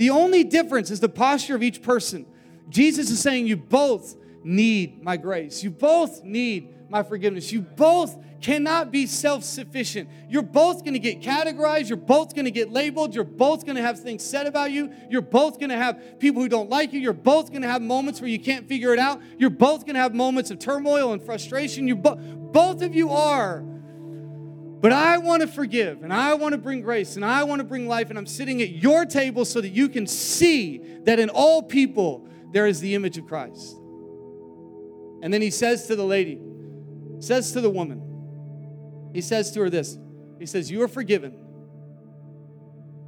The 0.00 0.08
only 0.08 0.44
difference 0.44 0.90
is 0.90 1.00
the 1.00 1.10
posture 1.10 1.54
of 1.54 1.62
each 1.62 1.82
person. 1.82 2.24
Jesus 2.70 3.10
is 3.10 3.20
saying, 3.20 3.46
You 3.46 3.58
both 3.58 4.16
need 4.42 5.02
my 5.02 5.18
grace. 5.18 5.62
You 5.62 5.70
both 5.70 6.24
need 6.24 6.88
my 6.88 7.02
forgiveness. 7.02 7.52
You 7.52 7.60
both 7.60 8.16
cannot 8.40 8.90
be 8.90 9.04
self 9.04 9.44
sufficient. 9.44 10.08
You're 10.26 10.40
both 10.40 10.84
going 10.84 10.94
to 10.94 10.98
get 10.98 11.20
categorized. 11.20 11.90
You're 11.90 11.98
both 11.98 12.34
going 12.34 12.46
to 12.46 12.50
get 12.50 12.72
labeled. 12.72 13.14
You're 13.14 13.24
both 13.24 13.66
going 13.66 13.76
to 13.76 13.82
have 13.82 14.00
things 14.00 14.24
said 14.24 14.46
about 14.46 14.70
you. 14.70 14.90
You're 15.10 15.20
both 15.20 15.58
going 15.58 15.68
to 15.68 15.76
have 15.76 16.18
people 16.18 16.40
who 16.40 16.48
don't 16.48 16.70
like 16.70 16.94
you. 16.94 17.00
You're 17.00 17.12
both 17.12 17.50
going 17.50 17.60
to 17.60 17.68
have 17.68 17.82
moments 17.82 18.22
where 18.22 18.30
you 18.30 18.40
can't 18.40 18.66
figure 18.66 18.94
it 18.94 18.98
out. 18.98 19.20
You're 19.36 19.50
both 19.50 19.84
going 19.84 19.96
to 19.96 20.00
have 20.00 20.14
moments 20.14 20.50
of 20.50 20.58
turmoil 20.58 21.12
and 21.12 21.22
frustration. 21.22 21.86
You 21.86 21.96
bo- 21.96 22.16
both 22.16 22.80
of 22.80 22.94
you 22.94 23.10
are. 23.10 23.62
But 24.80 24.92
I 24.92 25.18
want 25.18 25.42
to 25.42 25.48
forgive 25.48 26.02
and 26.02 26.12
I 26.12 26.34
want 26.34 26.52
to 26.52 26.58
bring 26.58 26.80
grace 26.80 27.16
and 27.16 27.24
I 27.24 27.44
want 27.44 27.60
to 27.60 27.64
bring 27.64 27.86
life. 27.86 28.08
And 28.08 28.18
I'm 28.18 28.26
sitting 28.26 28.62
at 28.62 28.70
your 28.70 29.04
table 29.04 29.44
so 29.44 29.60
that 29.60 29.68
you 29.68 29.88
can 29.90 30.06
see 30.06 30.78
that 31.04 31.18
in 31.18 31.28
all 31.28 31.62
people 31.62 32.26
there 32.52 32.66
is 32.66 32.80
the 32.80 32.94
image 32.94 33.18
of 33.18 33.26
Christ. 33.26 33.76
And 35.22 35.32
then 35.32 35.42
he 35.42 35.50
says 35.50 35.86
to 35.88 35.96
the 35.96 36.04
lady, 36.04 36.40
says 37.18 37.52
to 37.52 37.60
the 37.60 37.68
woman, 37.68 38.10
he 39.12 39.20
says 39.20 39.50
to 39.52 39.60
her 39.60 39.70
this 39.70 39.98
He 40.38 40.46
says, 40.46 40.70
You 40.70 40.82
are 40.82 40.88
forgiven. 40.88 41.34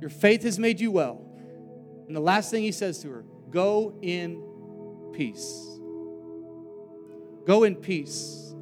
Your 0.00 0.10
faith 0.10 0.42
has 0.42 0.58
made 0.58 0.80
you 0.80 0.90
well. 0.90 1.24
And 2.06 2.14
the 2.14 2.20
last 2.20 2.50
thing 2.50 2.62
he 2.62 2.72
says 2.72 2.98
to 3.02 3.10
her, 3.10 3.24
Go 3.50 3.98
in 4.02 4.42
peace. 5.14 5.78
Go 7.46 7.64
in 7.64 7.76
peace. 7.76 8.54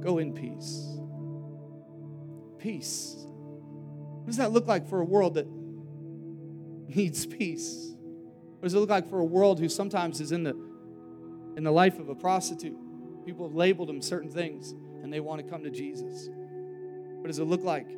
Go 0.00 0.18
in 0.18 0.34
peace. 0.34 0.97
Peace. 2.58 3.14
What 3.18 4.26
does 4.26 4.36
that 4.36 4.52
look 4.52 4.66
like 4.66 4.88
for 4.88 5.00
a 5.00 5.04
world 5.04 5.34
that 5.34 5.46
needs 6.94 7.26
peace? 7.26 7.94
What 8.58 8.64
does 8.64 8.74
it 8.74 8.78
look 8.78 8.90
like 8.90 9.08
for 9.08 9.20
a 9.20 9.24
world 9.24 9.60
who 9.60 9.68
sometimes 9.68 10.20
is 10.20 10.32
in 10.32 10.42
the 10.42 10.50
in 11.56 11.64
the 11.64 11.70
life 11.70 11.98
of 11.98 12.08
a 12.08 12.14
prostitute? 12.14 12.76
People 13.24 13.46
have 13.46 13.54
labeled 13.54 13.88
them 13.88 14.02
certain 14.02 14.30
things 14.30 14.74
and 15.02 15.12
they 15.12 15.20
want 15.20 15.42
to 15.42 15.48
come 15.48 15.62
to 15.62 15.70
Jesus. 15.70 16.28
What 17.18 17.28
does 17.28 17.38
it 17.38 17.44
look 17.44 17.62
like 17.62 17.88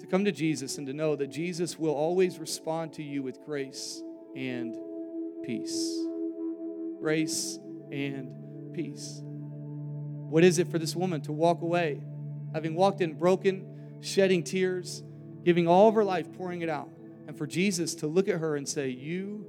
to 0.00 0.06
come 0.06 0.24
to 0.24 0.32
Jesus 0.32 0.78
and 0.78 0.86
to 0.86 0.92
know 0.92 1.16
that 1.16 1.28
Jesus 1.28 1.78
will 1.78 1.94
always 1.94 2.38
respond 2.38 2.92
to 2.94 3.02
you 3.02 3.22
with 3.22 3.40
grace 3.44 4.02
and 4.36 4.76
peace? 5.44 5.96
Grace 7.00 7.58
and 7.90 8.74
peace. 8.74 9.20
What 9.22 10.44
is 10.44 10.58
it 10.58 10.70
for 10.70 10.78
this 10.78 10.94
woman 10.94 11.20
to 11.22 11.32
walk 11.32 11.62
away, 11.62 12.02
having 12.52 12.74
walked 12.74 13.00
in 13.00 13.14
broken, 13.14 13.77
shedding 14.00 14.42
tears, 14.42 15.02
giving 15.44 15.66
all 15.66 15.88
of 15.88 15.94
her 15.94 16.04
life, 16.04 16.32
pouring 16.32 16.62
it 16.62 16.68
out, 16.68 16.90
and 17.26 17.36
for 17.36 17.46
Jesus 17.46 17.94
to 17.96 18.06
look 18.06 18.28
at 18.28 18.38
her 18.38 18.56
and 18.56 18.68
say, 18.68 18.88
You 18.88 19.46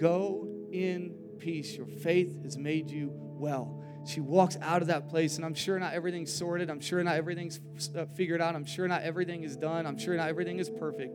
go 0.00 0.48
in 0.72 1.14
peace. 1.38 1.76
Your 1.76 1.86
faith 1.86 2.42
has 2.42 2.56
made 2.56 2.90
you 2.90 3.10
well 3.12 3.82
she 4.06 4.20
walks 4.20 4.56
out 4.60 4.82
of 4.82 4.88
that 4.88 5.08
place, 5.08 5.36
and 5.36 5.44
I'm 5.44 5.54
sure 5.54 5.78
not 5.78 5.92
everything's 5.92 6.32
sorted. 6.32 6.70
I'm 6.70 6.80
sure 6.80 7.02
not 7.02 7.16
everything's 7.16 7.60
uh, 7.96 8.06
figured 8.14 8.40
out. 8.40 8.54
I'm 8.54 8.64
sure 8.64 8.86
not 8.86 9.02
everything 9.02 9.42
is 9.42 9.56
done. 9.56 9.84
I'm 9.84 9.98
sure 9.98 10.16
not 10.16 10.28
everything 10.28 10.60
is 10.60 10.70
perfect. 10.70 11.12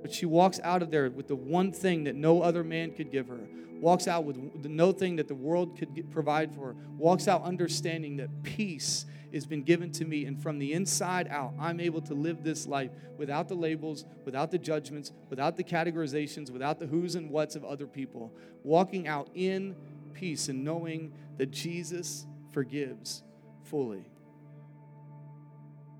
But 0.00 0.12
she 0.12 0.24
walks 0.24 0.60
out 0.64 0.82
of 0.82 0.90
there 0.90 1.10
with 1.10 1.28
the 1.28 1.36
one 1.36 1.72
thing 1.72 2.04
that 2.04 2.14
no 2.14 2.40
other 2.40 2.64
man 2.64 2.92
could 2.92 3.10
give 3.10 3.28
her. 3.28 3.40
Walks 3.80 4.08
out 4.08 4.24
with 4.24 4.62
the 4.62 4.68
no 4.68 4.92
thing 4.92 5.16
that 5.16 5.28
the 5.28 5.34
world 5.34 5.78
could 5.78 6.10
provide 6.10 6.54
for 6.54 6.68
her. 6.68 6.76
Walks 6.96 7.28
out 7.28 7.44
understanding 7.44 8.16
that 8.16 8.42
peace 8.42 9.04
has 9.34 9.46
been 9.46 9.62
given 9.62 9.92
to 9.92 10.04
me, 10.04 10.24
and 10.24 10.42
from 10.42 10.58
the 10.58 10.72
inside 10.72 11.28
out, 11.28 11.52
I'm 11.58 11.80
able 11.80 12.00
to 12.02 12.14
live 12.14 12.42
this 12.42 12.66
life 12.66 12.90
without 13.16 13.48
the 13.48 13.54
labels, 13.54 14.04
without 14.24 14.50
the 14.50 14.58
judgments, 14.58 15.12
without 15.28 15.56
the 15.56 15.64
categorizations, 15.64 16.50
without 16.50 16.78
the 16.78 16.86
who's 16.86 17.14
and 17.14 17.30
what's 17.30 17.56
of 17.56 17.64
other 17.64 17.86
people. 17.86 18.32
Walking 18.64 19.06
out 19.06 19.30
in 19.34 19.76
peace 20.12 20.48
and 20.48 20.64
knowing 20.64 21.12
that 21.38 21.50
Jesus 21.50 22.26
forgives 22.52 23.22
fully. 23.64 24.04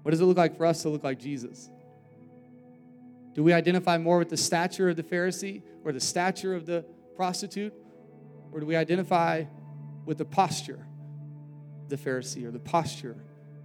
What 0.03 0.11
does 0.11 0.21
it 0.21 0.25
look 0.25 0.37
like 0.37 0.57
for 0.57 0.67
us 0.67 0.83
to 0.83 0.89
look 0.89 1.05
like 1.05 1.19
Jesus? 1.19 1.71
Do 3.35 3.45
we 3.45 3.53
identify 3.53 3.97
more 3.99 4.19
with 4.19 4.29
the 4.29 4.37
stature 4.37 4.89
of 4.89 4.97
the 4.97 5.03
Pharisee 5.03 5.63
or 5.85 5.93
the 5.93 6.01
stature 6.01 6.55
of 6.55 6.67
the 6.67 6.85
prostitute? 7.17 7.73
Or 8.53 8.61
do 8.61 8.67
we 8.67 8.75
identify 8.75 9.45
with 10.05 10.19
the 10.19 10.25
posture 10.25 10.85
the 11.91 11.97
Pharisee 11.97 12.45
or 12.45 12.51
the 12.51 12.59
posture 12.59 13.17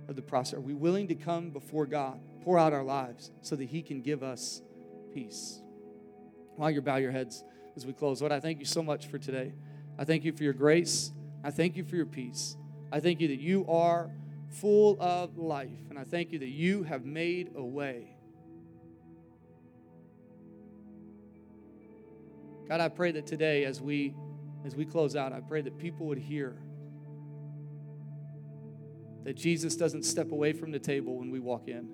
of 0.07 0.15
the 0.15 0.21
prostitute? 0.21 0.63
Are 0.63 0.67
we 0.67 0.73
willing 0.73 1.07
to 1.07 1.15
come 1.15 1.51
before 1.51 1.86
God, 1.86 2.19
pour 2.43 2.59
out 2.59 2.73
our 2.73 2.84
lives 2.84 3.32
so 3.41 3.55
that 3.55 3.65
He 3.65 3.82
can 3.82 4.01
give 4.01 4.23
us 4.23 4.61
peace? 5.13 5.61
While 6.55 6.71
you 6.71 6.82
bow 6.82 6.97
your 6.97 7.11
heads 7.11 7.43
as 7.76 7.86
we 7.86 7.93
close, 7.93 8.21
Lord, 8.21 8.32
I 8.32 8.39
thank 8.39 8.59
you 8.59 8.65
so 8.65 8.84
much 8.84 9.07
for 9.07 9.17
today. 9.17 9.53
I 9.97 10.03
thank 10.03 10.23
you 10.23 10.32
for 10.32 10.43
your 10.43 10.53
grace. 10.53 11.11
I 11.43 11.51
thank 11.51 11.76
you 11.76 11.84
for 11.84 11.95
your 11.95 12.05
peace. 12.05 12.57
I 12.91 12.99
thank 12.99 13.21
you 13.21 13.28
that 13.30 13.39
you 13.39 13.65
are 13.67 14.09
full 14.49 14.97
of 14.99 15.38
life. 15.38 15.69
And 15.89 15.99
I 15.99 16.03
thank 16.03 16.32
you 16.32 16.39
that 16.39 16.49
you 16.49 16.84
have 16.84 17.05
made 17.05 17.51
a 17.55 17.63
way. 17.63 18.15
God, 22.67 22.82
I 22.82 22.89
pray 22.89 23.11
that 23.11 23.28
today 23.28 23.65
as 23.65 23.80
we 23.80 24.15
as 24.65 24.76
we 24.76 24.84
close 24.84 25.15
out, 25.15 25.32
I 25.32 25.41
pray 25.41 25.61
that 25.61 25.78
people 25.78 26.07
would 26.07 26.17
hear 26.17 26.57
that 29.26 29.36
Jesus 29.36 29.76
doesn't 29.76 30.03
step 30.03 30.32
away 30.32 30.53
from 30.53 30.71
the 30.71 30.80
table 30.80 31.17
when 31.17 31.32
we 31.32 31.39
walk 31.39 31.67
in. 31.67 31.89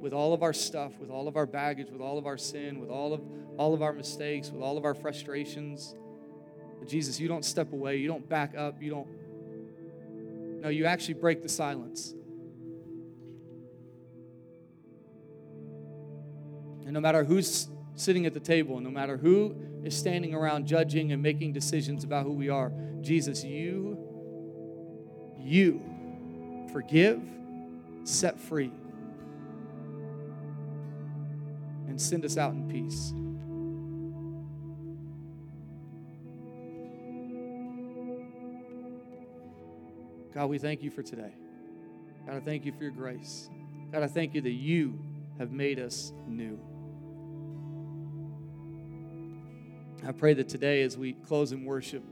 With 0.00 0.12
all 0.12 0.34
of 0.34 0.42
our 0.42 0.52
stuff, 0.52 0.98
with 0.98 1.10
all 1.10 1.26
of 1.26 1.36
our 1.36 1.46
baggage, 1.46 1.90
with 1.90 2.00
all 2.00 2.18
of 2.18 2.26
our 2.26 2.36
sin, 2.36 2.80
with 2.80 2.90
all 2.90 3.14
of 3.14 3.22
all 3.56 3.72
of 3.72 3.82
our 3.82 3.92
mistakes, 3.92 4.50
with 4.50 4.62
all 4.62 4.76
of 4.76 4.84
our 4.84 4.94
frustrations, 4.94 5.94
but 6.78 6.88
Jesus, 6.88 7.18
you 7.18 7.28
don't 7.28 7.44
step 7.44 7.72
away, 7.72 7.96
you 7.96 8.08
don't 8.08 8.28
back 8.28 8.56
up, 8.56 8.82
you 8.82 8.90
don't. 8.90 9.08
No, 10.60 10.68
you 10.68 10.84
actually 10.86 11.14
break 11.14 11.42
the 11.42 11.48
silence. 11.48 12.14
And 16.84 16.92
no 16.92 17.00
matter 17.00 17.24
who's 17.24 17.68
sitting 17.94 18.26
at 18.26 18.34
the 18.34 18.40
table, 18.40 18.80
no 18.80 18.90
matter 18.90 19.16
who 19.16 19.56
is 19.84 19.96
standing 19.96 20.34
around 20.34 20.66
judging 20.66 21.12
and 21.12 21.22
making 21.22 21.52
decisions 21.52 22.02
about 22.02 22.24
who 22.24 22.32
we 22.32 22.48
are, 22.48 22.72
Jesus, 23.00 23.44
you, 23.44 23.98
you 25.36 25.82
forgive, 26.72 27.20
set 28.04 28.38
free, 28.38 28.72
and 31.88 32.00
send 32.00 32.24
us 32.24 32.36
out 32.36 32.52
in 32.52 32.68
peace. 32.68 33.12
God, 40.34 40.46
we 40.46 40.58
thank 40.58 40.82
you 40.82 40.90
for 40.90 41.02
today. 41.02 41.32
God, 42.26 42.36
I 42.36 42.40
thank 42.40 42.64
you 42.64 42.72
for 42.72 42.84
your 42.84 42.92
grace. 42.92 43.50
God, 43.90 44.02
I 44.02 44.06
thank 44.06 44.34
you 44.34 44.40
that 44.42 44.50
you 44.50 44.98
have 45.38 45.50
made 45.50 45.80
us 45.80 46.12
new. 46.26 46.60
I 50.06 50.12
pray 50.12 50.34
that 50.34 50.48
today, 50.48 50.82
as 50.82 50.96
we 50.96 51.14
close 51.14 51.52
in 51.52 51.64
worship, 51.64 52.04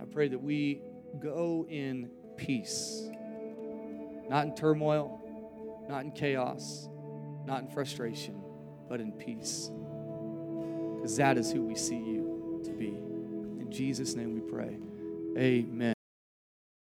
I 0.00 0.04
pray 0.04 0.28
that 0.28 0.42
we 0.42 0.80
go 1.20 1.64
in 1.68 2.10
peace, 2.36 3.08
not 4.32 4.46
in 4.46 4.54
turmoil, 4.54 5.20
not 5.90 6.06
in 6.06 6.10
chaos, 6.10 6.88
not 7.44 7.60
in 7.60 7.68
frustration, 7.68 8.42
but 8.88 8.98
in 8.98 9.12
peace. 9.12 9.70
Because 10.96 11.14
that 11.18 11.36
is 11.36 11.52
who 11.52 11.60
we 11.60 11.74
see 11.74 11.98
you 11.98 12.62
to 12.64 12.72
be. 12.72 12.88
In 12.88 13.68
Jesus' 13.70 14.14
name 14.14 14.32
we 14.32 14.40
pray. 14.40 14.78
Amen. 15.36 15.92